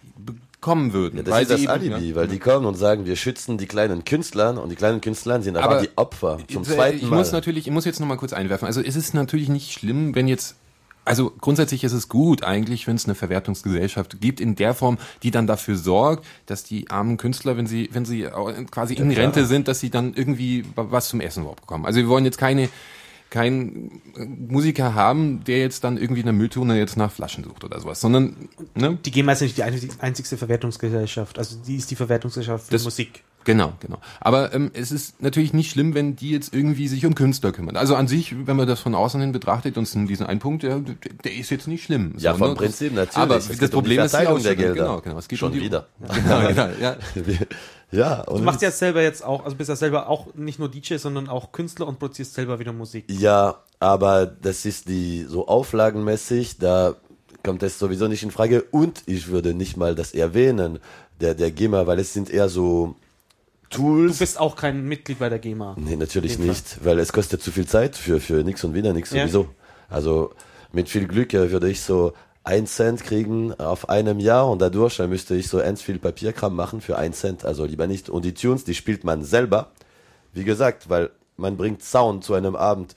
bekommen 0.61 0.92
würden. 0.92 1.16
Ja, 1.16 1.22
das 1.22 1.35
weil 1.35 1.42
ist 1.42 1.50
das 1.52 1.61
eben- 1.62 1.70
Alibi, 1.70 2.11
ja. 2.11 2.14
weil 2.16 2.28
die 2.28 2.38
kommen 2.38 2.66
und 2.66 2.74
sagen, 2.74 3.07
wir 3.07 3.16
schützen 3.16 3.57
die 3.59 3.66
kleinen 3.66 4.04
Künstler 4.04 4.61
und 4.62 4.68
die 4.68 4.76
kleinen 4.76 5.00
Künstler 5.00 5.40
sind 5.40 5.57
aber 5.57 5.76
Aber 5.76 5.81
die 5.83 5.90
Opfer 5.96 6.38
zum 6.52 6.62
Äh, 6.62 6.66
zweiten 6.66 6.96
ich 6.98 7.02
Mal. 7.04 7.16
muss 7.16 7.33
natürlich, 7.33 7.66
ich 7.66 7.72
muss 7.72 7.85
jetzt 7.87 7.98
noch 8.00 8.07
mal 8.07 8.16
kurz 8.16 8.33
einwerfen. 8.33 8.66
Also 8.66 8.81
es 8.83 8.94
ist 8.94 9.14
natürlich 9.14 9.48
nicht 9.48 9.72
schlimm, 9.72 10.14
wenn 10.14 10.28
jetzt 10.28 10.57
also 11.09 11.33
grundsätzlich 11.40 11.83
ist 11.85 11.92
es 11.92 12.09
gut 12.09 12.44
eigentlich, 12.44 12.87
wenn 12.87 12.97
es 12.97 13.07
eine 13.07 13.14
Verwertungsgesellschaft 13.14 14.21
gibt 14.21 14.40
in 14.40 14.55
der 14.55 14.75
Form, 14.75 14.99
die 15.23 15.31
dann 15.31 15.47
dafür 15.47 15.77
sorgt, 15.77 16.25
dass 16.47 16.62
die 16.64 16.90
armen 16.90 17.16
Künstler, 17.16 17.57
wenn 17.57 17.66
sie 17.66 17.88
wenn 17.92 18.05
sie 18.05 18.29
quasi 18.71 18.94
in. 18.94 19.11
Rente 19.11 19.47
sind, 19.47 19.66
dass 19.68 19.81
sie 19.81 19.90
dann 19.90 20.14
irgendwie 20.14 20.64
was 20.77 21.09
zum 21.09 21.21
Essen 21.21 21.40
überhaupt 21.40 21.62
bekommen. 21.62 21.87
Also 21.87 21.99
wir 21.99 22.09
wollen 22.09 22.25
jetzt 22.25 22.38
keine 22.38 22.68
keinen 23.31 24.01
Musiker 24.49 24.94
haben, 24.94 25.44
der 25.44 25.59
jetzt 25.59 25.85
dann 25.85 25.99
irgendwie 25.99 26.21
in 26.21 26.27
der 26.27 26.33
Mülltonne 26.33 26.79
jetzt 26.79 26.97
nach 26.97 27.12
Flaschen 27.12 27.44
sucht 27.44 27.62
oder 27.62 27.79
sowas, 27.79 28.01
sondern 28.01 28.49
ne? 28.75 28.97
Die 29.05 29.11
GEMA 29.11 29.33
ist 29.33 29.42
nicht 29.42 29.59
die 29.59 29.64
einzig- 29.64 30.01
einzigste 30.01 30.38
Verwertungsgesellschaft. 30.38 31.38
Also, 31.38 31.57
die 31.66 31.77
ist 31.77 31.90
die 31.90 31.97
Verwertungsgesellschaft 31.97 32.66
für 32.66 32.73
Das- 32.73 32.85
Musik. 32.85 33.23
Genau, 33.48 33.72
genau. 33.80 33.98
Aber 34.20 34.52
ähm, 34.52 34.70
es 34.74 34.92
ist 34.92 35.22
natürlich 35.22 35.54
nicht 35.54 35.70
schlimm, 35.70 35.94
wenn 35.94 36.16
die 36.16 36.32
jetzt 36.32 36.52
irgendwie 36.52 36.87
sich 36.87 37.06
um 37.06 37.14
Künstler 37.14 37.50
kümmern. 37.50 37.78
Also 37.78 37.94
an 37.94 38.06
sich, 38.06 38.46
wenn 38.46 38.56
man 38.56 38.68
das 38.68 38.78
von 38.78 38.94
außen 38.94 39.18
hin 39.22 39.32
betrachtet 39.32 39.78
und 39.78 39.90
diesen 40.06 40.26
einen 40.26 40.38
Punkt, 40.38 40.64
der, 40.64 40.80
der 41.24 41.32
ist 41.34 41.48
jetzt 41.48 41.66
nicht 41.66 41.82
schlimm. 41.82 42.12
Ja, 42.18 42.34
vom 42.34 42.50
ne? 42.50 42.54
Prinzip 42.56 42.92
natürlich. 42.92 43.16
Aber 43.16 43.37
Es 43.38 43.48
geht 43.48 43.62
das 43.62 43.70
um 43.70 43.70
die 43.70 43.74
Problem 43.74 44.00
ist 44.00 44.12
die 44.12 44.16
Verteilung 44.18 44.42
der. 44.42 44.54
Gelder. 44.54 44.74
Genau, 44.74 45.00
genau. 45.00 45.16
Es 45.16 45.28
geht 45.28 45.38
Schon 45.38 45.52
um 45.52 45.54
die, 45.54 45.62
wieder. 45.64 45.87
Genau, 46.14 46.46
genau, 46.46 46.68
ja. 46.78 46.96
ja, 47.90 48.22
Du 48.24 48.32
und 48.32 48.44
machst 48.44 48.61
ja 48.61 48.70
selber 48.70 49.00
jetzt 49.00 49.24
auch, 49.24 49.46
also 49.46 49.56
bist 49.56 49.70
ja 49.70 49.76
selber 49.76 50.11
auch 50.11 50.34
nicht 50.34 50.58
nur 50.58 50.68
DJ, 50.68 50.96
sondern 50.96 51.30
auch 51.30 51.50
Künstler 51.50 51.87
und 51.87 51.98
produzierst 51.98 52.34
selber 52.34 52.58
wieder 52.58 52.74
Musik. 52.74 53.06
ja, 53.08 53.62
aber 53.80 54.26
das 54.26 54.66
ist 54.66 54.90
die 54.90 55.24
so 55.26 55.48
auflagenmäßig, 55.48 56.58
da 56.58 56.96
kommt 57.42 57.62
es 57.62 57.78
sowieso 57.78 58.08
nicht 58.08 58.22
in 58.22 58.30
Frage 58.30 58.64
und 58.72 59.04
ich 59.06 59.28
würde 59.28 59.54
nicht 59.54 59.78
mal 59.78 59.94
das 59.94 60.12
erwähnen, 60.12 60.80
der, 61.22 61.34
der 61.34 61.50
GEMA, 61.50 61.87
weil 61.87 61.98
es 61.98 62.12
sind 62.12 62.28
eher 62.28 62.50
so 62.50 62.94
Du 63.70 63.76
Tools. 63.78 64.18
bist 64.18 64.38
auch 64.40 64.57
kein 64.57 64.85
Mitglied 64.87 65.18
bei 65.18 65.28
der 65.28 65.38
GEMA. 65.38 65.76
Nee, 65.78 65.96
natürlich 65.96 66.38
nicht, 66.38 66.85
weil 66.85 66.98
es 66.98 67.12
kostet 67.12 67.42
zu 67.42 67.50
viel 67.52 67.66
Zeit 67.66 67.96
für, 67.96 68.20
für 68.20 68.42
nix 68.44 68.64
und 68.64 68.74
wieder 68.74 68.92
nix 68.92 69.11
Ja. 69.11 69.22
sowieso. 69.22 69.48
Also 69.90 70.33
mit 70.72 70.88
viel 70.88 71.07
Glück 71.07 71.33
würde 71.33 71.68
ich 71.70 71.81
so 71.81 72.12
ein 72.44 72.66
Cent 72.66 73.04
kriegen 73.04 73.52
auf 73.61 73.88
einem 73.90 74.20
Jahr 74.20 74.48
und 74.50 74.61
dadurch 74.62 74.96
dann 74.96 75.11
müsste 75.11 75.35
ich 75.35 75.48
so 75.48 75.59
ends 75.59 75.83
viel 75.83 75.98
Papierkram 75.98 76.54
machen 76.57 76.81
für 76.81 76.96
ein 76.96 77.12
Cent. 77.12 77.44
Also 77.44 77.64
lieber 77.66 77.87
nicht. 77.87 78.09
Und 78.09 78.24
die 78.24 78.33
Tunes, 78.35 78.64
die 78.64 78.74
spielt 78.74 79.04
man 79.04 79.22
selber. 79.22 79.70
Wie 80.33 80.44
gesagt, 80.44 80.88
weil 80.88 81.11
man 81.37 81.57
bringt 81.57 81.83
Sound 81.83 82.24
zu 82.24 82.35
einem 82.35 82.57
Abend 82.57 82.94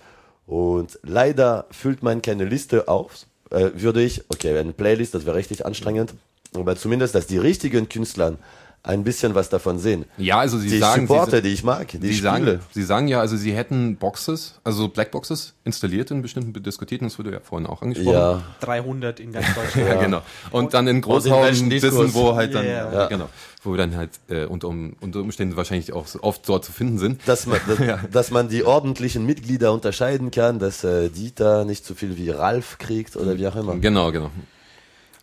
und 0.47 0.99
leider 1.03 1.65
füllt 1.71 2.01
man 2.03 2.21
keine 2.21 2.45
Liste 2.45 2.88
auf. 2.88 3.25
Äh, 3.49 3.71
würde 3.75 4.01
ich, 4.01 4.23
okay, 4.29 4.57
eine 4.57 4.71
Playlist, 4.71 5.13
das 5.13 5.25
wäre 5.25 5.36
richtig 5.36 5.65
anstrengend, 5.65 6.13
aber 6.55 6.77
zumindest, 6.77 7.13
dass 7.15 7.27
die 7.27 7.38
richtigen 7.38 7.89
Künstler 7.89 8.38
ein 8.84 9.04
bisschen 9.04 9.36
was 9.36 9.50
davon 9.50 9.78
sehen. 9.78 10.06
Ja, 10.17 10.39
also 10.39 10.58
sie 10.58 10.70
die 10.70 10.80
sagen, 10.80 11.06
Supporte, 11.08 11.38
sie, 11.38 11.41
die 11.44 11.50
ich 11.50 11.63
mag, 11.63 11.88
die 11.89 11.98
sie 12.00 12.13
spiele. 12.15 12.22
sagen, 12.22 12.60
sie 12.72 12.84
sagen 12.84 13.08
ja, 13.08 13.20
also 13.20 13.38
sie 13.38 13.54
hätten 13.54 13.96
Boxes, 13.98 14.56
also 14.63 14.88
Blackboxes 14.88 15.54
installiert 15.63 16.10
in 16.10 16.24
bestimmten 16.24 16.52
Diskotheken, 16.63 17.06
das 17.06 17.20
wurde 17.20 17.32
ja 17.32 17.39
vorhin 17.41 17.67
auch 17.67 17.84
angesprochen. 17.84 18.13
Ja, 18.13 18.41
300 18.62 19.20
in 19.20 19.34
ganz 19.34 19.46
Deutschland. 19.56 19.88
Ja, 19.88 20.02
genau. 20.02 20.22
Und 20.50 20.74
dann 20.74 20.88
in 20.88 21.02
Großhausen 21.02 21.70
wissen, 21.70 22.13
wo 22.15 22.36
halt 22.36 22.56
dann, 22.56 22.65
Ja, 22.65 22.72
ja, 22.72 22.94
ja. 22.94 23.08
genau, 23.08 23.30
wo 23.63 23.76
dann 23.76 23.96
halt 23.96 24.12
äh, 24.30 24.46
unter, 24.46 24.70
um, 24.70 24.96
unter 25.00 25.20
Umständen 25.20 25.56
wahrscheinlich 25.58 25.94
auch 25.94 26.08
so 26.08 26.24
oft 26.24 26.50
dort 26.50 26.65
zu 26.65 26.72
finden 26.72 26.98
sind. 26.98 27.22
dass 27.28 27.46
man, 27.46 27.60
dass, 27.67 28.10
dass 28.12 28.32
man 28.32 28.50
die 28.50 28.63
ordentlichen 28.63 29.28
Mitglieder 29.28 29.74
unterscheiden 29.74 30.32
kann, 30.32 30.58
dass 30.58 30.84
äh, 30.84 31.10
Dieter 31.10 31.65
nicht 31.65 31.86
so 31.86 31.94
viel 31.94 32.17
wie 32.17 32.32
Ralf 32.32 32.80
kriegt 32.80 33.15
oder 33.15 33.38
wie 33.38 33.48
auch 33.48 33.56
immer. 33.56 33.76
Genau, 33.76 34.12
genau. 34.12 34.32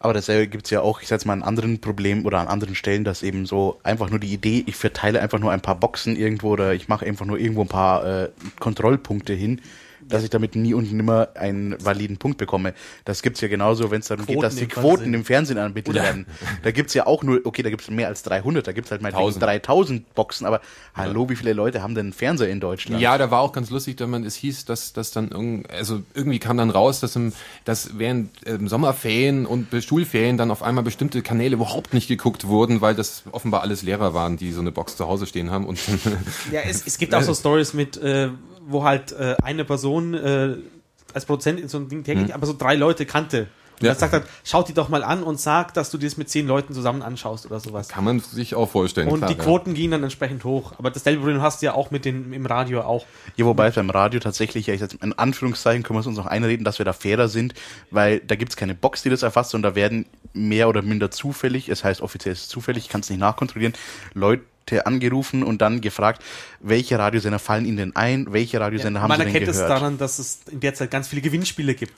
Aber 0.00 0.14
dasselbe 0.14 0.46
gibt's 0.46 0.70
ja 0.70 0.80
auch, 0.80 1.02
ich 1.02 1.08
sag's 1.08 1.24
mal, 1.24 1.32
an 1.32 1.42
anderen 1.42 1.80
Problemen 1.80 2.24
oder 2.24 2.38
an 2.38 2.46
anderen 2.46 2.74
Stellen, 2.74 3.04
dass 3.04 3.22
eben 3.22 3.46
so 3.46 3.80
einfach 3.82 4.11
nur 4.11 4.20
die 4.20 4.32
Idee, 4.32 4.62
ich 4.66 4.76
verteile 4.76 5.20
einfach 5.20 5.40
nur 5.40 5.50
ein 5.50 5.61
paar 5.61 5.74
Boxen 5.74 6.16
irgendwo 6.16 6.50
oder 6.50 6.72
ich 6.74 6.88
mache 6.88 7.04
einfach 7.04 7.26
nur 7.26 7.38
irgendwo 7.38 7.62
ein 7.62 7.68
paar 7.68 8.06
äh, 8.06 8.28
Kontrollpunkte 8.61 9.32
hin, 9.32 9.61
dass 10.09 10.25
ich 10.25 10.31
damit 10.31 10.57
nie 10.57 10.75
und 10.75 10.92
nimmer 10.92 11.29
einen 11.35 11.77
validen 11.85 12.18
Punkt 12.18 12.38
bekomme. 12.38 12.75
Das 13.05 13.23
gibt's 13.23 13.40
ja 13.40 13.49
genauso, 13.49 13.90
wenn 13.90 14.01
es 14.01 14.09
darum 14.09 14.27
geht, 14.27 14.37
Quoten 14.37 14.42
dass 14.42 14.57
die 14.57 14.66
Quoten 14.66 14.88
Fernsehen. 14.88 15.14
im 15.14 15.25
Fernsehen 15.25 15.57
ermittelt 15.57 15.97
werden. 15.97 16.27
Da 16.62 16.71
gibt's 16.71 16.94
ja 16.94 17.07
auch 17.07 17.23
nur, 17.23 17.40
okay, 17.44 17.62
da 17.62 17.71
gibt's 17.71 17.90
mehr 17.90 18.09
als 18.09 18.23
300, 18.23 18.66
da 18.66 18.73
gibt's 18.73 18.90
halt 18.90 19.03
mal 19.03 19.09
1000. 19.09 19.42
3000 19.42 20.14
Boxen, 20.14 20.47
aber 20.47 20.61
hallo, 20.94 21.29
wie 21.29 21.37
viele 21.37 21.53
Leute 21.53 21.83
haben 21.83 21.94
denn 21.94 22.07
einen 22.07 22.12
Fernseher 22.12 22.49
in 22.49 22.61
Deutschland? 22.61 23.01
Ja, 23.01 23.18
da 23.18 23.31
war 23.31 23.40
auch 23.40 23.53
ganz 23.53 23.71
lustig, 23.71 24.01
wenn 24.01 24.11
man 24.11 24.25
es 24.25 24.35
hieß, 24.35 24.64
dass 24.64 24.92
dass 24.92 25.11
dann 25.11 25.31
irgend, 25.31 25.71
also 25.71 26.03
irgendwie 26.14 26.38
kam 26.38 26.57
dann 26.57 26.71
raus, 26.71 27.01
dass 27.01 27.16
im, 27.16 27.33
dass 27.64 27.99
während 27.99 28.31
ähm, 28.47 28.68
Sommerferien 28.68 29.47
und 29.47 29.68
Schulferien 29.83 30.37
dann 30.37 30.51
auf 30.51 30.62
einmal 30.62 30.85
bestimmte 30.85 31.23
Kanäle 31.23 31.55
überhaupt 31.55 31.94
nicht 31.94 32.09
geguckt 32.09 32.47
wurden, 32.47 32.81
weil 32.81 32.94
das 32.94 33.23
offenbar 33.33 33.63
alles 33.63 33.83
Lehrer 33.83 34.15
waren, 34.15 34.37
die 34.37 34.52
so 34.52 34.61
eine 34.61 34.73
Box 34.73 34.96
zu 34.96 35.06
Hause 35.06 35.27
stehen 35.27 35.50
haben 35.50 35.67
und 35.67 35.79
Ja, 36.52 36.61
es, 36.61 36.87
es 36.87 36.98
gibt 36.98 37.15
auch 37.15 37.23
so 37.23 37.35
Stories 37.35 37.75
mit, 37.75 37.96
äh, 37.96 38.31
wo 38.69 38.85
halt 38.85 39.12
äh, 39.12 39.37
eine 39.42 39.64
Person 39.64 40.14
äh, 40.14 40.56
als 41.14 41.25
Produzent 41.25 41.58
in 41.58 41.69
so 41.69 41.79
ein 41.79 41.88
Ding 41.88 42.04
tätig, 42.04 42.35
aber 42.35 42.46
so 42.46 42.54
drei 42.56 42.75
Leute 42.75 43.06
kannte. 43.06 43.48
Und 43.81 43.85
Ja. 43.87 43.92
er 43.92 43.94
sagt 43.94 44.12
dann, 44.12 44.23
schau 44.42 44.64
die 44.64 44.75
doch 44.75 44.88
mal 44.88 45.04
an 45.04 45.23
und 45.23 45.40
sag, 45.40 45.73
dass 45.73 45.90
du 45.90 45.98
dir 45.98 46.06
das 46.06 46.16
mit 46.16 46.29
zehn 46.29 46.48
Leuten 46.48 46.75
zusammen 46.75 47.00
anschaust 47.00 47.46
oder 47.46 47.60
sowas. 47.60 47.87
kann 47.88 48.02
man 48.02 48.19
sich 48.19 48.56
auch 48.56 48.69
vorstellen. 48.69 49.08
Und 49.08 49.19
klar, 49.21 49.31
die 49.31 49.37
Quoten 49.37 49.73
gingen 49.75 49.92
dann 49.92 50.02
entsprechend 50.02 50.42
hoch. 50.42 50.73
Aber 50.79 50.90
dasselbe 50.90 51.21
Problem 51.21 51.40
hast 51.42 51.62
du 51.62 51.66
ja 51.66 51.75
auch 51.75 51.92
mit 51.92 52.04
den 52.04 52.33
im 52.33 52.44
Radio 52.44 52.81
auch. 52.81 53.06
Ja, 53.37 53.46
wobei 53.46 53.69
es 53.69 53.77
beim 53.77 53.88
Radio 53.90 54.19
tatsächlich, 54.19 54.66
ja, 54.66 54.75
ich 54.75 54.81
sag, 54.81 55.00
in 55.00 55.12
Anführungszeichen 55.12 55.85
können 55.85 55.96
wir 55.96 56.00
es 56.00 56.06
uns 56.08 56.16
noch 56.16 56.27
einreden, 56.27 56.64
dass 56.64 56.79
wir 56.79 56.85
da 56.85 56.92
fairer 56.92 57.29
sind, 57.29 57.54
weil 57.92 58.19
da 58.19 58.35
gibt's 58.35 58.56
keine 58.56 58.75
Box, 58.75 59.02
die 59.02 59.10
das 59.10 59.23
erfasst, 59.23 59.50
sondern 59.50 59.73
da 59.73 59.77
werden 59.77 60.06
mehr 60.33 60.69
oder 60.69 60.83
minder 60.83 61.10
zufällig, 61.12 61.69
es 61.69 61.85
heißt 61.85 62.00
offiziell 62.00 62.33
ist 62.33 62.42
es 62.42 62.48
zufällig, 62.48 62.85
ich 62.85 62.90
kann 62.90 63.00
es 63.02 63.10
nicht 63.10 63.21
nachkontrollieren, 63.21 63.75
Leute 64.12 64.42
Kontakte 64.69 64.87
angerufen 64.87 65.42
und 65.42 65.62
dann 65.62 65.81
gefragt, 65.81 66.23
welche 66.60 66.98
Radiosender 66.98 67.38
fallen 67.38 67.64
Ihnen 67.64 67.77
denn 67.77 67.96
ein, 67.96 68.33
welche 68.33 68.60
Radiosender 68.60 69.00
haben 69.00 69.08
Man 69.08 69.19
Sie 69.19 69.25
denn 69.25 69.35
erkennt 69.35 69.52
gehört? 69.52 69.71
es 69.71 69.75
daran, 69.81 69.98
dass 69.98 70.19
es 70.19 70.40
in 70.50 70.60
der 70.60 70.75
Zeit 70.75 70.90
ganz 70.90 71.08
viele 71.08 71.23
Gewinnspiele 71.23 71.75
gibt. 71.75 71.94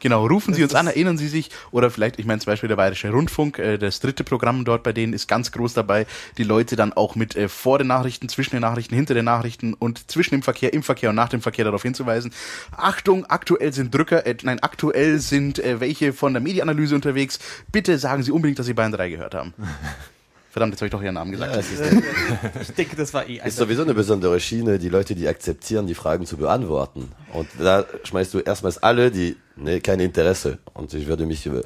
Genau, 0.00 0.26
rufen 0.26 0.54
Sie 0.54 0.62
Das 0.62 0.70
uns 0.72 0.78
an, 0.80 0.86
erinnern 0.86 1.18
Sie 1.18 1.28
sich, 1.28 1.50
oder 1.70 1.90
vielleicht, 1.90 2.18
ich 2.18 2.26
meine 2.26 2.40
zum 2.40 2.50
Beispiel 2.50 2.68
der 2.68 2.76
Bayerische 2.76 3.10
Rundfunk, 3.10 3.58
äh, 3.58 3.78
das 3.78 4.00
dritte 4.00 4.24
Programm 4.24 4.64
dort 4.64 4.82
bei 4.82 4.92
denen 4.92 5.12
ist 5.12 5.28
ganz 5.28 5.50
groß 5.52 5.74
dabei, 5.74 6.06
die 6.38 6.44
Leute 6.44 6.76
dann 6.76 6.92
auch 6.92 7.14
mit 7.16 7.36
äh, 7.36 7.48
vor 7.48 7.78
den 7.78 7.88
Nachrichten, 7.88 8.28
zwischen 8.28 8.52
den 8.52 8.62
Nachrichten, 8.62 8.94
hinter 8.94 9.14
den 9.14 9.24
Nachrichten 9.24 9.74
und 9.74 10.10
zwischen 10.10 10.34
dem 10.34 10.42
Verkehr, 10.42 10.72
im 10.72 10.82
Verkehr 10.82 11.10
und 11.10 11.16
nach 11.16 11.28
dem 11.28 11.40
Verkehr 11.40 11.64
darauf 11.64 11.82
hinzuweisen. 11.82 12.32
Achtung, 12.76 13.26
aktuell 13.26 13.72
sind 13.72 13.94
Drücker, 13.94 14.26
äh, 14.26 14.36
nein, 14.42 14.60
aktuell 14.60 15.18
sind 15.18 15.58
äh, 15.58 15.80
welche 15.80 16.12
von 16.12 16.32
der 16.32 16.42
Medienanalyse 16.42 16.94
unterwegs. 16.94 17.38
Bitte 17.70 17.98
sagen 17.98 18.22
Sie 18.22 18.30
unbedingt, 18.30 18.58
dass 18.58 18.66
Sie 18.66 18.74
Bayern 18.74 18.92
3 18.92 19.10
gehört 19.10 19.34
haben. 19.34 19.54
Verdammt, 20.52 20.74
jetzt 20.74 20.80
habe 20.82 20.86
ich 20.88 20.92
doch 20.92 21.02
Ihren 21.02 21.14
Namen 21.14 21.32
gesagt. 21.32 21.54
Ja, 21.54 21.60
ist, 21.60 21.70
Ich 22.68 22.74
denke, 22.74 22.94
das 22.94 23.14
war 23.14 23.26
eh 23.26 23.40
ist 23.42 23.56
sowieso 23.56 23.82
eine 23.82 23.94
besondere 23.94 24.38
Schiene, 24.38 24.78
die 24.78 24.90
Leute, 24.90 25.14
die 25.14 25.26
akzeptieren, 25.26 25.86
die 25.86 25.94
Fragen 25.94 26.26
zu 26.26 26.36
beantworten. 26.36 27.08
Und 27.32 27.48
da 27.58 27.86
schmeißt 28.04 28.34
du 28.34 28.40
erstmals 28.40 28.76
alle, 28.82 29.10
die, 29.10 29.36
nee, 29.56 29.80
kein 29.80 29.98
Interesse. 29.98 30.58
Und 30.74 30.92
ich 30.92 31.06
würde 31.06 31.24
mich 31.24 31.46
äh, 31.46 31.62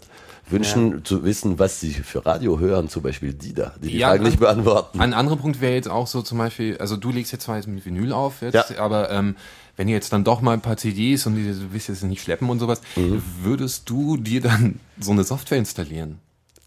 wünschen, 0.49 1.05
zu 1.05 1.25
wissen, 1.25 1.59
was 1.59 1.81
sie 1.81 1.91
für 1.95 2.25
Radio 2.25 2.61
hören, 2.61 2.89
zum 2.89 3.03
Beispiel 3.03 3.35
die 3.35 3.55
da, 3.55 3.75
die 3.83 3.89
die 3.89 3.99
Ja, 3.99 4.11
Fragen 4.11 4.23
nicht 4.23 4.39
beantworten. 4.39 5.01
Ein 5.01 5.15
anderer 5.15 5.37
Punkt 5.37 5.61
wäre 5.61 5.75
jetzt 5.75 5.89
auch 5.91 6.07
so 6.07 6.23
zum 6.23 6.39
Beispiel, 6.39 6.79
also 6.79 6.97
du 6.97 7.11
legst 7.11 7.33
jetzt 7.33 7.43
zwar 7.43 7.57
jetzt 7.57 7.67
mit 7.67 7.85
Vinyl 7.85 8.13
auf, 8.13 8.41
jetzt, 8.41 8.71
Ja. 8.71 8.79
aber 8.79 9.11
ähm, 9.11 9.35
wenn 9.77 9.89
ihr 9.89 9.95
jetzt 9.97 10.13
dann 10.13 10.23
doch 10.23 10.41
mal 10.41 10.53
ein 10.53 10.61
paar 10.61 10.77
CDs 10.77 11.27
und 11.27 11.35
die, 11.35 11.43
du 11.43 11.73
willst 11.73 11.89
jetzt 11.89 12.05
nicht 12.05 12.23
schleppen 12.23 12.49
und 12.49 12.61
sowas, 12.61 12.81
Mhm. 12.95 13.21
würdest 13.43 13.91
du 13.91 14.17
dir 14.17 14.41
dann 14.43 14.79
so 15.01 15.11
eine 15.11 15.25
Software 15.25 15.59
installieren? 15.59 16.21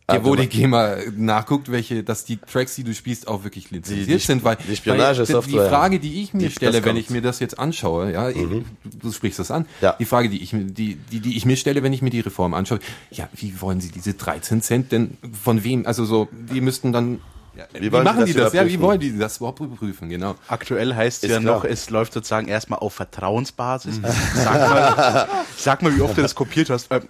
Ah, 0.09 0.17
Die, 0.17 0.23
wo 0.25 0.35
die 0.35 0.47
GEMA 0.47 0.95
nachguckt, 1.15 1.71
welche, 1.71 2.03
dass 2.03 2.25
die 2.25 2.37
Tracks, 2.37 2.75
die 2.75 2.83
du 2.83 2.93
spielst, 2.93 3.27
auch 3.27 3.43
wirklich 3.43 3.71
lizenziert 3.71 4.07
die- 4.21 4.25
sind, 4.25 4.43
weil 4.43 4.55
die 4.57 4.75
Spionagesoftware. 4.75 5.43
weil 5.59 5.63
Die 5.65 5.69
Frage, 5.69 5.99
die 5.99 6.21
ich 6.23 6.33
mir 6.33 6.47
Die- 6.47 6.51
stelle, 6.53 6.73
das 6.73 6.85
wenn 6.85 6.95
ich 6.97 7.09
mir 7.09 7.21
das 7.21 7.39
jetzt 7.39 7.59
anschaue, 7.59 8.11
ja, 8.11 8.31
du, 8.31 8.63
du 8.83 9.11
sprichst 9.11 9.39
das 9.39 9.51
an. 9.51 9.65
Ja. 9.81 9.95
Die 9.99 10.05
Frage, 10.05 10.29
die 10.29 10.41
ich 10.41 10.53
mir, 10.53 10.65
die, 10.65 10.95
die, 10.95 11.19
die 11.19 11.37
ich 11.37 11.45
mir 11.45 11.55
stelle, 11.57 11.83
wenn 11.83 11.93
ich 11.93 12.01
mir 12.01 12.09
die 12.09 12.21
Reform 12.21 12.53
anschaue, 12.53 12.79
ja, 13.11 13.29
wie 13.35 13.61
wollen 13.61 13.81
Sie 13.81 13.89
diese 13.91 14.13
13 14.13 14.61
Cent 14.61 14.91
denn 14.91 15.17
von 15.43 15.63
wem? 15.63 15.85
Also 15.85 16.05
so, 16.05 16.27
die 16.31 16.61
müssten 16.61 16.91
dann 16.91 17.19
ja, 17.57 17.65
wie, 17.73 17.91
wollen 17.91 18.03
Sie 18.03 18.05
machen 18.05 18.19
das 18.21 18.29
die 18.29 18.33
das? 18.35 18.53
Ja, 18.53 18.65
wie 18.67 18.79
wollen 18.79 18.99
die 19.01 19.17
das 19.17 19.37
überhaupt 19.37 19.59
überprüfen? 19.59 20.07
Genau. 20.07 20.35
Aktuell 20.47 20.95
heißt 20.95 21.25
es 21.25 21.29
ja 21.31 21.39
klar. 21.39 21.55
noch, 21.55 21.65
es 21.65 21.89
läuft 21.89 22.13
sozusagen 22.13 22.47
erstmal 22.47 22.79
auf 22.79 22.93
Vertrauensbasis. 22.93 23.99
Sag, 24.35 24.53
mal, 24.69 25.27
sag 25.57 25.81
mal, 25.81 25.93
wie 25.95 25.99
oft 26.01 26.15
du 26.17 26.21
das 26.21 26.35
kopiert 26.35 26.69
hast. 26.69 26.89
Äh, 26.89 27.01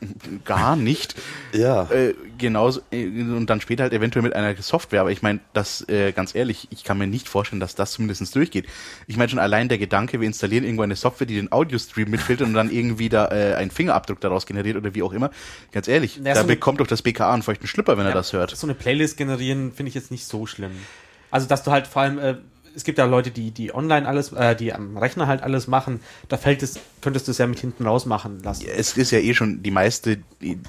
gar 0.45 0.75
nicht. 0.75 1.13
Ja. 1.53 1.83
Äh, 1.91 2.15
genauso, 2.39 2.81
äh, 2.91 3.05
und 3.05 3.47
dann 3.47 3.61
später 3.61 3.83
halt 3.83 3.93
eventuell 3.93 4.23
mit 4.23 4.35
einer 4.35 4.55
Software. 4.55 5.01
Aber 5.01 5.11
ich 5.11 5.21
meine, 5.21 5.39
das, 5.53 5.87
äh, 5.87 6.11
ganz 6.11 6.33
ehrlich, 6.33 6.67
ich 6.71 6.83
kann 6.83 6.97
mir 6.97 7.05
nicht 7.05 7.29
vorstellen, 7.29 7.59
dass 7.59 7.75
das 7.75 7.91
zumindest 7.91 8.35
durchgeht. 8.35 8.65
Ich 9.05 9.17
meine 9.17 9.29
schon 9.29 9.39
allein 9.39 9.69
der 9.69 9.77
Gedanke, 9.77 10.19
wir 10.19 10.27
installieren 10.27 10.63
irgendwo 10.63 10.83
eine 10.83 10.95
Software, 10.95 11.27
die 11.27 11.35
den 11.35 11.51
Audio-Stream 11.51 12.09
mitfiltert 12.09 12.47
und 12.47 12.53
dann 12.55 12.71
irgendwie 12.71 13.09
da 13.09 13.27
äh, 13.27 13.55
einen 13.55 13.69
Fingerabdruck 13.69 14.19
daraus 14.21 14.45
generiert 14.45 14.77
oder 14.77 14.95
wie 14.95 15.03
auch 15.03 15.13
immer. 15.13 15.29
Ganz 15.71 15.87
ehrlich, 15.87 16.17
Ja, 16.17 16.33
da 16.33 16.41
so 16.41 16.47
bekommt 16.47 16.79
doch 16.79 16.87
das 16.87 17.01
BKA 17.01 17.33
einen 17.33 17.43
feuchten 17.43 17.67
Schlüpper, 17.67 17.97
wenn 17.97 18.05
er 18.05 18.13
das 18.13 18.33
hört. 18.33 18.55
So 18.55 18.65
eine 18.65 18.73
Playlist 18.73 19.17
generieren 19.17 19.71
finde 19.71 19.89
ich 19.89 19.95
jetzt 19.95 20.09
nicht 20.09 20.25
so 20.25 20.47
schlimm. 20.47 20.71
Also, 21.31 21.47
dass 21.47 21.63
du 21.63 21.71
halt 21.71 21.87
vor 21.87 22.01
allem, 22.01 22.17
äh, 22.17 22.35
es 22.79 22.85
gibt 22.85 22.97
ja 22.97 23.03
Leute, 23.03 23.29
die, 23.29 23.51
die 23.51 23.75
online 23.75 24.07
alles, 24.07 24.31
äh, 24.31 24.55
die 24.55 24.71
am 24.73 24.95
Rechner 24.95 25.27
halt 25.27 25.43
alles 25.43 25.67
machen, 25.67 25.99
da 26.29 26.37
fällt 26.37 26.63
es, 26.63 26.79
könntest 27.01 27.27
du 27.27 27.31
es 27.31 27.37
ja 27.37 27.45
mit 27.45 27.59
hinten 27.59 27.85
raus 27.85 28.05
machen 28.05 28.41
lassen. 28.41 28.65
es 28.73 28.95
ist 28.95 29.11
ja 29.11 29.19
eh 29.19 29.33
schon 29.33 29.61
die 29.61 29.71
meiste, 29.71 30.19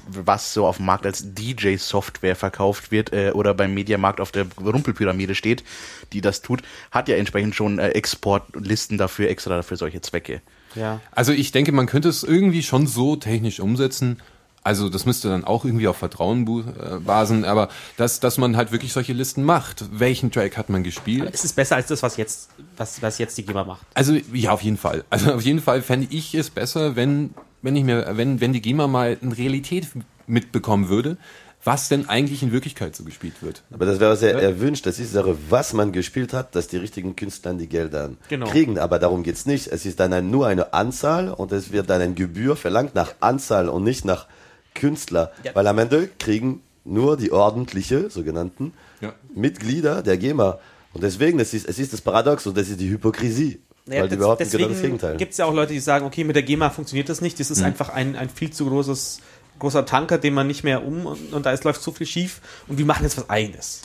was 0.07 0.53
so 0.53 0.67
auf 0.67 0.75
dem 0.75 0.87
Markt 0.87 1.05
als 1.05 1.33
DJ-Software 1.33 2.35
verkauft 2.35 2.91
wird 2.91 3.13
äh, 3.13 3.31
oder 3.33 3.53
beim 3.53 3.73
Mediamarkt 3.73 4.19
auf 4.19 4.33
der 4.33 4.45
Rumpelpyramide 4.61 5.35
steht, 5.35 5.63
die 6.11 6.19
das 6.19 6.41
tut, 6.41 6.63
hat 6.91 7.07
ja 7.07 7.15
entsprechend 7.15 7.55
schon 7.55 7.79
äh, 7.79 7.91
Exportlisten 7.91 8.97
dafür, 8.97 9.29
extra 9.29 9.61
für 9.61 9.77
solche 9.77 10.01
Zwecke. 10.01 10.41
Ja. 10.75 10.99
Also 11.11 11.31
ich 11.31 11.53
denke, 11.53 11.71
man 11.71 11.85
könnte 11.85 12.09
es 12.09 12.23
irgendwie 12.23 12.61
schon 12.61 12.87
so 12.87 13.15
technisch 13.15 13.61
umsetzen. 13.61 14.21
Also 14.63 14.89
das 14.89 15.05
müsste 15.07 15.29
dann 15.29 15.43
auch 15.43 15.65
irgendwie 15.65 15.87
auf 15.87 15.97
Vertrauen 15.97 16.45
äh, 16.45 16.99
basen, 16.99 17.45
aber 17.45 17.69
dass, 17.97 18.19
dass 18.19 18.37
man 18.37 18.55
halt 18.57 18.71
wirklich 18.71 18.93
solche 18.93 19.13
Listen 19.13 19.43
macht. 19.43 19.85
Welchen 19.91 20.31
Track 20.31 20.55
hat 20.57 20.69
man 20.69 20.83
gespielt? 20.83 21.29
Es 21.33 21.43
ist 21.43 21.55
besser 21.55 21.77
als 21.77 21.87
das, 21.87 22.03
was 22.03 22.15
jetzt, 22.17 22.49
was, 22.77 23.01
was 23.01 23.17
jetzt 23.17 23.37
die 23.37 23.43
GEMA 23.45 23.63
macht. 23.63 23.81
Also 23.95 24.13
ja, 24.33 24.51
auf 24.51 24.61
jeden 24.61 24.77
Fall. 24.77 25.03
Also 25.09 25.33
auf 25.33 25.41
jeden 25.41 25.61
Fall 25.61 25.81
fände 25.81 26.07
ich 26.11 26.35
es 26.35 26.51
besser, 26.51 26.95
wenn, 26.95 27.33
wenn 27.63 27.75
ich 27.75 27.83
mir, 27.83 28.11
wenn, 28.17 28.39
wenn 28.39 28.53
die 28.53 28.61
GEMA 28.61 28.85
mal 28.87 29.17
eine 29.19 29.35
Realität 29.35 29.87
mitbekommen 30.27 30.89
würde, 30.89 31.17
was 31.63 31.89
denn 31.89 32.09
eigentlich 32.09 32.41
in 32.43 32.51
Wirklichkeit 32.51 32.95
so 32.95 33.03
gespielt 33.03 33.41
wird. 33.41 33.63
Aber 33.71 33.85
das 33.85 33.99
wäre 33.99 34.15
sehr 34.17 34.33
erwünscht. 34.41 34.85
Das 34.85 34.99
ist 34.99 35.09
die 35.11 35.13
Sache, 35.13 35.37
was 35.49 35.73
man 35.73 35.91
gespielt 35.91 36.33
hat, 36.33 36.55
dass 36.55 36.67
die 36.67 36.77
richtigen 36.77 37.15
Künstler 37.15 37.53
die 37.53 37.67
Gelder 37.67 38.11
Genau. 38.29 38.47
kriegen. 38.47 38.79
Aber 38.79 38.97
darum 38.99 39.23
geht's 39.23 39.45
nicht. 39.45 39.67
Es 39.67 39.85
ist 39.85 39.99
dann 39.99 40.13
ein, 40.13 40.31
nur 40.31 40.47
eine 40.47 40.73
Anzahl 40.73 41.29
und 41.29 41.51
es 41.51 41.71
wird 41.71 41.89
dann 41.89 42.01
ein 42.01 42.15
Gebühr 42.15 42.55
verlangt 42.55 42.95
nach 42.95 43.13
Anzahl 43.19 43.69
und 43.69 43.83
nicht 43.83 44.05
nach 44.05 44.27
Künstler. 44.75 45.31
Ja. 45.43 45.51
Weil 45.55 45.67
am 45.67 45.77
Ende 45.79 46.09
kriegen 46.19 46.61
nur 46.85 47.17
die 47.17 47.31
ordentliche, 47.31 48.09
sogenannten, 48.09 48.73
Ja. 49.01 49.13
Mitglieder 49.35 50.01
der 50.01 50.17
GEMA. 50.17 50.59
Und 50.93 51.03
deswegen, 51.03 51.39
es 51.39 51.53
ist, 51.53 51.67
es 51.67 51.79
ist 51.79 51.93
das 51.93 52.01
Paradox 52.01 52.45
und 52.47 52.57
das 52.57 52.69
ist 52.69 52.79
die 52.79 52.89
Hypokrisie. 52.89 53.59
weil 53.85 54.07
die 54.09 54.15
behaupten 54.15 54.49
genau 54.49 54.67
das 54.69 54.81
Gegenteil. 54.81 55.17
gibt 55.17 55.31
es 55.31 55.37
ja 55.39 55.45
auch 55.45 55.53
Leute, 55.53 55.73
die 55.73 55.79
sagen, 55.79 56.05
okay, 56.05 56.23
mit 56.23 56.35
der 56.35 56.43
GEMA 56.43 56.69
funktioniert 56.69 57.09
das 57.09 57.19
nicht. 57.21 57.39
Das 57.39 57.49
Mhm. 57.49 57.53
ist 57.55 57.61
einfach 57.63 57.89
ein, 57.89 58.15
ein 58.15 58.29
viel 58.29 58.51
zu 58.51 58.67
großes, 58.67 59.19
großer 59.59 59.85
Tanker, 59.85 60.17
den 60.17 60.33
man 60.33 60.47
nicht 60.47 60.63
mehr 60.63 60.83
um 60.85 61.05
und, 61.07 61.33
und 61.33 61.45
da 61.45 61.51
ist, 61.51 61.63
läuft 61.63 61.81
so 61.81 61.91
viel 61.91 62.05
schief 62.07 62.41
und 62.67 62.77
wir 62.77 62.85
machen 62.85 63.03
jetzt 63.03 63.17
was 63.17 63.29
eigenes. 63.29 63.81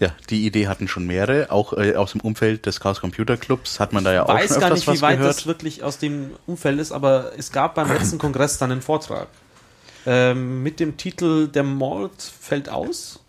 Ja, 0.00 0.10
die 0.30 0.46
Idee 0.46 0.68
hatten 0.68 0.86
schon 0.88 1.06
mehrere, 1.06 1.50
auch 1.50 1.72
äh, 1.72 1.94
aus 1.96 2.12
dem 2.12 2.20
Umfeld 2.20 2.66
des 2.66 2.78
Chaos 2.80 3.00
Computer 3.00 3.36
Clubs 3.36 3.80
hat 3.80 3.92
man 3.92 4.04
da 4.04 4.12
ja 4.12 4.22
auch 4.24 4.28
weiß 4.28 4.48
schon 4.52 4.60
gar 4.60 4.70
öfters 4.70 4.78
nicht, 4.80 4.86
was 4.88 4.96
wie 4.98 5.02
weit 5.02 5.18
gehört. 5.18 5.36
das 5.36 5.46
wirklich 5.46 5.82
aus 5.82 5.98
dem 5.98 6.30
Umfeld 6.46 6.78
ist, 6.78 6.92
aber 6.92 7.32
es 7.36 7.50
gab 7.50 7.74
beim 7.74 7.90
letzten 7.92 8.18
Kongress 8.18 8.58
dann 8.58 8.70
einen 8.72 8.82
Vortrag 8.82 9.26
ähm, 10.06 10.62
mit 10.62 10.80
dem 10.80 10.96
Titel 10.96 11.48
Der 11.48 11.62
Mord 11.64 12.22
fällt 12.22 12.68
aus. 12.68 13.20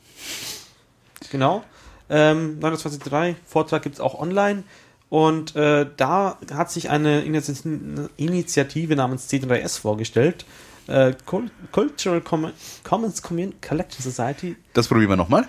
Genau. 1.32 1.64
Ähm, 2.10 2.60
29.3, 2.60 3.36
Vortrag 3.46 3.84
gibt 3.84 3.96
es 3.96 4.02
auch 4.02 4.20
online. 4.20 4.64
Und 5.10 5.56
äh, 5.56 5.88
da 5.98 6.38
hat 6.54 6.72
sich 6.72 6.90
eine 6.90 7.22
Initi- 7.24 8.10
Initiative 8.18 8.96
namens 8.96 9.30
C3S 9.30 9.80
vorgestellt. 9.80 10.46
Äh, 10.88 11.14
Cul- 11.26 11.50
Cultural 11.72 12.22
Com 12.22 12.52
Commons 12.84 13.22
Commun 13.22 13.54
Collection 13.62 14.02
Society 14.04 14.56
Das 14.74 14.88
probieren 14.88 15.10
wir 15.10 15.16
nochmal. 15.18 15.48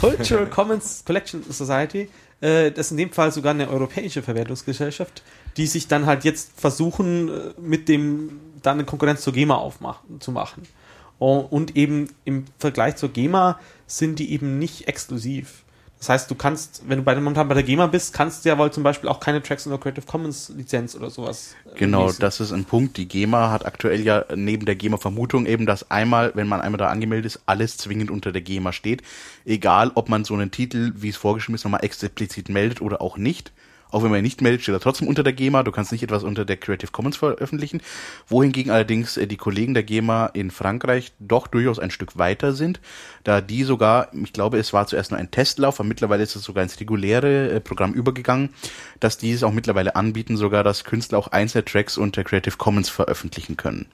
Cultural 0.00 0.46
Commons 0.46 1.02
Collection 1.06 1.42
Society, 1.50 2.08
äh, 2.40 2.70
das 2.70 2.86
ist 2.86 2.90
in 2.92 2.96
dem 2.98 3.12
Fall 3.12 3.30
sogar 3.32 3.52
eine 3.52 3.68
europäische 3.68 4.22
Verwertungsgesellschaft, 4.22 5.22
die 5.58 5.66
sich 5.66 5.88
dann 5.88 6.06
halt 6.06 6.24
jetzt 6.24 6.52
versuchen, 6.58 7.28
äh, 7.28 7.32
mit 7.60 7.88
dem 7.88 8.40
dann 8.62 8.78
eine 8.78 8.84
Konkurrenz 8.84 9.22
zur 9.22 9.32
GEMA 9.32 9.54
aufmachen, 9.56 10.20
zu 10.20 10.32
machen. 10.32 10.62
Oh, 11.18 11.38
Und 11.38 11.76
eben 11.76 12.08
im 12.24 12.44
Vergleich 12.58 12.96
zur 12.96 13.08
GEMA 13.10 13.58
sind 13.86 14.18
die 14.18 14.32
eben 14.32 14.58
nicht 14.58 14.86
exklusiv. 14.86 15.64
Das 15.98 16.10
heißt, 16.10 16.30
du 16.30 16.36
kannst, 16.36 16.82
wenn 16.86 16.98
du 16.98 17.04
bei, 17.04 17.16
momentan 17.16 17.48
bei 17.48 17.54
der 17.54 17.64
GEMA 17.64 17.88
bist, 17.88 18.12
kannst 18.12 18.44
du 18.44 18.48
ja 18.48 18.56
wohl 18.56 18.70
zum 18.70 18.84
Beispiel 18.84 19.08
auch 19.08 19.18
keine 19.18 19.42
Tracks 19.42 19.66
unter 19.66 19.78
Creative 19.78 20.06
Commons 20.06 20.48
Lizenz 20.56 20.94
oder 20.94 21.10
sowas. 21.10 21.56
äh, 21.64 21.70
Genau, 21.74 22.02
releasen. 22.02 22.20
das 22.20 22.38
ist 22.38 22.52
ein 22.52 22.64
Punkt. 22.64 22.96
Die 22.98 23.08
GEMA 23.08 23.50
hat 23.50 23.66
aktuell 23.66 24.02
ja 24.02 24.24
neben 24.32 24.64
der 24.64 24.76
GEMA-Vermutung 24.76 25.46
eben, 25.46 25.66
dass 25.66 25.90
einmal, 25.90 26.30
wenn 26.36 26.46
man 26.46 26.60
einmal 26.60 26.78
da 26.78 26.86
angemeldet 26.86 27.26
ist, 27.26 27.40
alles 27.46 27.78
zwingend 27.78 28.12
unter 28.12 28.30
der 28.30 28.42
GEMA 28.42 28.72
steht. 28.72 29.02
Egal, 29.44 29.90
ob 29.96 30.08
man 30.08 30.24
so 30.24 30.34
einen 30.34 30.52
Titel, 30.52 30.92
wie 30.94 31.08
es 31.08 31.16
vorgeschrieben 31.16 31.56
ist, 31.56 31.64
nochmal 31.64 31.82
explizit 31.84 32.48
meldet 32.48 32.80
oder 32.80 33.02
auch 33.02 33.16
nicht. 33.16 33.50
Auch 33.90 34.02
wenn 34.02 34.10
man 34.10 34.18
ihn 34.18 34.24
nicht 34.24 34.42
meldet, 34.42 34.62
steht 34.62 34.74
er 34.74 34.80
trotzdem 34.80 35.08
unter 35.08 35.22
der 35.22 35.32
GEMA. 35.32 35.62
Du 35.62 35.72
kannst 35.72 35.92
nicht 35.92 36.02
etwas 36.02 36.22
unter 36.22 36.44
der 36.44 36.56
Creative 36.56 36.90
Commons 36.90 37.16
veröffentlichen. 37.16 37.80
Wohingegen 38.26 38.70
allerdings 38.70 39.16
äh, 39.16 39.26
die 39.26 39.36
Kollegen 39.36 39.74
der 39.74 39.82
GEMA 39.82 40.26
in 40.26 40.50
Frankreich 40.50 41.12
doch 41.18 41.46
durchaus 41.46 41.78
ein 41.78 41.90
Stück 41.90 42.18
weiter 42.18 42.52
sind, 42.52 42.80
da 43.24 43.40
die 43.40 43.64
sogar, 43.64 44.12
ich 44.14 44.32
glaube, 44.32 44.58
es 44.58 44.72
war 44.72 44.86
zuerst 44.86 45.10
nur 45.10 45.18
ein 45.18 45.30
Testlauf, 45.30 45.80
aber 45.80 45.88
mittlerweile 45.88 46.22
ist 46.22 46.36
es 46.36 46.44
sogar 46.44 46.62
ins 46.62 46.80
reguläre 46.80 47.50
äh, 47.50 47.60
Programm 47.60 47.92
übergegangen, 47.92 48.50
dass 49.00 49.18
die 49.18 49.32
es 49.32 49.42
auch 49.42 49.52
mittlerweile 49.52 49.96
anbieten, 49.96 50.36
sogar, 50.36 50.64
dass 50.64 50.84
Künstler 50.84 51.18
auch 51.18 51.28
einzelne 51.28 51.64
Tracks 51.64 51.96
unter 51.96 52.24
Creative 52.24 52.56
Commons 52.56 52.88
veröffentlichen 52.88 53.56
können. 53.56 53.86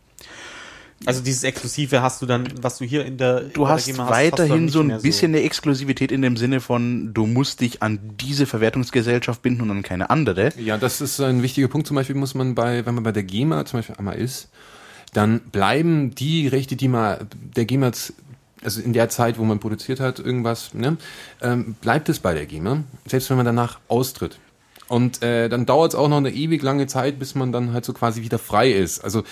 Also 1.07 1.23
dieses 1.23 1.45
Exklusive 1.45 2.01
hast 2.03 2.23
du 2.23 2.27
dann, 2.27 2.49
was 2.63 2.79
du 2.79 2.85
hier 2.85 3.05
in 3.05 3.19
der 3.19 3.41
Du 3.41 3.69
hast 3.69 3.87
GEMA 3.87 4.09
weiterhin 4.09 4.65
nicht 4.65 4.73
so 4.73 4.81
ein 4.81 5.03
bisschen 5.03 5.33
eine 5.33 5.43
Exklusivität 5.43 6.11
in 6.11 6.23
dem 6.23 6.37
Sinne 6.37 6.61
von, 6.61 7.13
du 7.13 7.27
musst 7.27 7.61
dich 7.61 7.83
an 7.83 7.99
diese 8.21 8.47
Verwertungsgesellschaft 8.47 9.43
binden 9.43 9.63
und 9.63 9.71
an 9.71 9.83
keine 9.83 10.09
andere. 10.09 10.53
Ja, 10.59 10.79
das 10.79 11.01
ist 11.01 11.21
ein 11.21 11.43
wichtiger 11.43 11.69
Punkt. 11.69 11.87
Zum 11.87 11.97
Beispiel 11.97 12.17
muss 12.17 12.35
man 12.35 12.55
bei, 12.55 12.87
wenn 12.87 12.95
man 12.95 13.05
bei 13.05 13.13
der 13.13 13.23
GEMA 13.23 13.67
zum 13.67 13.79
Beispiel 13.79 13.97
einmal 13.97 14.17
ist, 14.17 14.49
dann 15.13 15.41
bleiben 15.41 16.15
die 16.15 16.49
Rechte, 16.49 16.75
die 16.77 16.89
man 16.89 17.29
der 17.55 17.67
GEMA, 17.67 17.93
also 18.63 18.81
in 18.81 18.93
der 18.95 19.11
Zeit, 19.11 19.39
wo 19.39 19.45
man 19.45 19.61
produziert 19.61 20.01
hat, 20.01 20.19
irgendwas, 20.19 20.73
ne, 20.73 20.97
ähm, 21.43 21.75
bleibt 21.83 22.09
es 22.09 22.19
bei 22.19 22.33
der 22.33 22.47
GEMA, 22.47 22.83
selbst 23.07 23.29
wenn 23.29 23.37
man 23.37 23.47
danach 23.47 23.79
austritt. 23.89 24.39
Und 24.89 25.23
äh, 25.23 25.49
dann 25.49 25.67
dauert 25.67 25.93
es 25.93 25.99
auch 25.99 26.09
noch 26.09 26.19
eine 26.19 26.31
ewig 26.31 26.63
lange 26.63 26.87
Zeit, 26.87 27.19
bis 27.19 27.35
man 27.35 27.53
dann 27.53 27.73
halt 27.73 27.85
so 27.85 27.93
quasi 27.93 28.23
wieder 28.23 28.39
frei 28.39 28.71
ist. 28.71 29.03
Also 29.03 29.25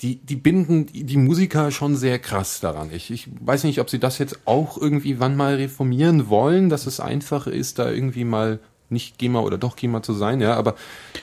die, 0.00 0.16
die 0.16 0.36
binden 0.36 0.86
die 0.86 1.16
Musiker 1.16 1.70
schon 1.70 1.96
sehr 1.96 2.18
krass 2.18 2.60
daran. 2.60 2.90
Ich, 2.92 3.10
ich 3.10 3.28
weiß 3.40 3.64
nicht, 3.64 3.80
ob 3.80 3.90
sie 3.90 3.98
das 3.98 4.18
jetzt 4.18 4.40
auch 4.46 4.78
irgendwie 4.78 5.20
wann 5.20 5.36
mal 5.36 5.56
reformieren 5.56 6.28
wollen, 6.28 6.70
dass 6.70 6.86
es 6.86 7.00
einfach 7.00 7.46
ist, 7.46 7.78
da 7.78 7.90
irgendwie 7.90 8.24
mal 8.24 8.60
nicht 8.88 9.18
GEMA 9.18 9.40
oder 9.40 9.58
doch 9.58 9.76
GEMA 9.76 10.02
zu 10.02 10.14
sein, 10.14 10.40
ja, 10.40 10.54
aber 10.54 10.74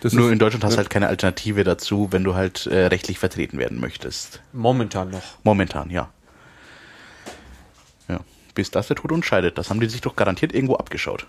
das 0.02 0.14
Nur 0.14 0.28
ist, 0.28 0.34
in 0.34 0.40
Deutschland 0.40 0.64
hast 0.64 0.74
du 0.74 0.78
halt 0.78 0.90
keine 0.90 1.08
Alternative 1.08 1.64
dazu, 1.64 2.08
wenn 2.12 2.24
du 2.24 2.34
halt 2.34 2.66
äh, 2.68 2.86
rechtlich 2.86 3.20
vertreten 3.20 3.58
werden 3.58 3.80
möchtest. 3.80 4.42
Momentan 4.54 5.10
noch. 5.10 5.24
Momentan, 5.44 5.90
ja. 5.90 6.10
Bis 8.58 8.72
das 8.72 8.88
der 8.88 8.96
Tod 8.96 9.12
uns 9.12 9.24
scheidet. 9.24 9.60
Das 9.60 9.70
haben 9.70 9.80
die 9.80 9.88
sich 9.88 10.02
doch 10.02 10.16
garantiert 10.16 10.52
irgendwo 10.52 10.78
abgeschaut. 10.78 11.28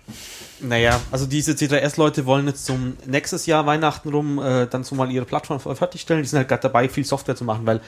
Naja, 0.61 0.99
also 1.11 1.27
diese 1.27 1.51
C3S-Leute 1.51 2.25
wollen 2.25 2.47
jetzt 2.47 2.65
zum 2.65 2.97
nächstes 3.05 3.45
Jahr 3.45 3.67
Weihnachten 3.67 4.09
rum 4.09 4.39
äh, 4.39 4.65
dann 4.65 4.83
so 4.83 4.95
mal 4.95 5.11
ihre 5.11 5.25
Plattform 5.25 5.59
fertigstellen. 5.59 6.23
Die 6.23 6.27
sind 6.27 6.37
halt 6.37 6.47
gerade 6.47 6.63
dabei, 6.63 6.89
viel 6.89 7.05
Software 7.05 7.35
zu 7.35 7.43
machen, 7.43 7.67
weil 7.67 7.81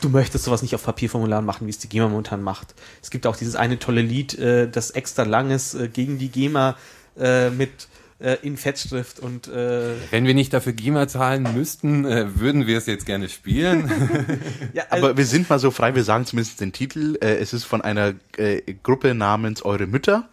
du 0.00 0.10
möchtest 0.10 0.44
sowas 0.44 0.62
nicht 0.62 0.76
auf 0.76 0.84
Papierformularen 0.84 1.44
machen, 1.44 1.66
wie 1.66 1.70
es 1.70 1.78
die 1.78 1.88
GEMA 1.88 2.06
momentan 2.06 2.40
macht. 2.40 2.76
Es 3.02 3.10
gibt 3.10 3.26
auch 3.26 3.34
dieses 3.34 3.56
eine 3.56 3.80
tolle 3.80 4.00
Lied, 4.00 4.38
äh, 4.38 4.70
das 4.70 4.92
extra 4.92 5.24
lang 5.24 5.50
ist, 5.50 5.74
äh, 5.74 5.88
gegen 5.88 6.18
die 6.18 6.28
GEMA 6.28 6.76
äh, 7.18 7.50
mit 7.50 7.88
äh, 8.22 8.36
in 8.42 8.56
Fettschrift 8.56 9.20
und 9.20 9.48
äh, 9.48 9.94
Wenn 10.10 10.26
wir 10.26 10.34
nicht 10.34 10.52
dafür 10.52 10.72
GEMA 10.72 11.08
zahlen 11.08 11.48
müssten, 11.54 12.04
äh, 12.04 12.38
würden 12.38 12.66
wir 12.66 12.78
es 12.78 12.86
jetzt 12.86 13.04
gerne 13.04 13.28
spielen. 13.28 13.90
ja, 14.72 14.84
also, 14.88 15.06
Aber 15.06 15.16
wir 15.16 15.26
sind 15.26 15.50
mal 15.50 15.58
so 15.58 15.70
frei, 15.70 15.94
wir 15.94 16.04
sagen 16.04 16.24
zumindest 16.24 16.60
den 16.60 16.72
Titel. 16.72 17.18
Äh, 17.20 17.36
es 17.36 17.52
ist 17.52 17.64
von 17.64 17.82
einer 17.82 18.14
äh, 18.36 18.62
Gruppe 18.82 19.14
namens 19.14 19.64
Eure 19.64 19.86
Mütter. 19.86 20.28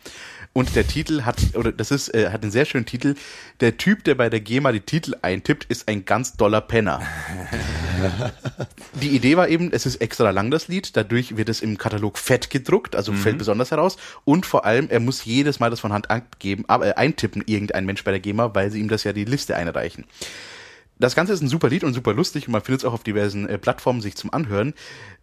Und 0.53 0.75
der 0.75 0.87
Titel 0.87 1.23
hat, 1.23 1.37
oder 1.55 1.71
das 1.71 1.91
ist, 1.91 2.13
äh, 2.13 2.31
hat 2.31 2.41
einen 2.41 2.51
sehr 2.51 2.65
schönen 2.65 2.85
Titel. 2.85 3.15
Der 3.59 3.77
Typ, 3.77 4.03
der 4.03 4.15
bei 4.15 4.29
der 4.29 4.39
GEMA 4.39 4.71
die 4.71 4.81
Titel 4.81 5.15
eintippt, 5.21 5.65
ist 5.65 5.87
ein 5.87 6.05
ganz 6.05 6.33
doller 6.33 6.61
Penner. 6.61 7.01
die 9.01 9.09
Idee 9.09 9.37
war 9.37 9.47
eben, 9.47 9.71
es 9.71 9.85
ist 9.85 9.97
extra 9.97 10.29
lang 10.31 10.51
das 10.51 10.67
Lied, 10.67 10.95
dadurch 10.95 11.37
wird 11.37 11.49
es 11.49 11.61
im 11.61 11.77
Katalog 11.77 12.17
fett 12.17 12.49
gedruckt, 12.49 12.95
also 12.95 13.13
fällt 13.13 13.37
besonders 13.37 13.71
heraus. 13.71 13.97
Und 14.25 14.45
vor 14.45 14.65
allem, 14.65 14.87
er 14.89 14.99
muss 14.99 15.25
jedes 15.25 15.59
Mal 15.59 15.69
das 15.69 15.79
von 15.79 15.93
Hand 15.93 16.09
abgeben, 16.09 16.65
aber, 16.67 16.87
äh, 16.87 16.93
eintippen, 16.93 17.43
irgendein 17.45 17.85
Mensch 17.85 18.03
bei 18.03 18.11
der 18.11 18.19
GEMA, 18.19 18.53
weil 18.55 18.71
sie 18.71 18.79
ihm 18.79 18.89
das 18.89 19.03
ja 19.03 19.13
die 19.13 19.25
Liste 19.25 19.55
einreichen. 19.55 20.05
Das 20.97 21.15
Ganze 21.15 21.33
ist 21.33 21.41
ein 21.41 21.47
super 21.47 21.69
Lied 21.69 21.83
und 21.83 21.93
super 21.93 22.13
lustig 22.13 22.47
und 22.47 22.51
man 22.51 22.61
findet 22.61 22.81
es 22.81 22.85
auch 22.85 22.93
auf 22.93 23.03
diversen 23.03 23.47
äh, 23.47 23.57
Plattformen 23.57 24.01
sich 24.01 24.15
zum 24.15 24.33
Anhören. 24.33 24.73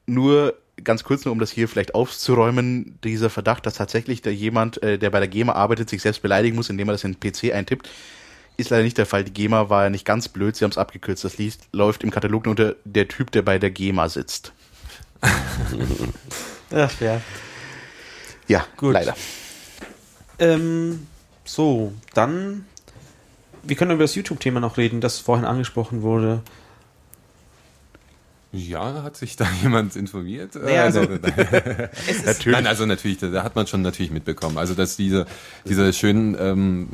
Nur 0.06 0.54
ganz 0.82 1.04
kurz 1.04 1.24
nur, 1.24 1.32
um 1.32 1.38
das 1.38 1.50
hier 1.50 1.68
vielleicht 1.68 1.94
aufzuräumen, 1.94 2.98
dieser 3.04 3.30
Verdacht, 3.30 3.66
dass 3.66 3.74
tatsächlich 3.74 4.22
da 4.22 4.30
jemand, 4.30 4.82
äh, 4.82 4.98
der 4.98 5.10
bei 5.10 5.18
der 5.18 5.28
GEMA 5.28 5.52
arbeitet, 5.52 5.90
sich 5.90 6.02
selbst 6.02 6.22
beleidigen 6.22 6.56
muss, 6.56 6.70
indem 6.70 6.88
er 6.88 6.92
das 6.92 7.04
in 7.04 7.16
den 7.18 7.20
PC 7.20 7.54
eintippt, 7.54 7.88
ist 8.56 8.70
leider 8.70 8.82
nicht 8.84 8.98
der 8.98 9.06
Fall. 9.06 9.24
Die 9.24 9.32
GEMA 9.32 9.68
war 9.70 9.84
ja 9.84 9.90
nicht 9.90 10.04
ganz 10.04 10.28
blöd, 10.28 10.56
sie 10.56 10.64
haben 10.64 10.70
es 10.72 10.78
abgekürzt. 10.78 11.24
Das 11.24 11.38
Lied 11.38 11.58
läuft 11.72 12.02
im 12.04 12.10
Katalog 12.10 12.44
nur 12.44 12.50
unter 12.52 12.76
der 12.84 13.08
Typ, 13.08 13.30
der 13.32 13.42
bei 13.42 13.58
der 13.58 13.70
GEMA 13.70 14.08
sitzt. 14.08 14.52
ach 16.72 17.00
ja. 17.00 17.20
Ja, 18.48 18.66
Gut. 18.76 18.92
leider. 18.94 19.14
Ähm, 20.38 21.06
so, 21.44 21.92
dann. 22.14 22.66
Wir 23.62 23.74
können 23.74 23.90
über 23.92 24.04
das 24.04 24.14
YouTube-Thema 24.14 24.60
noch 24.60 24.76
reden, 24.76 25.00
das 25.00 25.18
vorhin 25.18 25.44
angesprochen 25.44 26.02
wurde. 26.02 26.42
ja, 28.52 29.02
hat 29.02 29.16
sich 29.16 29.34
da 29.36 29.46
jemand 29.62 29.96
informiert? 29.96 30.54
Naja, 30.54 30.84
also- 30.84 31.00
Äh, 31.02 31.88
ist, 32.08 32.24
Natürlich. 32.26 32.56
Nein, 32.56 32.66
also 32.68 32.86
natürlich, 32.86 33.18
da, 33.18 33.28
da 33.28 33.42
hat 33.42 33.56
man 33.56 33.66
schon 33.66 33.82
natürlich 33.82 34.12
mitbekommen. 34.12 34.56
Also 34.58 34.74
dass 34.74 34.96
diese, 34.96 35.26
diese 35.66 35.92
schönen, 35.92 36.36
ähm, 36.38 36.88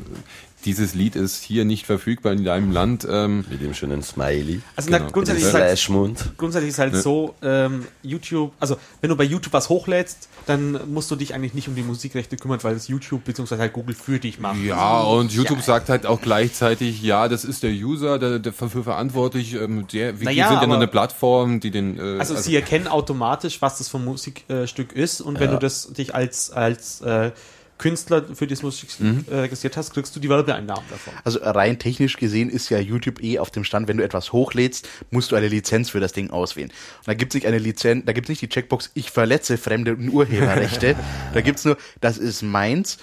dieses 0.65 0.93
Lied 0.93 1.15
ist 1.15 1.43
hier 1.43 1.65
nicht 1.65 1.85
verfügbar 1.85 2.31
in 2.33 2.43
deinem 2.43 2.71
Land. 2.71 3.07
Ähm, 3.09 3.45
Mit 3.49 3.61
dem 3.61 3.73
schönen 3.73 4.01
Smiley. 4.03 4.61
also 4.75 4.89
na, 4.89 4.97
genau. 4.99 5.11
grundsätzlich, 5.11 5.45
ist 5.45 5.53
halt, 5.53 6.33
grundsätzlich 6.37 6.69
ist 6.69 6.79
halt 6.79 6.95
so, 6.95 7.35
ähm, 7.41 7.85
YouTube, 8.01 8.51
also 8.59 8.77
wenn 9.01 9.09
du 9.09 9.15
bei 9.15 9.23
YouTube 9.23 9.53
was 9.53 9.69
hochlädst, 9.69 10.29
dann 10.45 10.79
musst 10.91 11.09
du 11.11 11.15
dich 11.15 11.33
eigentlich 11.33 11.53
nicht 11.53 11.67
um 11.67 11.75
die 11.75 11.83
Musikrechte 11.83 12.37
kümmern, 12.37 12.59
weil 12.63 12.75
es 12.75 12.87
YouTube 12.87 13.23
bzw. 13.23 13.57
halt 13.57 13.73
Google 13.73 13.95
für 13.95 14.19
dich 14.19 14.39
macht. 14.39 14.57
ja, 14.59 15.01
und 15.01 15.31
YouTube 15.33 15.57
Ja. 15.59 15.63
sagt 15.63 15.89
halt 15.89 16.05
auch 16.05 16.21
gleichzeitig, 16.21 17.01
ja, 17.01 17.27
das 17.27 17.45
ist 17.45 17.63
der 17.63 17.71
User, 17.71 18.19
der, 18.19 18.39
der 18.39 18.51
dafür 18.53 18.83
verantwortlich. 18.83 19.53
Ähm, 19.55 19.87
der, 19.91 20.19
wir 20.19 20.25
Naja, 20.25 20.49
sind 20.49 20.61
ja 20.61 20.67
nur 20.67 20.75
eine 20.77 20.87
Plattform, 20.87 21.59
die 21.59 21.71
den. 21.71 21.97
Äh, 21.99 22.19
Also, 22.19 22.35
sie 22.35 22.55
erkennen 22.55 22.87
automatisch, 22.87 23.61
was 23.61 23.77
das 23.77 23.89
für 23.89 23.97
ein 23.97 24.05
Musikstück 24.05 24.93
ist 24.93 25.21
und 25.21 25.39
wenn 25.39 25.51
du 25.51 25.57
das 25.59 25.91
dich 25.93 26.13
als, 26.15 26.51
als 26.51 27.01
äh, 27.01 27.31
Künstler 27.77 28.23
für 28.33 28.47
dieses 28.47 28.63
Musikstück 28.63 29.27
äh, 29.29 29.39
registriert 29.39 29.77
hast, 29.77 29.93
kriegst 29.93 30.15
du 30.15 30.19
die 30.19 30.29
Werbeeinnahmen 30.29 30.83
davon. 30.89 31.13
Also 31.23 31.39
rein 31.41 31.79
technisch 31.79 32.17
gesehen 32.17 32.49
ist 32.49 32.69
ja 32.69 32.79
YouTube 32.79 33.23
eh 33.23 33.39
auf 33.39 33.51
dem 33.51 33.63
Stand, 33.63 33.87
wenn 33.87 33.97
du 33.97 34.03
etwas 34.03 34.31
hochlädst, 34.31 34.87
musst 35.11 35.31
du 35.31 35.35
eine 35.35 35.47
Lizenz 35.47 35.89
für 35.89 35.99
das 35.99 36.13
Ding 36.13 36.29
auswählen. 36.29 36.69
Und 36.69 37.07
da 37.07 37.13
gibt 37.13 37.33
es 37.33 37.35
nicht 37.35 37.47
eine 37.47 37.57
Lizenz, 37.57 38.05
da 38.05 38.13
gibt 38.13 38.25
es 38.25 38.29
nicht 38.29 38.41
die 38.41 38.49
Checkbox, 38.49 38.91
ich 38.93 39.11
verletze 39.11 39.57
fremde 39.57 39.95
Urheberrechte. 39.95 40.95
da 41.33 41.41
gibt 41.41 41.59
es 41.59 41.65
nur, 41.65 41.77
das 41.99 42.17
ist 42.17 42.41
meins, 42.41 42.99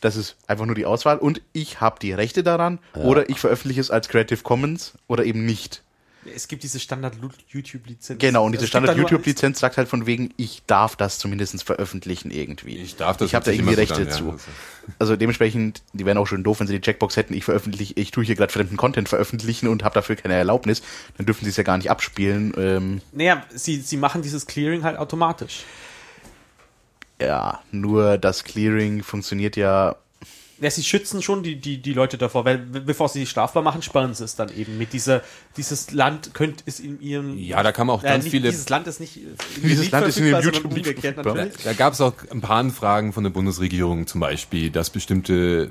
das 0.00 0.16
ist 0.16 0.36
einfach 0.46 0.66
nur 0.66 0.74
die 0.74 0.86
Auswahl 0.86 1.18
und 1.18 1.42
ich 1.52 1.80
habe 1.80 1.98
die 2.00 2.12
Rechte 2.12 2.42
daran 2.42 2.78
oder 2.94 3.28
ich 3.28 3.40
veröffentliche 3.40 3.80
es 3.80 3.90
als 3.90 4.08
Creative 4.08 4.42
Commons 4.42 4.94
oder 5.06 5.24
eben 5.24 5.44
nicht. 5.44 5.82
Es 6.34 6.48
gibt 6.48 6.62
diese 6.62 6.78
Standard-YouTube-Lizenz. 6.80 8.18
Genau, 8.20 8.44
und 8.44 8.52
diese 8.52 8.66
da 8.68 8.80
nur- 8.80 8.88
Standard-YouTube-Lizenz 8.88 9.60
sagt 9.60 9.76
halt 9.78 9.88
von 9.88 10.04
wegen, 10.06 10.34
ich 10.36 10.62
darf 10.66 10.96
das 10.96 11.18
zumindest 11.18 11.62
veröffentlichen 11.62 12.30
irgendwie. 12.30 12.76
Ich 12.78 12.96
darf 12.96 13.16
das 13.16 13.28
Ich 13.28 13.34
habe 13.34 13.44
da 13.44 13.52
irgendwie 13.52 13.74
Rechte 13.74 14.04
dann, 14.04 14.08
ja. 14.08 14.12
zu. 14.12 14.36
Also 14.98 15.16
dementsprechend, 15.16 15.82
die 15.92 16.04
wären 16.04 16.18
auch 16.18 16.26
schon 16.26 16.42
doof, 16.44 16.60
wenn 16.60 16.66
sie 16.66 16.74
die 16.74 16.80
Checkbox 16.80 17.16
hätten, 17.16 17.34
ich 17.34 17.44
veröffentliche, 17.44 17.94
ich 17.96 18.10
tue 18.10 18.24
hier 18.24 18.34
gerade 18.34 18.52
fremden 18.52 18.76
Content 18.76 19.08
veröffentlichen 19.08 19.68
und 19.68 19.84
habe 19.84 19.94
dafür 19.94 20.16
keine 20.16 20.34
Erlaubnis, 20.34 20.82
dann 21.16 21.24
dürfen 21.26 21.44
sie 21.44 21.50
es 21.50 21.56
ja 21.56 21.62
gar 21.62 21.78
nicht 21.78 21.90
abspielen. 21.90 22.52
Ähm, 22.58 23.00
Naja, 23.12 23.44
sie, 23.54 23.80
sie 23.80 23.96
machen 23.96 24.20
dieses 24.22 24.46
Clearing 24.46 24.82
halt 24.82 24.98
automatisch. 24.98 25.64
ja, 27.20 27.60
nur 27.70 28.18
das 28.18 28.44
Clearing 28.44 29.02
funktioniert 29.02 29.56
ja. 29.56 29.96
Ja, 30.60 30.70
sie 30.70 30.82
schützen 30.82 31.22
schon 31.22 31.44
die, 31.44 31.54
die, 31.56 31.78
die 31.80 31.92
Leute 31.92 32.18
davor, 32.18 32.44
weil 32.44 32.58
be- 32.58 32.80
bevor 32.80 33.08
sie 33.08 33.20
sich 33.20 33.30
strafbar 33.30 33.62
machen, 33.62 33.80
sperren 33.80 34.12
sie 34.14 34.24
es 34.24 34.34
dann 34.34 34.48
eben 34.56 34.76
mit 34.76 34.92
dieser, 34.92 35.22
dieses 35.56 35.92
Land 35.92 36.34
könnte 36.34 36.64
ist 36.66 36.80
in 36.80 37.00
ihrem 37.00 37.38
Ja, 37.38 37.62
da 37.62 37.70
kann 37.70 37.86
man 37.86 37.96
auch 37.96 38.02
äh, 38.02 38.08
ganz 38.08 38.24
nicht, 38.24 38.32
viele- 38.32 38.50
Dieses 38.50 38.68
Land 38.68 38.88
ist 38.88 38.98
nicht 38.98 39.18
äh, 39.18 39.20
Dieses 39.62 39.90
Land 39.92 40.08
ist 40.08 40.16
in 40.18 40.24
dem 40.24 40.32
sondern 40.32 40.52
YouTube 40.52 40.72
nicht 40.72 41.16
natürlich. 41.16 41.52
Da 41.62 41.72
gab 41.74 41.92
es 41.92 42.00
auch 42.00 42.12
ein 42.30 42.40
paar 42.40 42.56
Anfragen 42.56 43.12
von 43.12 43.22
der 43.22 43.30
Bundesregierung 43.30 44.06
zum 44.08 44.20
Beispiel, 44.20 44.70
dass 44.70 44.90
bestimmte 44.90 45.70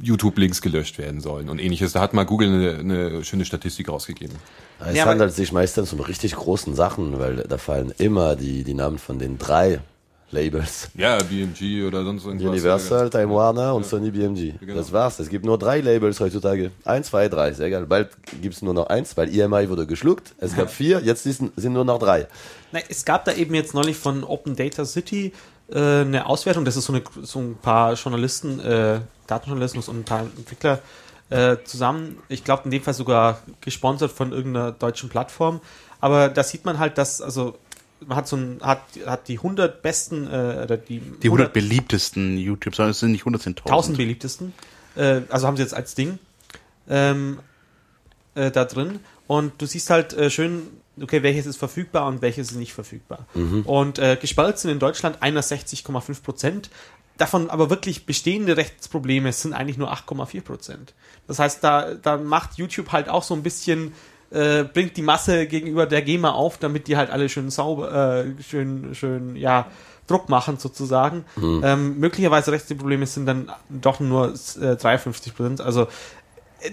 YouTube-Links 0.00 0.62
gelöscht 0.62 0.98
werden 0.98 1.20
sollen 1.20 1.48
und 1.48 1.58
ähnliches. 1.58 1.92
Da 1.92 2.00
hat 2.00 2.14
mal 2.14 2.24
Google 2.24 2.48
eine, 2.48 2.78
eine 2.78 3.24
schöne 3.24 3.44
Statistik 3.44 3.88
rausgegeben. 3.88 4.36
Es 4.78 4.96
Ja, 4.96 5.06
handelt 5.06 5.34
sich 5.34 5.52
meistens 5.52 5.92
um 5.92 6.00
richtig 6.00 6.36
großen 6.36 6.74
Sachen, 6.74 7.18
weil 7.18 7.44
da 7.48 7.58
fallen 7.58 7.92
immer 7.98 8.36
die, 8.36 8.64
die 8.64 8.74
Namen 8.74 8.98
von 8.98 9.18
den 9.18 9.38
drei 9.38 9.80
Labels. 10.32 10.88
Ja, 10.94 11.18
BMG 11.18 11.84
oder 11.86 12.04
sonst 12.04 12.24
irgendwas. 12.24 12.48
Universal, 12.48 13.10
Time 13.10 13.34
Warner 13.34 13.74
und 13.74 13.84
Sony 13.84 14.10
BMG. 14.10 14.54
Genau. 14.60 14.74
Das 14.74 14.92
war's. 14.92 15.18
Es 15.18 15.28
gibt 15.28 15.44
nur 15.44 15.58
drei 15.58 15.80
Labels 15.80 16.20
heutzutage. 16.20 16.70
Eins, 16.84 17.08
zwei, 17.08 17.28
drei. 17.28 17.52
Sehr 17.52 17.66
egal. 17.66 17.86
Bald 17.86 18.10
gibt's 18.40 18.62
nur 18.62 18.74
noch 18.74 18.86
eins, 18.86 19.16
weil 19.16 19.28
EMI 19.28 19.68
wurde 19.68 19.86
geschluckt. 19.86 20.34
Es 20.38 20.54
gab 20.54 20.70
vier, 20.70 21.00
jetzt 21.00 21.24
sind, 21.24 21.52
sind 21.56 21.72
nur 21.72 21.84
noch 21.84 21.98
drei. 21.98 22.28
Nein, 22.72 22.84
es 22.88 23.04
gab 23.04 23.24
da 23.24 23.32
eben 23.32 23.54
jetzt 23.54 23.74
neulich 23.74 23.96
von 23.96 24.22
Open 24.22 24.54
Data 24.54 24.84
City 24.84 25.32
äh, 25.70 25.78
eine 25.78 26.26
Auswertung. 26.26 26.64
Das 26.64 26.76
ist 26.76 26.84
so, 26.84 26.92
eine, 26.92 27.02
so 27.22 27.40
ein 27.40 27.56
paar 27.60 27.94
Journalisten, 27.94 28.60
äh, 28.60 29.00
Datenjournalismus 29.26 29.88
und 29.88 30.00
ein 30.00 30.04
paar 30.04 30.20
Entwickler 30.20 30.78
äh, 31.30 31.56
zusammen. 31.64 32.18
Ich 32.28 32.44
glaube 32.44 32.62
in 32.64 32.70
dem 32.70 32.82
Fall 32.82 32.94
sogar 32.94 33.40
gesponsert 33.60 34.12
von 34.12 34.32
irgendeiner 34.32 34.72
deutschen 34.72 35.08
Plattform. 35.08 35.60
Aber 36.00 36.28
da 36.28 36.42
sieht 36.42 36.64
man 36.64 36.78
halt, 36.78 36.98
dass 36.98 37.20
also 37.20 37.56
hat 38.08 38.28
so 38.28 38.36
ein, 38.36 38.58
hat, 38.62 38.82
hat 39.06 39.28
die 39.28 39.36
100 39.36 39.82
besten 39.82 40.26
äh, 40.26 40.62
oder 40.64 40.76
die, 40.76 41.00
Die 41.00 41.28
100 41.28 41.52
beliebtesten 41.52 42.38
YouTube, 42.38 42.74
sondern 42.74 42.92
es 42.92 43.00
sind 43.00 43.12
nicht 43.12 43.22
100, 43.22 43.42
sind 43.42 43.58
1000 43.58 43.70
1000. 43.70 43.96
beliebtesten. 43.98 44.52
Äh, 44.96 45.22
also 45.28 45.46
haben 45.46 45.56
sie 45.56 45.62
jetzt 45.62 45.74
als 45.74 45.94
Ding 45.94 46.18
ähm, 46.88 47.38
äh, 48.34 48.50
da 48.50 48.64
drin. 48.64 49.00
Und 49.26 49.60
du 49.62 49.66
siehst 49.66 49.90
halt 49.90 50.12
äh, 50.12 50.30
schön, 50.30 50.62
okay, 51.00 51.22
welches 51.22 51.46
ist 51.46 51.56
verfügbar 51.56 52.06
und 52.06 52.22
welches 52.22 52.50
ist 52.50 52.56
nicht 52.56 52.72
verfügbar. 52.72 53.26
Und 53.64 53.98
äh, 53.98 54.16
gesperrt 54.20 54.58
sind 54.58 54.72
in 54.72 54.78
Deutschland 54.78 55.22
61,5 55.22 56.22
Prozent. 56.22 56.70
Davon 57.16 57.50
aber 57.50 57.70
wirklich 57.70 58.06
bestehende 58.06 58.56
Rechtsprobleme 58.56 59.32
sind 59.32 59.52
eigentlich 59.52 59.76
nur 59.76 59.92
8,4 59.92 60.40
Prozent. 60.40 60.94
Das 61.26 61.38
heißt, 61.38 61.62
da, 61.62 61.94
da 61.94 62.16
macht 62.16 62.54
YouTube 62.54 62.92
halt 62.92 63.08
auch 63.08 63.22
so 63.22 63.34
ein 63.34 63.42
bisschen, 63.42 63.92
äh, 64.30 64.64
bringt 64.64 64.96
die 64.96 65.02
Masse 65.02 65.46
gegenüber 65.46 65.86
der 65.86 66.02
GEMA 66.02 66.30
auf, 66.30 66.58
damit 66.58 66.88
die 66.88 66.96
halt 66.96 67.10
alle 67.10 67.28
schön 67.28 67.50
sauber, 67.50 68.24
äh, 68.24 68.42
schön, 68.42 68.94
schön, 68.94 69.36
ja, 69.36 69.66
Druck 70.06 70.28
machen 70.28 70.58
sozusagen. 70.58 71.24
Ähm, 71.40 72.00
möglicherweise 72.00 72.50
Rechtsprobleme 72.50 73.06
sind 73.06 73.26
dann 73.26 73.50
doch 73.68 74.00
nur 74.00 74.34
äh, 74.60 74.76
53 74.76 75.36
Prozent. 75.36 75.60
Also 75.60 75.86
äh, 76.60 76.72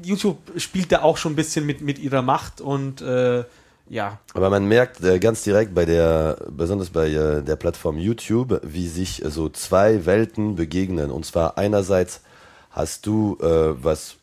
YouTube 0.00 0.38
spielt 0.56 0.92
da 0.92 1.02
auch 1.02 1.16
schon 1.16 1.32
ein 1.32 1.36
bisschen 1.36 1.66
mit, 1.66 1.80
mit 1.80 1.98
ihrer 1.98 2.22
Macht 2.22 2.60
und 2.60 3.00
äh, 3.02 3.44
ja. 3.88 4.18
Aber 4.34 4.48
man 4.48 4.66
merkt 4.66 5.02
äh, 5.02 5.18
ganz 5.18 5.42
direkt 5.42 5.74
bei 5.74 5.84
der, 5.84 6.38
besonders 6.50 6.90
bei 6.90 7.08
äh, 7.08 7.42
der 7.42 7.56
Plattform 7.56 7.98
YouTube, 7.98 8.60
wie 8.64 8.88
sich 8.88 9.24
äh, 9.24 9.30
so 9.30 9.48
zwei 9.48 10.06
Welten 10.06 10.56
begegnen. 10.56 11.10
Und 11.10 11.26
zwar 11.26 11.58
einerseits 11.58 12.22
hast 12.70 13.06
du, 13.06 13.36
äh, 13.40 13.84
was 13.84 14.16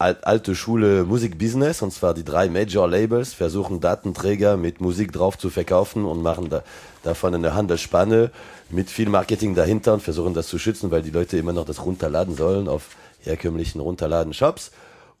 alte 0.00 0.54
Schule 0.54 1.04
Musikbusiness, 1.04 1.82
und 1.82 1.92
zwar 1.92 2.14
die 2.14 2.24
drei 2.24 2.48
Major 2.48 2.88
Labels, 2.88 3.34
versuchen 3.34 3.80
Datenträger 3.80 4.56
mit 4.56 4.80
Musik 4.80 5.12
drauf 5.12 5.36
zu 5.36 5.50
verkaufen 5.50 6.06
und 6.06 6.22
machen 6.22 6.48
da, 6.48 6.62
davon 7.02 7.34
eine 7.34 7.54
Handelsspanne 7.54 8.30
mit 8.70 8.88
viel 8.88 9.10
Marketing 9.10 9.54
dahinter 9.54 9.92
und 9.92 10.02
versuchen 10.02 10.32
das 10.32 10.48
zu 10.48 10.58
schützen, 10.58 10.90
weil 10.90 11.02
die 11.02 11.10
Leute 11.10 11.36
immer 11.36 11.52
noch 11.52 11.66
das 11.66 11.84
runterladen 11.84 12.34
sollen 12.34 12.66
auf 12.66 12.96
herkömmlichen 13.20 13.80
Runterladen-Shops. 13.80 14.70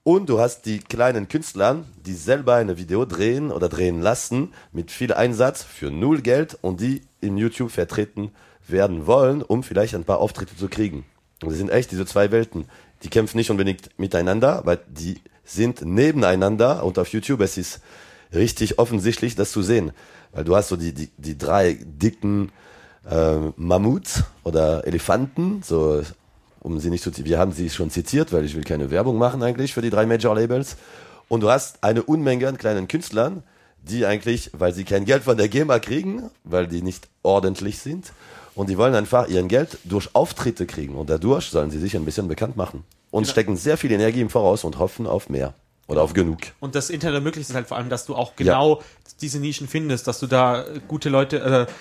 Und 0.02 0.30
du 0.30 0.40
hast 0.40 0.64
die 0.64 0.78
kleinen 0.78 1.28
Künstler, 1.28 1.84
die 2.06 2.14
selber 2.14 2.54
eine 2.54 2.78
Video 2.78 3.04
drehen 3.04 3.52
oder 3.52 3.68
drehen 3.68 4.00
lassen 4.00 4.54
mit 4.72 4.90
viel 4.90 5.12
Einsatz 5.12 5.62
für 5.62 5.90
null 5.90 6.22
Geld 6.22 6.56
und 6.62 6.80
die 6.80 7.02
in 7.20 7.36
YouTube 7.36 7.70
vertreten 7.70 8.32
werden 8.66 9.06
wollen, 9.06 9.42
um 9.42 9.62
vielleicht 9.62 9.94
ein 9.94 10.04
paar 10.04 10.20
Auftritte 10.20 10.56
zu 10.56 10.68
kriegen. 10.68 11.04
Und 11.42 11.50
das 11.50 11.58
sind 11.58 11.70
echt 11.70 11.90
diese 11.90 12.06
zwei 12.06 12.30
Welten. 12.30 12.66
Die 13.02 13.08
kämpfen 13.08 13.38
nicht 13.38 13.50
unbedingt 13.50 13.98
miteinander, 13.98 14.62
weil 14.64 14.80
die 14.88 15.20
sind 15.44 15.82
nebeneinander 15.82 16.84
und 16.84 16.98
auf 16.98 17.08
YouTube 17.08 17.40
es 17.40 17.56
ist 17.56 17.80
richtig 18.32 18.78
offensichtlich, 18.78 19.34
das 19.34 19.50
zu 19.52 19.62
sehen. 19.62 19.92
Weil 20.32 20.44
du 20.44 20.54
hast 20.54 20.68
so 20.68 20.76
die, 20.76 20.92
die, 20.92 21.10
die 21.16 21.36
drei 21.36 21.78
dicken 21.82 22.52
äh, 23.08 23.36
Mammuts 23.56 24.24
oder 24.44 24.86
Elefanten, 24.86 25.62
so 25.64 26.02
um 26.60 26.78
sie 26.78 26.90
nicht 26.90 27.02
zu 27.02 27.10
wir 27.24 27.38
haben 27.38 27.52
sie 27.52 27.70
schon 27.70 27.90
zitiert, 27.90 28.32
weil 28.32 28.44
ich 28.44 28.54
will 28.54 28.64
keine 28.64 28.90
Werbung 28.90 29.18
machen 29.18 29.42
eigentlich 29.42 29.72
für 29.72 29.82
die 29.82 29.90
drei 29.90 30.06
Major 30.06 30.34
Labels. 30.34 30.76
Und 31.28 31.40
du 31.40 31.50
hast 31.50 31.82
eine 31.82 32.02
Unmenge 32.02 32.48
an 32.48 32.58
kleinen 32.58 32.86
Künstlern, 32.86 33.42
die 33.82 34.04
eigentlich, 34.04 34.50
weil 34.52 34.74
sie 34.74 34.84
kein 34.84 35.04
Geld 35.04 35.22
von 35.22 35.36
der 35.36 35.48
GEMA 35.48 35.78
kriegen, 35.78 36.30
weil 36.44 36.66
die 36.66 36.82
nicht 36.82 37.08
ordentlich 37.22 37.78
sind, 37.78 38.12
und 38.60 38.68
die 38.68 38.76
wollen 38.76 38.94
einfach 38.94 39.26
ihren 39.26 39.48
Geld 39.48 39.78
durch 39.84 40.10
Auftritte 40.12 40.66
kriegen. 40.66 40.94
Und 40.94 41.08
dadurch 41.08 41.46
sollen 41.46 41.70
sie 41.70 41.78
sich 41.78 41.96
ein 41.96 42.04
bisschen 42.04 42.28
bekannt 42.28 42.58
machen. 42.58 42.84
Und 43.10 43.22
genau. 43.22 43.32
stecken 43.32 43.56
sehr 43.56 43.78
viel 43.78 43.90
Energie 43.90 44.20
im 44.20 44.28
Voraus 44.28 44.64
und 44.64 44.78
hoffen 44.78 45.06
auf 45.06 45.30
mehr. 45.30 45.54
Oder 45.86 46.02
auf 46.02 46.12
genug. 46.12 46.40
Und 46.60 46.74
das 46.74 46.90
Internet 46.90 47.14
ermöglicht 47.14 47.48
es 47.48 47.56
halt 47.56 47.68
vor 47.68 47.78
allem, 47.78 47.88
dass 47.88 48.04
du 48.04 48.14
auch 48.14 48.36
genau 48.36 48.80
ja. 48.80 48.84
diese 49.22 49.40
Nischen 49.40 49.66
findest, 49.66 50.06
dass 50.06 50.20
du 50.20 50.26
da 50.26 50.66
gute 50.88 51.08
Leute, 51.08 51.38
äh, 51.38 51.72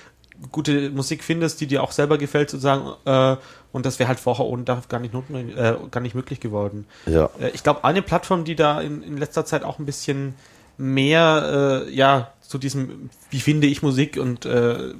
gute 0.53 0.89
Musik 0.91 1.21
findest, 1.21 1.59
die 1.59 1.67
dir 1.67 1.83
auch 1.83 1.91
selber 1.91 2.17
gefällt, 2.17 2.49
sozusagen. 2.49 2.93
Äh, 3.03 3.35
und 3.73 3.85
das 3.85 3.99
wäre 3.99 4.07
halt 4.07 4.21
vorher 4.21 4.45
ohne 4.45 4.63
da 4.63 4.81
gar 4.87 5.01
nicht, 5.01 5.13
notwendig, 5.13 5.57
äh, 5.57 5.75
gar 5.91 5.99
nicht 5.99 6.15
möglich 6.15 6.39
geworden. 6.39 6.87
Ja. 7.05 7.29
Äh, 7.41 7.49
ich 7.49 7.61
glaube, 7.61 7.83
eine 7.83 8.01
Plattform, 8.01 8.45
die 8.45 8.55
da 8.55 8.79
in, 8.79 9.03
in 9.03 9.17
letzter 9.17 9.43
Zeit 9.43 9.65
auch 9.65 9.79
ein 9.79 9.85
bisschen 9.85 10.33
mehr, 10.77 11.83
äh, 11.87 11.93
ja, 11.93 12.31
zu 12.39 12.57
diesem, 12.57 13.09
wie 13.31 13.41
finde 13.41 13.67
ich 13.67 13.83
Musik 13.83 14.15
und 14.15 14.45
äh, 14.45 14.93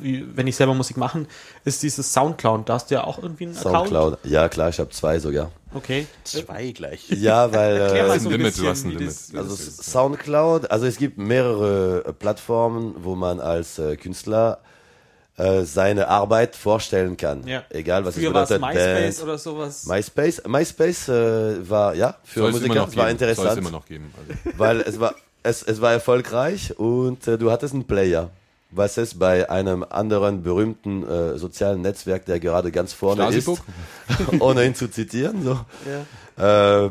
wenn 0.00 0.46
ich 0.46 0.56
selber 0.56 0.74
Musik 0.74 0.96
machen, 0.96 1.26
ist 1.64 1.82
dieses 1.82 2.12
Soundcloud. 2.12 2.68
Da 2.68 2.74
hast 2.74 2.90
du 2.90 2.96
ja 2.96 3.04
auch 3.04 3.18
irgendwie 3.18 3.46
einen 3.46 3.54
Soundcloud. 3.54 4.14
Account. 4.14 4.32
Ja, 4.32 4.48
klar, 4.48 4.68
ich 4.68 4.78
habe 4.78 4.90
zwei 4.90 5.18
sogar. 5.18 5.50
Okay. 5.74 6.06
Zwei 6.24 6.72
gleich. 6.72 7.08
Ja, 7.10 7.52
weil 7.52 7.76
äh, 7.76 8.18
so 8.18 8.28
ein 8.28 8.32
Limit, 8.32 8.58
du 8.58 8.68
hast 8.68 8.84
ein 8.84 8.92
Limit. 8.92 9.14
Also 9.34 9.54
Soundcloud, 9.56 10.70
also 10.70 10.86
es 10.86 10.96
gibt 10.96 11.18
mehrere 11.18 12.04
äh, 12.06 12.12
Plattformen, 12.12 12.94
wo 12.98 13.14
man 13.14 13.40
als 13.40 13.78
äh, 13.78 13.96
Künstler 13.96 14.60
äh, 15.36 15.62
seine 15.62 16.08
Arbeit 16.08 16.56
vorstellen 16.56 17.16
kann. 17.16 17.46
Ja. 17.46 17.64
Egal 17.70 18.04
was 18.04 18.14
Früher 18.14 18.34
es 18.34 18.48
bedeutet. 18.48 18.60
MySpace 18.60 19.02
Dance. 19.02 19.22
oder 19.22 19.38
sowas. 19.38 19.86
MySpace, 19.86 20.42
MySpace 20.46 21.08
äh, 21.08 21.68
war 21.68 21.94
ja 21.94 22.16
für 22.24 22.40
Soll's 22.40 22.60
Musiker 22.60 22.96
war 22.96 23.10
interessant. 23.10 23.48
Soll 23.48 23.52
es 23.52 23.58
immer 23.58 23.70
noch 23.70 23.86
geben. 23.86 24.12
Also. 24.16 24.58
Weil 24.58 24.80
es 24.80 24.98
war 24.98 25.14
es, 25.42 25.62
es 25.62 25.80
war 25.80 25.92
erfolgreich 25.92 26.78
und 26.78 27.26
äh, 27.28 27.38
du 27.38 27.50
hattest 27.50 27.74
einen 27.74 27.84
Player 27.84 28.30
was 28.70 28.96
es 28.98 29.18
bei 29.18 29.48
einem 29.48 29.84
anderen 29.88 30.42
berühmten 30.42 31.06
äh, 31.06 31.38
sozialen 31.38 31.80
Netzwerk, 31.80 32.26
der 32.26 32.40
gerade 32.40 32.70
ganz 32.70 32.92
vorne 32.92 33.22
Stasi-Book? 33.22 33.60
ist, 34.08 34.32
ohne 34.40 34.64
ihn 34.64 34.74
zu 34.74 34.90
zitieren, 34.90 35.42
so, 35.42 35.60
ja. 36.36 36.86
äh, 36.86 36.90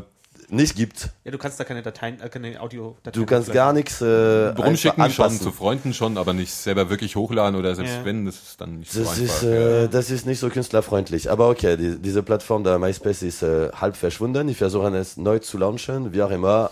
nicht 0.50 0.76
gibt. 0.76 1.10
Ja, 1.24 1.30
du 1.30 1.38
kannst 1.38 1.60
da 1.60 1.64
keine 1.64 1.82
Dateien, 1.82 2.20
äh, 2.20 2.28
keine 2.28 2.60
Audio-Dateien. 2.60 3.22
Du 3.22 3.26
kannst 3.26 3.52
gar 3.52 3.72
nichts. 3.72 4.00
Äh, 4.00 4.48
Rumschicken 4.48 5.10
schon 5.10 5.38
zu 5.38 5.52
Freunden 5.52 5.92
schon, 5.92 6.16
aber 6.16 6.32
nicht 6.32 6.52
selber 6.52 6.88
wirklich 6.88 7.16
hochladen 7.16 7.58
oder 7.58 7.74
selbst 7.74 7.96
ja. 7.96 8.04
wenn, 8.04 8.24
das 8.24 8.36
ist 8.36 8.60
dann 8.60 8.78
nicht 8.78 8.96
das 8.96 9.02
so 9.16 9.22
einfach. 9.22 9.22
Ist, 9.22 9.42
äh, 9.42 9.88
das 9.88 10.10
ist 10.10 10.26
nicht 10.26 10.38
so 10.38 10.48
künstlerfreundlich. 10.48 11.30
Aber 11.30 11.50
okay, 11.50 11.76
die, 11.76 11.98
diese 11.98 12.22
Plattform 12.22 12.64
der 12.64 12.78
MySpace 12.78 13.22
ist 13.22 13.42
äh, 13.42 13.70
halb 13.72 13.96
verschwunden. 13.96 14.46
Die 14.48 14.54
versuchen 14.54 14.94
es 14.94 15.18
neu 15.18 15.38
zu 15.38 15.58
launchen, 15.58 16.14
wie 16.14 16.22
auch 16.22 16.30
immer 16.30 16.70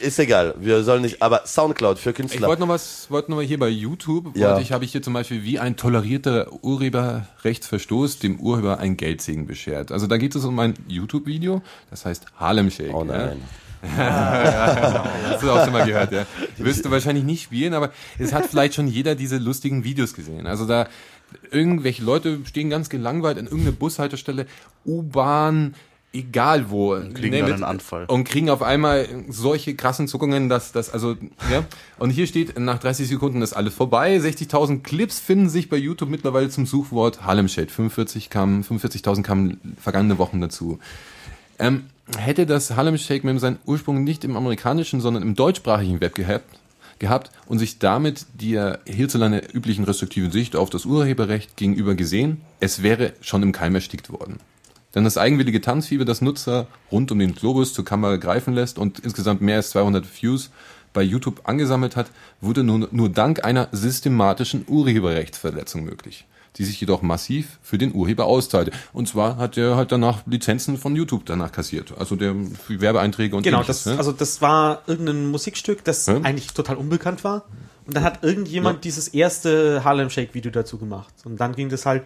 ist 0.00 0.18
egal, 0.18 0.54
wir 0.58 0.82
sollen 0.82 1.02
nicht, 1.02 1.22
aber 1.22 1.46
Soundcloud 1.46 1.98
für 1.98 2.12
Künstler. 2.12 2.40
Ich 2.40 2.46
wollte 2.46 2.62
noch 2.62 2.68
was, 2.68 3.10
wollte 3.10 3.30
noch 3.30 3.36
mal 3.36 3.44
hier 3.44 3.58
bei 3.58 3.68
YouTube, 3.68 4.36
ja. 4.36 4.58
ich, 4.58 4.72
habe 4.72 4.84
ich 4.84 4.92
hier 4.92 5.02
zum 5.02 5.12
Beispiel 5.12 5.44
wie 5.44 5.58
ein 5.58 5.76
tolerierter 5.76 6.52
Urheberrechtsverstoß 6.62 8.18
dem 8.18 8.40
Urheber 8.40 8.78
ein 8.78 8.96
Geldsegen 8.96 9.46
beschert. 9.46 9.92
Also 9.92 10.06
da 10.06 10.16
geht 10.16 10.34
es 10.34 10.44
um 10.44 10.58
ein 10.58 10.74
YouTube-Video, 10.88 11.62
das 11.90 12.04
heißt 12.04 12.26
Harlem 12.36 12.70
Shake. 12.70 12.94
Oh 12.94 13.04
nein. 13.04 13.40
Ja. 13.82 15.06
Hast 15.24 15.42
du 15.42 15.50
auch 15.50 15.64
schon 15.64 15.72
mal 15.72 15.86
gehört, 15.86 16.12
ja. 16.12 16.26
Wirst 16.58 16.84
du 16.84 16.90
wahrscheinlich 16.90 17.24
nicht 17.24 17.44
spielen, 17.44 17.72
aber 17.72 17.90
es 18.18 18.34
hat 18.34 18.44
vielleicht 18.44 18.74
schon 18.74 18.86
jeder 18.86 19.14
diese 19.14 19.38
lustigen 19.38 19.84
Videos 19.84 20.12
gesehen. 20.12 20.46
Also 20.46 20.66
da 20.66 20.86
irgendwelche 21.50 22.02
Leute 22.02 22.40
stehen 22.44 22.68
ganz 22.68 22.90
gelangweilt 22.90 23.38
an 23.38 23.46
irgendeiner 23.46 23.72
Bushaltestelle, 23.72 24.46
U-Bahn, 24.84 25.74
egal 26.12 26.70
wo. 26.70 26.94
Und 26.94 27.14
kriegen 27.14 27.38
dann 27.40 27.52
einen 27.52 27.64
Anfall. 27.64 28.06
Und 28.06 28.24
kriegen 28.24 28.50
auf 28.50 28.62
einmal 28.62 29.06
solche 29.28 29.74
krassen 29.74 30.08
Zuckungen, 30.08 30.48
dass 30.48 30.72
das, 30.72 30.90
also, 30.90 31.16
ja. 31.50 31.64
Und 31.98 32.10
hier 32.10 32.26
steht, 32.26 32.58
nach 32.58 32.78
30 32.78 33.08
Sekunden 33.08 33.42
ist 33.42 33.52
alles 33.52 33.74
vorbei. 33.74 34.16
60.000 34.16 34.82
Clips 34.82 35.18
finden 35.18 35.48
sich 35.48 35.68
bei 35.68 35.76
YouTube 35.76 36.10
mittlerweile 36.10 36.48
zum 36.48 36.66
Suchwort 36.66 37.22
Harlem 37.24 37.48
Shade. 37.48 37.68
45 37.68 38.30
kamen, 38.30 38.64
45.000 38.64 39.22
kamen 39.22 39.76
vergangene 39.80 40.18
Wochen 40.18 40.40
dazu. 40.40 40.78
Ähm, 41.58 41.84
hätte 42.16 42.46
das 42.46 42.72
Harlem 42.72 42.98
Shake 42.98 43.24
mit 43.24 43.38
seinen 43.40 43.58
Ursprung 43.66 44.02
nicht 44.02 44.24
im 44.24 44.36
amerikanischen, 44.36 45.00
sondern 45.00 45.22
im 45.22 45.34
deutschsprachigen 45.34 46.00
Web 46.00 46.14
gehabt, 46.14 46.58
gehabt 46.98 47.30
und 47.46 47.58
sich 47.58 47.78
damit 47.78 48.26
der 48.34 48.80
hierzulande 48.86 49.42
üblichen 49.52 49.84
restriktiven 49.84 50.30
Sicht 50.30 50.56
auf 50.56 50.70
das 50.70 50.86
Urheberrecht 50.86 51.56
gegenüber 51.56 51.94
gesehen, 51.94 52.40
es 52.58 52.82
wäre 52.82 53.12
schon 53.20 53.42
im 53.42 53.52
Keim 53.52 53.74
erstickt 53.74 54.10
worden. 54.10 54.38
Denn 54.94 55.04
das 55.04 55.18
eigenwillige 55.18 55.60
Tanzfieber, 55.60 56.04
das 56.04 56.20
Nutzer 56.20 56.66
rund 56.90 57.12
um 57.12 57.18
den 57.18 57.34
Globus 57.34 57.72
zur 57.74 57.84
Kamera 57.84 58.16
greifen 58.16 58.54
lässt 58.54 58.78
und 58.78 58.98
insgesamt 59.00 59.40
mehr 59.40 59.56
als 59.56 59.70
200 59.70 60.04
Views 60.04 60.50
bei 60.92 61.02
YouTube 61.02 61.42
angesammelt 61.44 61.96
hat, 61.96 62.10
wurde 62.40 62.64
nur, 62.64 62.88
nur 62.90 63.08
dank 63.08 63.44
einer 63.44 63.68
systematischen 63.72 64.64
Urheberrechtsverletzung 64.66 65.84
möglich, 65.84 66.26
die 66.56 66.64
sich 66.64 66.80
jedoch 66.80 67.02
massiv 67.02 67.58
für 67.62 67.78
den 67.78 67.94
Urheber 67.94 68.24
auszahlte. 68.24 68.72
Und 68.92 69.08
zwar 69.08 69.36
hat 69.36 69.56
er 69.56 69.76
halt 69.76 69.92
danach 69.92 70.26
Lizenzen 70.26 70.76
von 70.76 70.96
YouTube 70.96 71.24
danach 71.26 71.52
kassiert, 71.52 71.94
also 71.96 72.16
der 72.16 72.34
für 72.66 72.80
Werbeeinträge 72.80 73.36
und 73.36 73.44
Genau, 73.44 73.62
das, 73.62 73.86
ne? 73.86 73.96
also 73.96 74.10
das 74.10 74.42
war 74.42 74.82
irgendein 74.88 75.26
Musikstück, 75.28 75.84
das 75.84 76.06
ja? 76.06 76.16
eigentlich 76.22 76.48
total 76.48 76.76
unbekannt 76.76 77.22
war. 77.22 77.44
Und 77.86 77.96
dann 77.96 78.04
hat 78.04 78.22
irgendjemand 78.22 78.76
ja. 78.76 78.80
dieses 78.82 79.08
erste 79.08 79.82
Harlem 79.84 80.10
Shake 80.10 80.34
Video 80.34 80.50
dazu 80.50 80.78
gemacht. 80.78 81.12
Und 81.24 81.40
dann 81.40 81.54
ging 81.54 81.68
das 81.70 81.86
halt, 81.86 82.04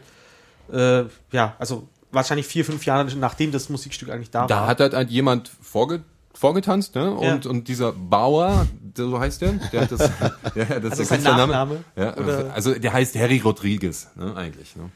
äh, 0.72 1.04
ja, 1.30 1.56
also 1.58 1.88
wahrscheinlich 2.14 2.46
vier, 2.46 2.64
fünf 2.64 2.84
Jahre 2.86 3.04
nachdem 3.16 3.52
das 3.52 3.68
Musikstück 3.68 4.10
eigentlich 4.10 4.30
da, 4.30 4.46
da 4.46 4.60
war. 4.60 4.74
Da 4.74 4.84
hat 4.84 4.94
halt 4.94 5.10
jemand 5.10 5.50
vorge 5.60 6.02
vorgetanzt, 6.34 6.94
ne? 6.94 7.12
Und, 7.12 7.44
ja. 7.44 7.50
und 7.50 7.68
dieser 7.68 7.92
Bauer, 7.92 8.66
so 8.96 9.18
heißt 9.18 9.40
der, 9.40 9.52
der 9.72 9.82
hat 9.82 9.92
das, 9.92 10.00
ja, 10.54 10.64
das 10.80 10.98
also 10.98 11.02
ist 11.02 11.10
der 11.10 11.18
Nachname. 11.20 11.52
Name, 11.52 11.84
ja, 11.96 12.10
also 12.52 12.74
der 12.74 12.92
heißt 12.92 13.16
Harry 13.16 13.38
Rodriguez, 13.38 14.08
ne, 14.16 14.36
eigentlich, 14.36 14.76
ne? 14.76 14.90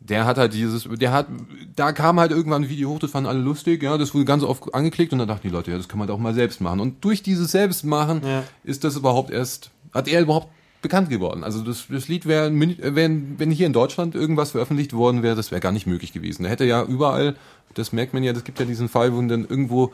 Der 0.00 0.24
hat 0.24 0.38
halt 0.38 0.52
dieses, 0.52 0.86
der 0.88 1.12
hat, 1.12 1.26
da 1.74 1.90
kam 1.90 2.20
halt 2.20 2.30
irgendwann 2.30 2.64
ein 2.64 2.68
Video 2.68 2.90
hoch, 2.90 2.98
das 3.00 3.10
fanden 3.10 3.28
alle 3.28 3.40
lustig, 3.40 3.82
ja, 3.82 3.98
das 3.98 4.14
wurde 4.14 4.24
ganz 4.26 4.44
oft 4.44 4.72
angeklickt 4.72 5.12
und 5.12 5.18
dann 5.18 5.26
dachten 5.26 5.48
die 5.48 5.52
Leute, 5.52 5.72
ja, 5.72 5.78
das 5.78 5.88
kann 5.88 5.98
man 5.98 6.06
doch 6.06 6.18
mal 6.18 6.34
selbst 6.34 6.60
machen. 6.60 6.78
Und 6.78 7.02
durch 7.02 7.22
dieses 7.22 7.50
Selbstmachen 7.50 8.20
ja. 8.24 8.44
ist 8.62 8.84
das 8.84 8.94
überhaupt 8.94 9.30
erst, 9.30 9.70
hat 9.92 10.06
er 10.06 10.20
überhaupt 10.20 10.48
bekannt 10.86 11.10
geworden. 11.10 11.42
Also 11.42 11.62
das, 11.62 11.86
das 11.90 12.06
Lied 12.06 12.26
wäre, 12.26 12.48
wenn, 12.54 13.38
wenn 13.38 13.50
hier 13.50 13.66
in 13.66 13.72
Deutschland 13.72 14.14
irgendwas 14.14 14.52
veröffentlicht 14.52 14.92
worden 14.92 15.24
wäre, 15.24 15.34
das 15.34 15.50
wäre 15.50 15.60
gar 15.60 15.72
nicht 15.72 15.88
möglich 15.88 16.12
gewesen. 16.12 16.44
Da 16.44 16.48
hätte 16.48 16.64
ja 16.64 16.84
überall, 16.84 17.34
das 17.74 17.92
merkt 17.92 18.14
man 18.14 18.22
ja, 18.22 18.32
das 18.32 18.44
gibt 18.44 18.60
ja 18.60 18.64
diesen 18.64 18.88
Fall, 18.88 19.12
wo 19.12 19.20
dann 19.22 19.44
irgendwo 19.48 19.92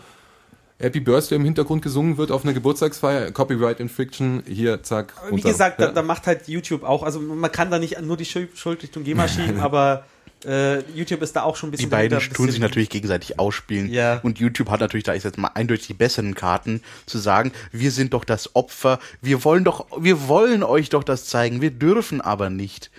Happy 0.79 1.01
Birthday 1.01 1.37
im 1.37 1.45
Hintergrund 1.45 1.81
gesungen 1.81 2.19
wird 2.19 2.31
auf 2.31 2.45
einer 2.45 2.53
Geburtstagsfeier, 2.53 3.31
Copyright 3.31 3.81
Infriction, 3.81 4.43
hier, 4.47 4.83
zack. 4.83 5.15
Runter. 5.23 5.37
Wie 5.37 5.41
gesagt, 5.41 5.81
ja. 5.81 5.87
da, 5.87 5.93
da, 5.93 6.03
macht 6.03 6.27
halt 6.27 6.47
YouTube 6.47 6.83
auch, 6.83 7.05
also 7.05 7.21
man 7.21 7.51
kann 7.51 7.71
da 7.71 7.79
nicht 7.79 7.99
nur 8.03 8.19
die 8.19 8.27
Schuld 8.27 8.83
Richtung 8.83 9.05
GEMA 9.05 9.29
schieben, 9.29 9.61
aber 9.61 10.05
äh, 10.45 10.81
YouTube 10.93 11.23
ist 11.23 11.37
da 11.37 11.43
auch 11.43 11.57
schon 11.57 11.69
ein 11.69 11.73
bisschen. 11.73 11.89
Die 11.89 11.91
beiden 11.91 12.19
tun 12.19 12.51
sich 12.51 12.61
natürlich 12.61 12.91
gegenseitig 12.91 13.39
ausspielen. 13.39 13.91
Ja. 13.91 14.21
Und 14.23 14.39
YouTube 14.39 14.71
hat 14.71 14.81
natürlich, 14.81 15.05
da 15.05 15.13
ist 15.13 15.25
jetzt 15.25 15.39
mal 15.39 15.51
eindeutig 15.55 15.87
die 15.87 15.95
besseren 15.95 16.35
Karten, 16.35 16.83
zu 17.07 17.19
sagen, 17.19 17.53
wir 17.71 17.91
sind 17.91 18.15
doch 18.15 18.25
das 18.25 18.55
Opfer, 18.55 18.99
wir 19.21 19.45
wollen 19.45 19.65
doch, 19.65 19.87
wir 19.99 20.29
wollen 20.29 20.63
euch 20.63 20.89
doch 20.89 21.05
das 21.05 21.27
zeigen, 21.27 21.61
wir 21.61 21.71
dürfen 21.71 22.21
aber 22.21 22.51
nicht. 22.51 22.91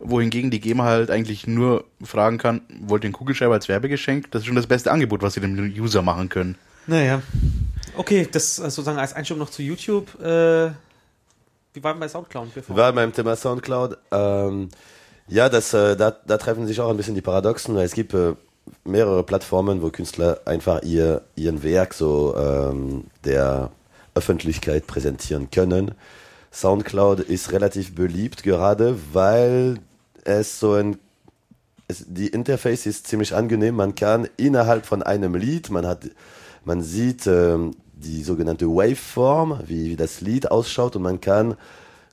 Wohingegen 0.00 0.52
die 0.52 0.60
GEMA 0.60 0.84
halt 0.84 1.10
eigentlich 1.10 1.48
nur 1.48 1.84
fragen 2.02 2.38
kann, 2.38 2.60
wollt 2.82 3.02
ihr 3.02 3.08
einen 3.08 3.14
Kugelschreiber 3.14 3.54
als 3.54 3.68
Werbegeschenk? 3.68 4.30
Das 4.30 4.42
ist 4.42 4.46
schon 4.46 4.54
das 4.54 4.68
beste 4.68 4.92
Angebot, 4.92 5.22
was 5.22 5.34
sie 5.34 5.40
dem 5.40 5.56
User 5.76 6.02
machen 6.02 6.28
können. 6.28 6.56
Naja. 6.86 7.20
Okay, 7.96 8.28
das 8.30 8.58
äh, 8.58 8.62
sozusagen 8.62 8.98
als 8.98 9.12
Einschub 9.12 9.38
noch 9.38 9.50
zu 9.50 9.62
YouTube. 9.62 10.14
Äh, 10.20 10.70
wie 11.74 11.82
war 11.82 11.92
denn 11.92 12.00
bei 12.00 12.08
Soundcloud? 12.08 12.54
Wir 12.54 12.76
waren 12.76 12.94
beim 12.94 13.12
Thema 13.12 13.36
Soundcloud. 13.36 13.98
Ähm, 14.12 14.68
ja, 15.28 15.48
das, 15.48 15.74
äh, 15.74 15.96
da, 15.96 16.10
da 16.10 16.38
treffen 16.38 16.66
sich 16.66 16.80
auch 16.80 16.90
ein 16.90 16.96
bisschen 16.96 17.14
die 17.14 17.20
Paradoxen, 17.20 17.74
weil 17.74 17.84
es 17.84 17.94
gibt 17.94 18.14
äh, 18.14 18.34
mehrere 18.84 19.22
Plattformen, 19.22 19.82
wo 19.82 19.90
Künstler 19.90 20.40
einfach 20.44 20.82
ihr 20.82 21.22
ihren 21.36 21.62
Werk 21.62 21.94
so 21.94 22.34
ähm, 22.36 23.04
der 23.24 23.70
Öffentlichkeit 24.14 24.86
präsentieren 24.86 25.50
können. 25.50 25.92
Soundcloud 26.52 27.20
ist 27.20 27.52
relativ 27.52 27.94
beliebt 27.94 28.42
gerade, 28.42 28.98
weil 29.12 29.78
es 30.24 30.58
so 30.58 30.74
ein 30.74 30.98
es, 31.88 32.04
die 32.06 32.28
Interface 32.28 32.86
ist 32.86 33.06
ziemlich 33.06 33.34
angenehm. 33.34 33.74
Man 33.74 33.94
kann 33.94 34.28
innerhalb 34.36 34.86
von 34.86 35.02
einem 35.02 35.34
Lied, 35.34 35.70
man 35.70 35.86
hat, 35.86 36.10
man 36.64 36.82
sieht 36.82 37.26
ähm, 37.26 37.74
die 37.94 38.22
sogenannte 38.22 38.66
Waveform, 38.66 39.60
wie, 39.66 39.90
wie 39.90 39.96
das 39.96 40.20
Lied 40.20 40.50
ausschaut 40.50 40.96
und 40.96 41.02
man 41.02 41.20
kann 41.20 41.56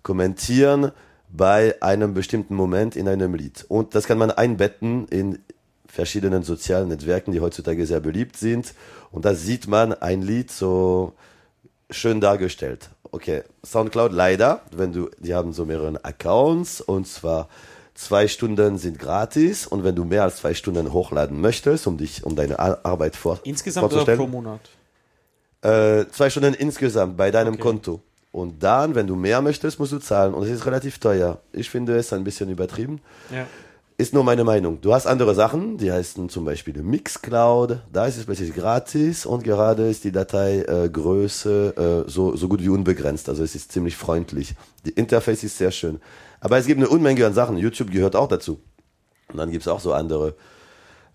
kommentieren 0.02 0.92
bei 1.36 1.82
einem 1.82 2.14
bestimmten 2.14 2.56
Moment 2.56 2.96
in 2.96 3.08
einem 3.08 3.36
Lied. 3.36 3.66
Und 3.68 3.96
das 3.96 4.08
kann 4.08 4.18
man 4.18 4.32
einbetten 4.32 5.08
in 5.08 5.40
verschiedenen 5.88 6.44
sozialen 6.44 6.90
Netzwerken, 6.90 7.32
die 7.32 7.40
heutzutage 7.40 7.86
sehr 7.86 8.00
beliebt 8.00 8.38
sind. 8.38 8.74
Und 9.12 9.26
da 9.26 9.34
sieht 9.34 9.68
man 9.68 9.94
ein 9.94 10.22
Lied 10.22 10.52
so 10.52 11.14
schön 11.90 12.20
dargestellt. 12.22 12.90
Okay, 13.12 13.44
Soundcloud 13.66 14.12
leider, 14.12 14.62
wenn 14.72 14.92
du, 14.92 15.10
die 15.20 15.34
haben 15.34 15.54
so 15.54 15.66
mehrere 15.66 16.04
Accounts 16.04 16.82
und 16.82 17.08
zwar 17.08 17.48
zwei 17.94 18.28
Stunden 18.28 18.78
sind 18.78 19.00
gratis 19.00 19.66
und 19.66 19.86
wenn 19.86 19.96
du 19.96 20.04
mehr 20.04 20.24
als 20.24 20.38
zwei 20.38 20.54
Stunden 20.54 20.92
hochladen 20.92 21.40
möchtest, 21.40 21.88
um 21.88 21.98
dich, 21.98 22.26
um 22.26 22.36
deine 22.36 22.60
Arbeit 22.60 23.16
vor, 23.16 23.40
Insgesamt 23.44 23.94
oder 23.94 24.18
pro 24.18 24.28
Monat? 24.28 24.60
Äh, 25.62 26.06
zwei 26.12 26.30
Stunden 26.30 26.54
insgesamt 26.54 27.16
bei 27.16 27.32
deinem 27.32 27.54
okay. 27.54 27.64
Konto. 27.64 28.02
Und 28.36 28.64
dann, 28.64 28.96
wenn 28.96 29.08
du 29.08 29.16
mehr 29.16 29.42
möchtest, 29.42 29.80
musst 29.80 29.94
du 29.94 29.98
zahlen. 29.98 30.34
Und 30.34 30.44
es 30.44 30.50
ist 30.50 30.66
relativ 30.66 31.00
teuer. 31.00 31.40
Ich 31.54 31.70
finde 31.70 31.96
es 31.96 32.12
ein 32.12 32.26
bisschen 32.26 32.50
übertrieben. 32.50 33.00
Ja. 33.34 33.48
Ist 33.98 34.14
nur 34.14 34.26
meine 34.26 34.44
Meinung. 34.44 34.82
Du 34.82 34.94
hast 34.94 35.08
andere 35.08 35.34
Sachen, 35.34 35.78
die 35.78 35.90
heißen 35.90 36.28
zum 36.28 36.44
Beispiel 36.44 36.84
Mixcloud. 36.84 37.80
Da 37.94 38.08
ist 38.08 38.18
es 38.18 38.26
plötzlich 38.26 38.54
gratis 38.54 39.26
und 39.26 39.46
gerade 39.46 39.90
ist 39.90 40.04
die 40.04 40.12
Dateigröße 40.12 42.04
äh, 42.08 42.12
so, 42.12 42.36
so 42.36 42.50
gut 42.50 42.62
wie 42.62 42.68
unbegrenzt. 42.68 43.30
Also 43.30 43.42
es 43.42 43.56
ist 43.56 43.72
ziemlich 43.72 43.96
freundlich. 43.96 44.56
Die 44.86 44.90
Interface 44.92 45.46
ist 45.46 45.58
sehr 45.58 45.72
schön. 45.72 46.02
Aber 46.42 46.58
es 46.58 46.66
gibt 46.66 46.82
eine 46.82 46.90
Unmenge 46.90 47.26
an 47.26 47.34
Sachen. 47.34 47.56
YouTube 47.56 47.90
gehört 47.90 48.18
auch 48.18 48.28
dazu. 48.28 48.60
Und 49.30 49.38
dann 49.38 49.50
gibt 49.50 49.62
es 49.62 49.70
auch 49.70 49.80
so 49.80 49.94
andere, 49.94 50.36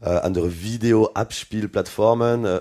äh, 0.01 0.09
andere 0.09 0.63
Video-Abspielplattformen. 0.63 2.47
Äh, 2.47 2.61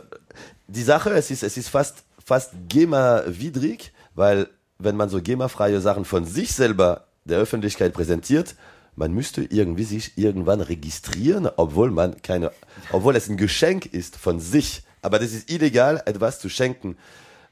die 0.67 0.83
Sache, 0.83 1.11
es 1.11 1.31
ist, 1.31 1.43
es 1.43 1.55
ist 1.55 1.69
fast, 1.69 2.03
fast 2.25 2.51
GEMA-widrig, 2.67 3.93
weil 4.19 4.49
wenn 4.79 4.97
man 4.97 5.07
so 5.07 5.21
GEMA-freie 5.21 5.79
Sachen 5.79 6.03
von 6.03 6.25
sich 6.25 6.53
selber 6.53 7.05
der 7.23 7.39
Öffentlichkeit 7.39 7.93
präsentiert, 7.93 8.55
man 8.95 9.13
müsste 9.13 9.43
irgendwie 9.43 9.85
sich 9.85 10.17
irgendwann 10.17 10.59
registrieren, 10.59 11.47
obwohl 11.55 11.89
man 11.89 12.21
keine, 12.21 12.51
obwohl 12.91 13.15
es 13.15 13.29
ein 13.29 13.37
Geschenk 13.37 13.85
ist 13.85 14.17
von 14.17 14.41
sich. 14.41 14.83
Aber 15.01 15.19
das 15.19 15.31
ist 15.31 15.49
illegal, 15.49 16.03
etwas 16.05 16.39
zu 16.39 16.49
schenken. 16.49 16.97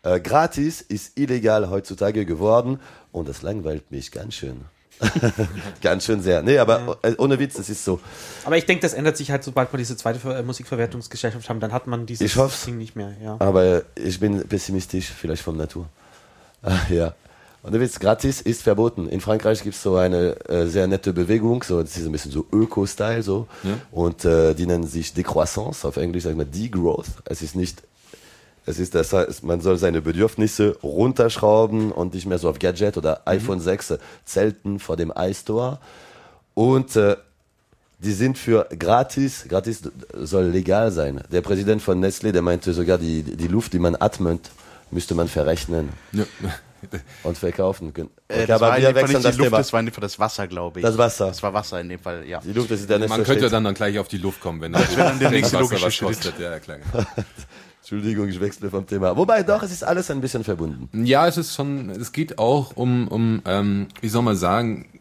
Äh, 0.03 0.19
gratis 0.19 0.81
ist 0.81 1.17
illegal 1.17 1.69
heutzutage 1.69 2.25
geworden 2.25 2.81
und 3.13 3.29
das 3.29 3.43
langweilt 3.43 3.89
mich 3.89 4.11
ganz 4.11 4.33
schön. 4.33 4.65
Ganz 5.83 6.05
schön 6.05 6.23
sehr. 6.23 6.41
Nee, 6.41 6.57
aber 6.57 6.97
ja. 7.03 7.09
Äh, 7.11 7.15
ohne 7.19 7.37
Witz, 7.37 7.53
das 7.53 7.69
ist 7.69 7.85
so. 7.85 7.99
Aber 8.45 8.57
ich 8.57 8.65
denke, 8.65 8.81
das 8.81 8.93
ändert 8.93 9.15
sich 9.15 9.29
halt, 9.29 9.43
sobald 9.43 9.71
wir 9.71 9.77
diese 9.77 9.95
zweite 9.95 10.27
äh, 10.27 10.41
Musikverwertungsgesellschaft 10.41 11.47
haben, 11.49 11.59
dann 11.59 11.71
hat 11.71 11.85
man 11.85 12.07
dieses 12.07 12.35
ich 12.35 12.63
Ding 12.65 12.79
nicht 12.79 12.95
mehr. 12.95 13.13
Ja. 13.23 13.35
Aber 13.37 13.83
ich 13.93 14.19
bin 14.19 14.47
pessimistisch, 14.47 15.05
vielleicht 15.05 15.43
von 15.43 15.55
Natur. 15.55 15.87
Ja. 16.89 17.13
Und 17.63 17.73
du 17.73 17.79
Witz, 17.79 17.99
gratis 17.99 18.39
ist 18.39 18.61
verboten. 18.61 19.09
In 19.09 19.19
Frankreich 19.19 19.61
gibt 19.61 19.75
es 19.75 19.83
so 19.83 19.97
eine 19.97 20.39
äh, 20.47 20.67
sehr 20.67 20.87
nette 20.87 21.11
Bewegung, 21.11 21.63
so, 21.63 21.81
das 21.81 21.97
ist 21.97 22.05
ein 22.05 22.11
bisschen 22.11 22.31
so 22.31 22.45
Öko-Style, 22.51 23.23
so. 23.23 23.47
Ja. 23.63 23.71
Und 23.91 24.23
äh, 24.23 24.53
die 24.53 24.65
nennen 24.65 24.87
sich 24.87 25.13
Decroissance, 25.13 25.85
auf 25.85 25.97
Englisch 25.97 26.23
sagen 26.23 26.37
wir 26.37 26.45
Degrowth. 26.45 27.07
Es 27.25 27.41
ist 27.41 27.55
nicht 27.55 27.83
es 28.67 28.79
ist 28.79 28.95
das 28.95 29.13
heißt, 29.13 29.43
man 29.43 29.61
soll 29.61 29.77
seine 29.77 30.01
Bedürfnisse 30.01 30.77
runterschrauben 30.83 31.93
und 31.93 32.13
nicht 32.13 32.25
mehr 32.25 32.37
so 32.37 32.49
auf 32.49 32.59
Gadget 32.59 32.97
oder 32.97 33.21
mhm. 33.25 33.31
iPhone 33.31 33.59
6 33.61 33.91
äh, 33.91 33.97
zelten 34.25 34.79
vor 34.79 34.97
dem 34.97 35.11
iStore. 35.17 35.79
Und 36.53 36.97
äh, 36.97 37.15
die 37.99 38.11
sind 38.11 38.37
für 38.37 38.67
gratis, 38.77 39.45
gratis 39.47 39.83
soll 40.13 40.47
legal 40.47 40.91
sein. 40.91 41.21
Der 41.31 41.41
Präsident 41.41 41.81
von 41.81 42.03
Nestlé, 42.03 42.33
der 42.33 42.41
meinte 42.41 42.73
sogar, 42.73 42.97
die, 42.97 43.23
die 43.23 43.47
Luft, 43.47 43.71
die 43.71 43.79
man 43.79 43.95
atmet, 43.97 44.51
müsste 44.91 45.15
man 45.15 45.27
verrechnen. 45.27 45.89
Ja. 46.11 46.25
Und 47.23 47.37
verkaufen 47.37 47.91
können. 47.91 48.11
Okay, 48.29 48.43
äh, 48.43 48.45
das 48.45 48.61
aber 48.61 48.71
war 48.71 48.79
wir 48.79 48.93
wechseln 48.93 49.23
das 49.23 49.35
Luft, 49.35 49.49
Thema. 49.49 49.57
Das 49.57 49.73
war 49.73 49.79
in 49.79 49.87
dem 49.87 49.93
Fall 49.93 50.01
das 50.01 50.19
Wasser, 50.19 50.47
glaube 50.47 50.79
ich. 50.79 50.85
Das 50.85 50.97
Wasser. 50.97 51.27
Das 51.27 51.41
war 51.41 51.51
Wasser 51.51 51.81
in 51.81 51.89
dem 51.89 51.99
Fall, 51.99 52.23
ja. 52.25 52.39
Die 52.39 52.53
Luft, 52.53 52.69
das 52.69 52.81
ist 52.81 52.89
ja 52.89 52.99
nicht 52.99 53.09
Man 53.09 53.21
so 53.21 53.25
könnte 53.25 53.41
steht. 53.41 53.53
dann, 53.53 53.63
dann 53.63 53.73
gleich 53.73 53.97
auf 53.97 54.07
die 54.07 54.19
Luft 54.19 54.39
kommen, 54.41 54.61
wenn 54.61 54.73
das, 54.73 54.95
das 54.95 55.17
der 55.17 55.31
nächste 55.31 55.57
logische 55.57 55.89
Schritt. 55.89 56.33
Ja, 56.39 56.59
klar. 56.59 56.77
Entschuldigung, 57.79 58.27
ich 58.27 58.39
wechsle 58.39 58.69
vom 58.69 58.85
Thema. 58.85 59.17
Wobei 59.17 59.43
doch, 59.43 59.63
es 59.63 59.71
ist 59.71 59.83
alles 59.83 60.11
ein 60.11 60.21
bisschen 60.21 60.43
verbunden. 60.43 61.05
Ja, 61.05 61.27
es 61.27 61.37
ist 61.37 61.55
schon, 61.55 61.89
es 61.89 62.11
geht 62.11 62.37
auch 62.37 62.75
um, 62.75 63.07
um 63.07 63.41
ähm, 63.45 63.87
wie 64.01 64.09
soll 64.09 64.21
man 64.23 64.35
sagen, 64.35 64.99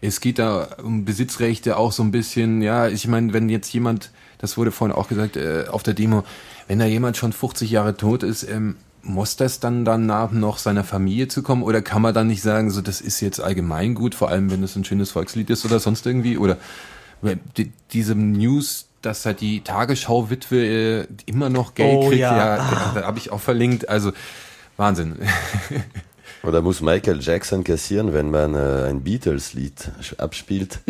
es 0.00 0.20
geht 0.20 0.38
da 0.38 0.68
um 0.82 1.04
Besitzrechte 1.04 1.76
auch 1.76 1.92
so 1.92 2.02
ein 2.02 2.12
bisschen, 2.12 2.62
ja, 2.62 2.88
ich 2.88 3.06
meine, 3.08 3.32
wenn 3.32 3.48
jetzt 3.48 3.72
jemand, 3.72 4.10
das 4.38 4.56
wurde 4.56 4.70
vorhin 4.70 4.96
auch 4.96 5.08
gesagt 5.08 5.36
äh, 5.36 5.64
auf 5.68 5.82
der 5.82 5.94
Demo, 5.94 6.24
wenn 6.68 6.78
da 6.78 6.86
jemand 6.86 7.16
schon 7.16 7.32
50 7.32 7.70
Jahre 7.70 7.96
tot 7.96 8.22
ist, 8.22 8.44
ähm, 8.44 8.76
muss 9.02 9.36
das 9.36 9.60
dann 9.60 9.84
danach 9.84 10.30
noch 10.30 10.58
seiner 10.58 10.84
Familie 10.84 11.28
zu 11.28 11.42
kommen 11.42 11.62
oder 11.62 11.82
kann 11.82 12.02
man 12.02 12.14
dann 12.14 12.26
nicht 12.26 12.42
sagen, 12.42 12.70
so 12.70 12.80
das 12.80 13.00
ist 13.00 13.20
jetzt 13.20 13.40
allgemeingut, 13.40 14.14
vor 14.14 14.28
allem 14.28 14.50
wenn 14.50 14.62
es 14.62 14.76
ein 14.76 14.84
schönes 14.84 15.10
Volkslied 15.10 15.50
ist 15.50 15.64
oder 15.64 15.80
sonst 15.80 16.06
irgendwie 16.06 16.38
oder 16.38 16.58
die, 17.56 17.72
diese 17.92 18.14
News 18.14 18.86
dass 19.02 19.24
halt 19.24 19.40
die 19.40 19.62
Tagesschau-Witwe 19.62 20.56
äh, 20.56 21.06
immer 21.26 21.48
noch 21.48 21.74
Geld 21.74 21.96
oh, 21.96 22.08
kriegt. 22.08 22.20
Ja, 22.20 22.36
ja 22.36 22.56
da, 22.56 23.00
da 23.00 23.06
habe 23.06 23.18
ich 23.18 23.32
auch 23.32 23.40
verlinkt. 23.40 23.88
Also 23.88 24.12
Wahnsinn. 24.76 25.16
Oder 26.42 26.62
muss 26.62 26.80
Michael 26.80 27.20
Jackson 27.20 27.64
kassieren, 27.64 28.12
wenn 28.12 28.30
man 28.30 28.54
äh, 28.54 28.88
ein 28.88 29.02
Beatles-Lied 29.02 29.90
abspielt? 30.18 30.80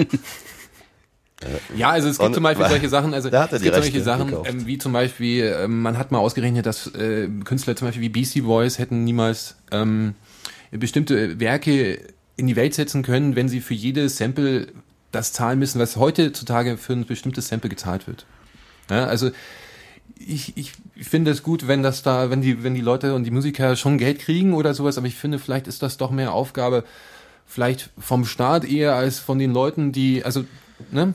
Ja, 1.74 1.90
also 1.90 2.08
es 2.08 2.18
gibt 2.18 2.28
und, 2.28 2.34
zum 2.34 2.42
Beispiel 2.42 2.68
solche 2.68 2.88
Sachen, 2.88 3.14
also 3.14 3.28
es 3.52 3.62
gibt 3.62 3.74
solche 3.74 4.02
Sachen, 4.02 4.34
ähm, 4.44 4.66
wie 4.66 4.78
zum 4.78 4.92
Beispiel, 4.92 5.44
äh, 5.44 5.68
man 5.68 5.96
hat 5.96 6.12
mal 6.12 6.18
ausgerechnet, 6.18 6.66
dass 6.66 6.86
äh, 6.88 7.28
Künstler 7.44 7.76
zum 7.76 7.88
Beispiel 7.88 8.02
wie 8.02 8.08
Beastie 8.10 8.42
Boys 8.42 8.78
hätten 8.78 9.04
niemals 9.04 9.56
ähm, 9.70 10.14
bestimmte 10.70 11.40
Werke 11.40 12.00
in 12.36 12.46
die 12.46 12.56
Welt 12.56 12.74
setzen 12.74 13.02
können, 13.02 13.36
wenn 13.36 13.48
sie 13.48 13.60
für 13.60 13.74
jede 13.74 14.08
Sample 14.08 14.68
das 15.12 15.32
zahlen 15.32 15.58
müssen, 15.58 15.80
was 15.80 15.96
heutzutage 15.96 16.76
für 16.76 16.92
ein 16.92 17.06
bestimmtes 17.06 17.48
Sample 17.48 17.70
gezahlt 17.70 18.06
wird. 18.06 18.26
Ja, 18.90 19.06
also 19.06 19.30
ich, 20.18 20.56
ich 20.56 20.72
finde 21.00 21.30
es 21.30 21.42
gut, 21.42 21.66
wenn 21.66 21.82
das 21.82 22.02
da, 22.02 22.30
wenn 22.30 22.42
die, 22.42 22.62
wenn 22.62 22.74
die 22.74 22.80
Leute 22.80 23.14
und 23.14 23.24
die 23.24 23.30
Musiker 23.30 23.76
schon 23.76 23.98
Geld 23.98 24.20
kriegen 24.20 24.52
oder 24.52 24.74
sowas, 24.74 24.98
aber 24.98 25.06
ich 25.06 25.14
finde, 25.14 25.38
vielleicht 25.38 25.66
ist 25.66 25.82
das 25.82 25.96
doch 25.96 26.10
mehr 26.10 26.32
Aufgabe, 26.32 26.84
vielleicht 27.46 27.90
vom 27.98 28.24
Staat 28.24 28.64
eher 28.64 28.94
als 28.94 29.18
von 29.18 29.38
den 29.38 29.52
Leuten, 29.52 29.92
die, 29.92 30.24
also, 30.24 30.44
ne? 30.90 31.14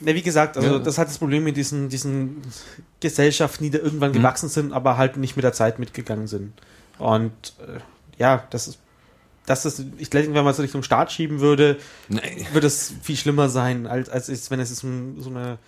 Ja, 0.00 0.14
wie 0.14 0.22
gesagt, 0.22 0.56
also 0.56 0.74
ja. 0.74 0.78
das 0.78 0.98
hat 0.98 1.08
das 1.08 1.18
Problem 1.18 1.44
mit 1.44 1.56
diesen, 1.56 1.88
diesen 1.88 2.42
Gesellschaften, 3.00 3.64
die 3.64 3.70
da 3.70 3.78
irgendwann 3.78 4.10
mhm. 4.10 4.16
gewachsen 4.16 4.48
sind, 4.48 4.72
aber 4.72 4.96
halt 4.96 5.16
nicht 5.16 5.36
mit 5.36 5.44
der 5.44 5.52
Zeit 5.52 5.78
mitgegangen 5.78 6.26
sind. 6.26 6.52
Und 6.98 7.32
äh, 7.60 7.80
ja, 8.18 8.44
das 8.50 8.68
ist 8.68 8.78
dass 9.46 9.62
das, 9.64 9.82
ich 9.98 10.10
denke, 10.10 10.32
wenn 10.34 10.44
man 10.44 10.52
es 10.52 10.60
Richtung 10.60 10.84
Start 10.84 11.10
schieben 11.10 11.40
würde, 11.40 11.78
nee. 12.08 12.20
würde 12.52 12.68
es 12.68 12.94
viel 13.02 13.16
schlimmer 13.16 13.48
sein, 13.48 13.88
als, 13.88 14.08
als 14.08 14.28
ist, 14.28 14.50
wenn 14.52 14.60
es 14.60 14.70
ist 14.70 14.80
so 14.80 15.30
eine 15.30 15.58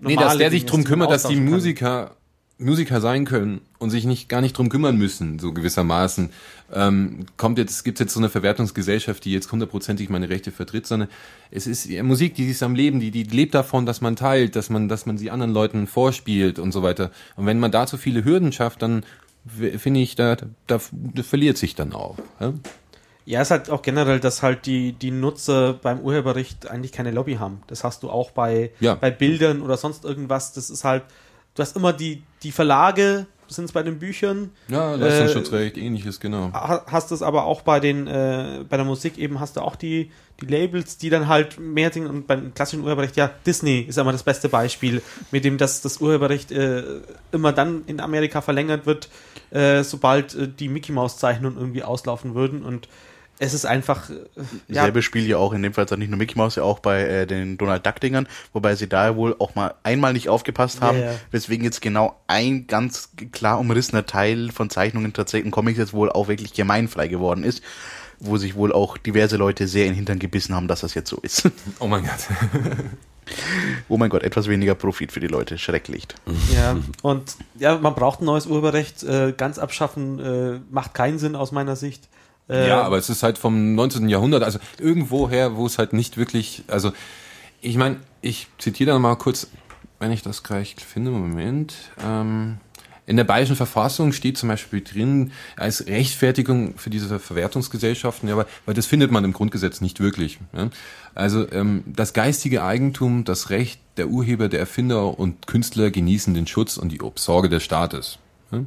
Nee, 0.00 0.16
dass 0.16 0.36
der 0.36 0.50
sich 0.50 0.66
drum 0.66 0.84
kümmert, 0.84 1.10
dass 1.10 1.24
die 1.24 1.36
Musiker. 1.36 2.16
Musiker 2.62 3.00
sein 3.00 3.24
können 3.24 3.60
und 3.78 3.90
sich 3.90 4.04
nicht 4.04 4.28
gar 4.28 4.40
nicht 4.40 4.56
drum 4.56 4.68
kümmern 4.68 4.96
müssen, 4.96 5.38
so 5.38 5.52
gewissermaßen. 5.52 6.30
Ähm, 6.72 7.26
kommt 7.36 7.58
jetzt, 7.58 7.84
gibt's 7.84 8.00
jetzt 8.00 8.14
so 8.14 8.20
eine 8.20 8.28
Verwertungsgesellschaft, 8.28 9.24
die 9.24 9.32
jetzt 9.32 9.50
hundertprozentig 9.52 10.08
meine 10.08 10.28
Rechte 10.28 10.50
vertritt, 10.50 10.86
sondern 10.86 11.08
es 11.50 11.66
ist 11.66 11.90
Musik, 12.02 12.34
die 12.34 12.48
ist 12.48 12.62
am 12.62 12.74
Leben, 12.74 13.00
die, 13.00 13.10
die 13.10 13.24
lebt 13.24 13.54
davon, 13.54 13.86
dass 13.86 14.00
man 14.00 14.16
teilt, 14.16 14.56
dass 14.56 14.70
man, 14.70 14.88
dass 14.88 15.06
man 15.06 15.18
sie 15.18 15.30
anderen 15.30 15.52
Leuten 15.52 15.86
vorspielt 15.86 16.58
und 16.58 16.72
so 16.72 16.82
weiter. 16.82 17.10
Und 17.36 17.46
wenn 17.46 17.58
man 17.58 17.70
da 17.70 17.86
zu 17.86 17.96
viele 17.96 18.24
Hürden 18.24 18.52
schafft, 18.52 18.82
dann 18.82 19.04
finde 19.76 20.00
ich, 20.00 20.14
da, 20.14 20.36
da, 20.66 20.78
da 20.90 21.22
verliert 21.22 21.58
sich 21.58 21.74
dann 21.74 21.92
auch. 21.92 22.16
Ja? 22.40 22.54
Ja, 23.24 23.40
es 23.40 23.48
ist 23.48 23.50
halt 23.52 23.70
auch 23.70 23.82
generell, 23.82 24.18
dass 24.18 24.42
halt 24.42 24.66
die, 24.66 24.92
die 24.92 25.12
Nutzer 25.12 25.74
beim 25.74 26.00
Urheberrecht 26.00 26.68
eigentlich 26.68 26.90
keine 26.90 27.12
Lobby 27.12 27.34
haben. 27.34 27.62
Das 27.68 27.84
hast 27.84 28.02
du 28.02 28.10
auch 28.10 28.32
bei, 28.32 28.70
ja. 28.80 28.96
bei 28.96 29.12
Bildern 29.12 29.62
oder 29.62 29.76
sonst 29.76 30.04
irgendwas. 30.04 30.52
Das 30.52 30.70
ist 30.70 30.82
halt, 30.82 31.04
du 31.54 31.62
hast 31.62 31.76
immer 31.76 31.92
die, 31.92 32.22
die 32.42 32.52
Verlage, 32.52 33.26
sind 33.54 33.66
es 33.66 33.72
bei 33.72 33.82
den 33.82 33.98
Büchern. 33.98 34.50
Ja, 34.68 34.94
Leistungsschutzrecht, 34.94 35.76
äh, 35.76 35.80
ähnliches, 35.80 36.20
genau. 36.20 36.50
Hast 36.52 37.12
es 37.12 37.22
aber 37.22 37.44
auch 37.44 37.62
bei 37.62 37.80
den, 37.80 38.06
äh, 38.06 38.64
bei 38.68 38.76
der 38.76 38.86
Musik 38.86 39.18
eben 39.18 39.40
hast 39.40 39.56
du 39.56 39.60
auch 39.60 39.76
die, 39.76 40.10
die 40.40 40.46
Labels, 40.46 40.98
die 40.98 41.10
dann 41.10 41.28
halt 41.28 41.60
mehr 41.60 41.90
Dinge, 41.90 42.08
und 42.08 42.26
beim 42.26 42.54
klassischen 42.54 42.82
Urheberrecht, 42.82 43.16
ja, 43.16 43.30
Disney 43.46 43.80
ist 43.80 43.98
immer 43.98 44.12
das 44.12 44.22
beste 44.22 44.48
Beispiel, 44.48 45.02
mit 45.30 45.44
dem 45.44 45.58
das, 45.58 45.82
das 45.82 45.98
Urheberrecht 45.98 46.50
äh, 46.52 46.82
immer 47.30 47.52
dann 47.52 47.84
in 47.86 48.00
Amerika 48.00 48.40
verlängert 48.40 48.86
wird, 48.86 49.08
äh, 49.50 49.82
sobald 49.82 50.34
äh, 50.34 50.48
die 50.48 50.68
Mickey 50.68 50.92
Maus 50.92 51.18
Zeichnungen 51.18 51.58
irgendwie 51.58 51.82
auslaufen 51.82 52.34
würden 52.34 52.64
und 52.64 52.88
es 53.42 53.54
ist 53.54 53.64
einfach. 53.64 54.08
Äh, 54.08 54.14
ja. 54.68 54.82
Selbe 54.84 55.02
Spiel 55.02 55.26
ja 55.26 55.36
auch, 55.36 55.52
in 55.52 55.62
dem 55.62 55.74
Fall 55.74 55.86
nicht 55.96 56.10
nur 56.10 56.18
Mickey 56.18 56.38
Mouse, 56.38 56.54
ja 56.54 56.62
auch 56.62 56.78
bei 56.78 57.02
äh, 57.02 57.26
den 57.26 57.58
Donald 57.58 57.84
Duck 57.84 58.00
Dingern, 58.00 58.28
wobei 58.52 58.76
sie 58.76 58.88
da 58.88 59.16
wohl 59.16 59.34
auch 59.40 59.56
mal 59.56 59.74
einmal 59.82 60.12
nicht 60.12 60.28
aufgepasst 60.28 60.80
haben, 60.80 60.98
ja, 60.98 61.06
ja. 61.06 61.14
weswegen 61.32 61.64
jetzt 61.64 61.82
genau 61.82 62.16
ein 62.28 62.68
ganz 62.68 63.10
klar 63.32 63.58
umrissener 63.58 64.06
Teil 64.06 64.52
von 64.52 64.70
Zeichnungen 64.70 65.12
tatsächlich 65.12 65.46
in 65.46 65.50
Comics 65.50 65.78
jetzt 65.78 65.92
wohl 65.92 66.10
auch 66.10 66.28
wirklich 66.28 66.52
gemeinfrei 66.52 67.08
geworden 67.08 67.42
ist, 67.42 67.62
wo 68.20 68.36
sich 68.36 68.54
wohl 68.54 68.72
auch 68.72 68.96
diverse 68.96 69.36
Leute 69.36 69.66
sehr 69.66 69.86
in 69.86 69.90
den 69.90 69.96
Hintern 69.96 70.20
gebissen 70.20 70.54
haben, 70.54 70.68
dass 70.68 70.80
das 70.80 70.94
jetzt 70.94 71.10
so 71.10 71.18
ist. 71.18 71.50
Oh 71.80 71.88
mein 71.88 72.04
Gott. 72.04 72.28
oh 73.88 73.96
mein 73.96 74.08
Gott, 74.08 74.22
etwas 74.22 74.46
weniger 74.46 74.76
Profit 74.76 75.10
für 75.10 75.20
die 75.20 75.26
Leute, 75.26 75.58
schrecklich. 75.58 76.06
Ja, 76.54 76.76
und 77.02 77.36
ja, 77.58 77.76
man 77.76 77.96
braucht 77.96 78.20
ein 78.20 78.26
neues 78.26 78.46
Urheberrecht. 78.46 79.02
Äh, 79.02 79.32
ganz 79.36 79.58
abschaffen 79.58 80.20
äh, 80.20 80.60
macht 80.70 80.94
keinen 80.94 81.18
Sinn 81.18 81.34
aus 81.34 81.50
meiner 81.50 81.74
Sicht. 81.74 82.08
Äh, 82.52 82.68
ja, 82.68 82.82
aber 82.82 82.98
es 82.98 83.08
ist 83.08 83.22
halt 83.22 83.38
vom 83.38 83.74
19. 83.74 84.08
Jahrhundert, 84.08 84.42
also 84.42 84.58
irgendwoher, 84.78 85.56
wo 85.56 85.66
es 85.66 85.78
halt 85.78 85.92
nicht 85.92 86.16
wirklich, 86.16 86.64
also 86.68 86.92
ich 87.60 87.76
meine, 87.76 87.96
ich 88.20 88.48
zitiere 88.58 88.90
da 88.92 88.98
mal 88.98 89.16
kurz, 89.16 89.48
wenn 89.98 90.12
ich 90.12 90.22
das 90.22 90.42
gleich 90.42 90.76
finde, 90.76 91.10
Moment. 91.10 91.74
Ähm, 92.04 92.58
in 93.06 93.16
der 93.16 93.24
bayerischen 93.24 93.56
Verfassung 93.56 94.12
steht 94.12 94.38
zum 94.38 94.48
Beispiel 94.48 94.80
drin, 94.80 95.32
als 95.56 95.86
Rechtfertigung 95.86 96.78
für 96.78 96.88
diese 96.88 97.18
Verwertungsgesellschaften, 97.18 98.28
ja, 98.28 98.36
weil, 98.36 98.46
weil 98.64 98.74
das 98.74 98.86
findet 98.86 99.10
man 99.10 99.24
im 99.24 99.32
Grundgesetz 99.32 99.80
nicht 99.80 100.00
wirklich. 100.00 100.38
Ja. 100.52 100.70
Also 101.14 101.50
ähm, 101.52 101.82
das 101.86 102.12
geistige 102.12 102.62
Eigentum, 102.62 103.24
das 103.24 103.50
Recht 103.50 103.80
der 103.96 104.08
Urheber, 104.08 104.48
der 104.48 104.60
Erfinder 104.60 105.18
und 105.18 105.46
Künstler 105.46 105.90
genießen 105.90 106.32
den 106.32 106.46
Schutz 106.46 106.76
und 106.76 106.90
die 106.90 107.02
Obsorge 107.02 107.48
des 107.48 107.62
Staates. 107.62 108.18
Ja. 108.52 108.60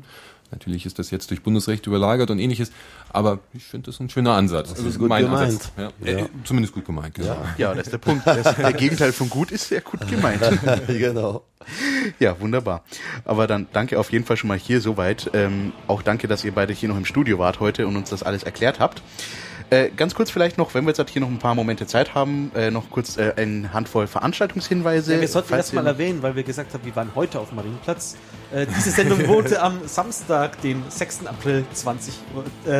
Natürlich 0.52 0.86
ist 0.86 1.00
das 1.00 1.12
jetzt 1.12 1.30
durch 1.32 1.41
Bundesrecht 1.41 1.88
überlagert 1.88 2.30
und 2.30 2.39
ähnliches, 2.39 2.72
aber 3.10 3.39
ich 3.54 3.64
finde 3.64 3.91
das 3.91 4.00
ein 4.00 4.10
schöner 4.10 4.34
Ansatz. 4.34 4.70
Das 4.70 4.80
ist 4.80 4.86
also 4.86 5.00
gut 5.00 5.10
gemeint. 5.10 5.72
Ja. 5.78 5.91
Ja. 6.04 6.18
Äh, 6.20 6.26
zumindest 6.43 6.74
gut 6.74 6.86
gemeint, 6.86 7.16
genau. 7.16 7.30
Ja, 7.30 7.56
ja 7.58 7.74
das 7.74 7.88
ist 7.88 7.91
der 7.91 7.98
Punkt. 7.98 8.26
Das, 8.26 8.56
der 8.56 8.74
Gegenteil 8.74 9.12
von 9.12 9.30
gut 9.30 9.52
ist 9.52 9.68
sehr 9.68 9.82
gut 9.82 10.08
gemeint. 10.08 10.41
genau. 10.88 11.43
Ja, 12.20 12.39
wunderbar. 12.39 12.84
Aber 13.24 13.48
dann 13.48 13.68
danke 13.74 14.00
auf 14.00 14.12
jeden 14.12 14.26
Fall 14.26 14.38
schon 14.38 14.48
mal 14.48 14.58
hier 14.58 14.82
soweit. 14.82 15.32
Ähm, 15.34 15.74
auch 15.88 16.02
danke, 16.02 16.28
dass 16.28 16.43
ihr 16.43 16.52
beide 16.52 16.74
hier 16.74 16.89
noch 16.89 16.98
im 16.98 17.06
Studio 17.06 17.39
wart 17.39 17.60
heute 17.60 17.88
und 17.88 17.96
uns 17.96 18.10
das 18.10 18.24
alles 18.24 18.43
erklärt 18.43 18.80
habt. 18.80 19.02
Äh, 19.70 19.89
ganz 19.89 20.13
kurz 20.13 20.30
vielleicht 20.30 20.57
noch, 20.57 20.74
wenn 20.74 20.86
wir 20.86 20.93
jetzt 20.93 21.09
hier 21.09 21.22
noch 21.22 21.28
ein 21.28 21.39
paar 21.39 21.55
Momente 21.55 21.88
Zeit 21.88 22.13
haben, 22.13 22.51
äh, 22.55 22.70
noch 22.70 22.89
kurz 22.91 23.18
äh, 23.18 23.34
eine 23.36 23.74
Handvoll 23.74 24.07
Veranstaltungshinweise. 24.07 25.16
Ja, 25.16 25.22
wir 25.22 25.28
sollten 25.28 25.51
das 25.51 25.74
mal 25.74 25.88
erwähnen, 25.88 26.22
weil 26.22 26.36
wir 26.36 26.43
gesagt 26.43 26.74
haben, 26.74 26.86
wir 26.86 26.95
waren 26.95 27.11
heute 27.16 27.39
auf 27.39 27.49
dem 27.49 27.55
Marienplatz. 27.55 28.16
Äh, 28.53 28.68
diese 28.68 28.91
Sendung 28.91 29.28
wurde 29.28 29.61
am 29.61 29.88
Samstag, 29.88 30.61
den 30.61 30.84
6. 30.88 31.26
April 31.26 31.66
20, 31.74 32.13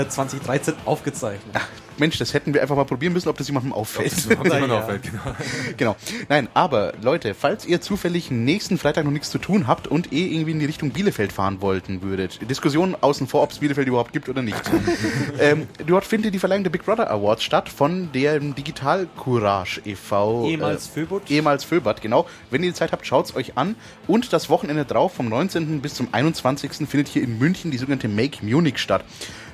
2013 0.10 0.74
äh, 0.74 0.78
aufgezeichnet. 0.86 1.54
Ach, 1.54 1.68
Mensch, 2.00 2.18
das 2.18 2.34
hätten 2.34 2.54
wir 2.54 2.62
einfach 2.62 2.76
mal 2.76 2.86
probieren 2.86 3.14
müssen, 3.14 3.30
ob 3.30 3.38
das 3.38 3.48
jemandem 3.48 3.74
auffällt. 3.74 4.12
Das 4.12 4.26
jemandem 4.26 4.70
ja. 4.70 4.80
auffällt 4.80 5.04
genau. 5.04 5.36
genau. 5.78 5.96
Nein, 6.30 6.48
aber 6.54 6.94
Leute, 7.02 7.34
falls 7.34 7.66
ihr 7.66 7.82
zufällig 7.82 8.32
nächsten 8.32 8.78
Freitag 8.78 9.06
noch 9.06 9.12
nichts 9.12 9.30
zu 9.30 9.38
tun 9.38 9.68
habt 9.68 9.88
und 9.88 10.12
eh 10.14 10.28
irgendwie 10.28 10.52
in 10.52 10.60
die 10.60 10.66
Richtung 10.66 10.92
Bielefeld 10.92 11.32
fahren 11.32 11.62
wollten 11.62 12.02
würdet, 12.02 12.40
Diskussion 12.50 12.96
außen 13.00 13.28
vor, 13.28 13.44
ob 13.44 13.52
es 13.52 13.60
Bielefeld 13.60 13.88
überhaupt 13.88 14.14
gibt 14.14 14.30
oder 14.30 14.42
nicht. 14.42 14.62
ähm, 15.40 15.68
dort 15.86 16.06
findet 16.06 16.34
die 16.34 16.40
Verleihung 16.40 16.64
der 16.64 16.72
Big 16.72 16.86
Brother 16.86 17.10
Awards 17.10 17.44
statt 17.44 17.70
von 17.70 18.12
dem 18.12 18.56
Digital 18.56 19.08
Courage 19.18 19.82
e.V. 19.86 20.48
Ehemals 20.48 20.88
äh, 20.88 20.92
Föbot. 20.92 21.30
Ehemals 21.30 21.64
Föbot, 21.64 22.02
genau. 22.02 22.26
Wenn 22.50 22.64
ihr 22.64 22.70
die 22.70 22.76
Zeit 22.76 22.92
habt, 22.92 23.06
schaut 23.06 23.26
es 23.26 23.36
euch 23.36 23.58
an. 23.58 23.76
Und 24.08 24.34
das 24.34 24.50
Wochenende 24.50 24.86
drauf, 24.86 25.14
vom 25.14 25.30
19. 25.30 25.82
bis 25.82 25.96
zum 25.96 26.10
21. 26.12 26.88
findet 26.88 27.08
hier 27.08 27.24
in 27.24 27.38
München 27.38 27.72
die 27.72 27.78
sogenannte 27.78 28.08
Make 28.08 28.46
Munich 28.46 28.78
statt. 28.78 29.04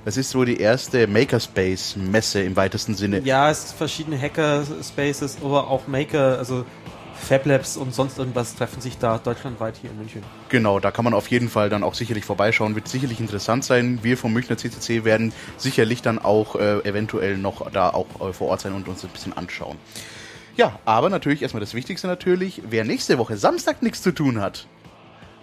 Das 0.03 0.17
ist 0.17 0.31
so 0.31 0.43
die 0.43 0.57
erste 0.57 1.05
Makerspace-Messe 1.05 2.41
im 2.41 2.55
weitesten 2.55 2.95
Sinne. 2.95 3.19
Ja, 3.19 3.51
es 3.51 3.67
sind 3.67 3.77
verschiedene 3.77 4.19
Hackerspaces, 4.19 5.37
aber 5.43 5.69
auch 5.69 5.87
Maker, 5.87 6.39
also 6.39 6.65
Fablabs 7.13 7.77
und 7.77 7.93
sonst 7.93 8.17
irgendwas 8.17 8.55
treffen 8.55 8.81
sich 8.81 8.97
da 8.97 9.19
deutschlandweit 9.19 9.77
hier 9.79 9.91
in 9.91 9.97
München. 9.97 10.23
Genau, 10.49 10.79
da 10.79 10.89
kann 10.89 11.05
man 11.05 11.13
auf 11.13 11.27
jeden 11.27 11.49
Fall 11.49 11.69
dann 11.69 11.83
auch 11.83 11.93
sicherlich 11.93 12.25
vorbeischauen, 12.25 12.73
wird 12.73 12.87
sicherlich 12.87 13.19
interessant 13.19 13.63
sein. 13.63 13.99
Wir 14.01 14.17
vom 14.17 14.33
Münchner 14.33 14.57
CCC 14.57 15.05
werden 15.05 15.33
sicherlich 15.57 16.01
dann 16.01 16.17
auch 16.17 16.55
äh, 16.55 16.79
eventuell 16.79 17.37
noch 17.37 17.69
da 17.69 17.91
auch 17.91 18.07
äh, 18.27 18.33
vor 18.33 18.47
Ort 18.47 18.61
sein 18.61 18.73
und 18.73 18.87
uns 18.87 19.03
ein 19.03 19.11
bisschen 19.11 19.37
anschauen. 19.37 19.77
Ja, 20.57 20.79
aber 20.83 21.11
natürlich 21.11 21.43
erstmal 21.43 21.61
das 21.61 21.75
Wichtigste 21.75 22.07
natürlich, 22.07 22.63
wer 22.69 22.85
nächste 22.85 23.19
Woche 23.19 23.37
Samstag 23.37 23.83
nichts 23.83 24.01
zu 24.01 24.11
tun 24.11 24.41
hat, 24.41 24.65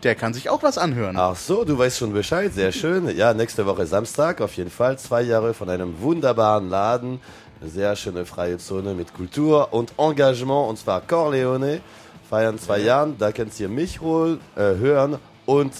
der 0.03 0.14
kann 0.14 0.34
sich 0.34 0.49
auch 0.49 0.62
was 0.62 0.78
anhören. 0.78 1.16
Ach 1.18 1.36
so, 1.36 1.64
du 1.64 1.78
weißt 1.78 1.99
schon 1.99 2.12
Bescheid, 2.12 2.53
sehr 2.53 2.72
schön. 2.72 3.16
Ja, 3.16 3.34
nächste 3.34 3.66
Woche 3.66 3.86
Samstag 3.86 4.40
auf 4.40 4.55
jeden 4.57 4.70
Fall. 4.70 4.99
Zwei 4.99 5.22
Jahre 5.22 5.55
von 5.55 5.68
einem 5.68 6.01
wunderbaren 6.01 6.68
Laden. 6.68 7.20
Eine 7.61 7.70
sehr 7.70 7.96
schöne 7.96 8.24
freie 8.24 8.59
Zone 8.59 8.94
mit 8.94 9.12
Kultur 9.14 9.72
und 9.72 9.92
Engagement 9.99 10.68
und 10.68 10.78
zwar 10.78 11.01
Corleone. 11.01 11.80
Feiern 12.28 12.59
zwei 12.59 12.80
Jahre, 12.80 13.14
da 13.18 13.32
könnt 13.32 13.59
ihr 13.59 13.68
mich 13.68 14.01
wohl 14.03 14.38
äh, 14.55 14.76
hören 14.76 15.18
und 15.46 15.72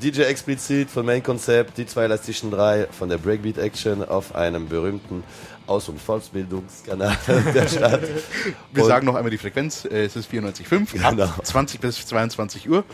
DJ 0.00 0.22
explizit 0.22 0.88
von 0.90 1.04
Main 1.04 1.22
Concept, 1.22 1.76
die 1.76 1.86
zwei 1.86 2.04
elastischen 2.04 2.50
drei 2.50 2.86
von 2.90 3.08
der 3.08 3.18
Breakbeat 3.18 3.58
Action 3.58 4.08
auf 4.08 4.34
einem 4.34 4.68
berühmten 4.68 5.24
Aus- 5.66 5.88
und 5.88 6.00
Volksbildungskanal 6.00 7.16
der 7.54 7.68
Stadt. 7.68 8.02
Wir 8.72 8.82
und 8.82 8.88
sagen 8.88 9.06
noch 9.06 9.16
einmal 9.16 9.30
die 9.30 9.38
Frequenz, 9.38 9.84
äh, 9.84 10.04
es 10.04 10.16
ist 10.16 10.30
94,5 10.30 10.92
genau. 10.92 11.24
ab 11.24 11.44
20 11.44 11.80
bis 11.80 12.06
22 12.06 12.68
Uhr. 12.68 12.84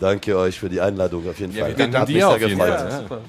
Danke 0.00 0.36
euch 0.36 0.58
für 0.58 0.70
die 0.70 0.80
Einladung 0.80 1.28
auf 1.28 1.38
jeden 1.38 1.54
ja, 1.54 1.66
Fall. 1.66 1.78
Wir 1.78 2.06
dir 2.06 2.28
auf 2.28 2.40
jeden 2.40 2.56
Fall. 2.56 3.06
Ja, 3.10 3.20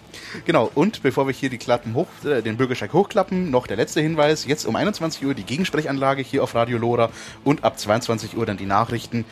genau, 0.45 0.71
und 0.73 1.03
bevor 1.03 1.27
wir 1.27 1.33
hier 1.33 1.49
die 1.49 1.57
Klappen 1.57 1.93
hoch, 1.93 2.07
äh, 2.23 2.41
den 2.41 2.55
Bürgersteig 2.55 2.93
hochklappen, 2.93 3.51
noch 3.51 3.67
der 3.67 3.75
letzte 3.75 3.99
Hinweis. 3.99 4.45
Jetzt 4.45 4.65
um 4.65 4.75
21 4.75 5.25
Uhr 5.25 5.33
die 5.33 5.43
Gegensprechanlage 5.43 6.21
hier 6.21 6.41
auf 6.43 6.55
Radio 6.55 6.77
Lora 6.77 7.09
und 7.43 7.65
ab 7.65 7.77
22 7.77 8.37
Uhr 8.37 8.45
dann 8.45 8.57
die 8.57 8.65
Nachrichten. 8.65 9.25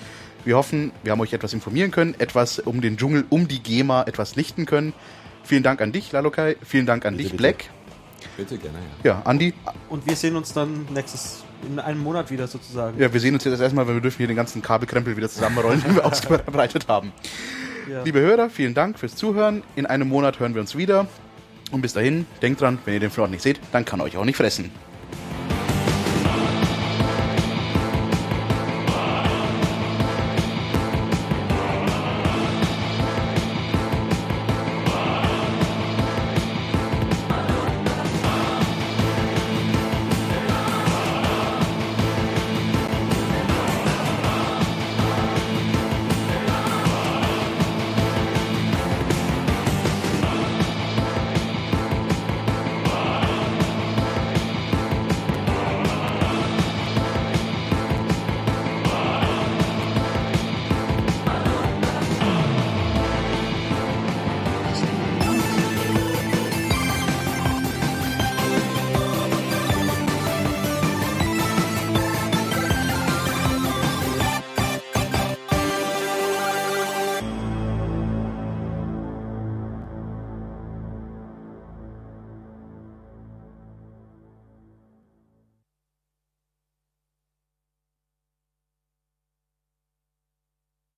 Wir 0.44 0.58
hoffen, 0.58 0.92
wir 1.04 1.14
haben 1.14 1.22
euch 1.22 1.34
etwas 1.34 1.54
informieren 1.54 1.92
können, 1.92 2.14
etwas 2.20 2.60
um 2.60 2.82
den 2.82 2.98
Dschungel, 2.98 3.26
um 3.30 3.48
die 3.48 3.64
GEMA 3.64 4.04
etwas 4.04 4.36
lichten 4.36 4.66
können. 4.66 4.94
Vielen 5.44 5.64
Dank 5.64 5.82
an 5.82 5.92
dich, 5.92 6.12
Lalokai. 6.12 6.58
Vielen 6.64 6.86
Dank 6.86 7.06
an 7.06 7.16
bitte, 7.16 7.30
dich, 7.30 7.38
Black. 7.38 7.70
Bitte 8.38 8.58
gerne, 8.58 8.78
ja. 9.04 9.12
Ja, 9.12 9.22
Andi. 9.26 9.54
Und 9.90 10.06
wir 10.06 10.16
sehen 10.16 10.36
uns 10.36 10.54
dann 10.54 10.88
nächstes 10.94 11.44
in 11.68 11.80
einem 11.80 12.00
Monat 12.00 12.32
wieder 12.32 12.48
sozusagen. 12.48 13.00
Ja, 13.00 13.12
wir 13.12 13.20
sehen 13.20 13.34
uns 13.34 13.44
jetzt 13.44 13.60
erstmal, 13.60 13.88
weil 13.88 13.96
wir 13.96 14.02
dürfen 14.02 14.18
hier 14.18 14.28
den 14.28 14.36
ganzen 14.36 14.62
Kabelkrempel 14.62 15.16
wieder 15.18 15.30
zusammenrollen, 15.30 15.82
den 15.86 15.96
wir 15.96 16.06
ausgebreitet 16.06 16.88
haben. 16.88 17.12
Ja. 17.90 18.04
Liebe 18.04 18.20
Hörer, 18.20 18.50
vielen 18.50 18.74
Dank 18.74 19.00
fürs 19.00 19.16
Zuhören. 19.16 19.64
In 19.76 19.86
einem 19.86 20.08
Monat 20.08 20.40
hören 20.40 20.54
wir 20.54 20.62
uns 20.62 20.76
wieder. 20.76 21.08
Und 21.72 21.82
bis 21.82 21.94
dahin, 21.94 22.26
denkt 22.42 22.62
dran, 22.62 22.80
wenn 22.86 22.94
ihr 22.94 23.00
den 23.00 23.12
Flort 23.12 23.32
nicht 23.32 23.42
seht, 23.42 23.60
dann 23.72 23.86
kann 23.86 24.00
er 24.00 24.06
euch 24.06 24.18
auch 24.18 24.26
nicht 24.26 24.38
fressen. 24.38 24.72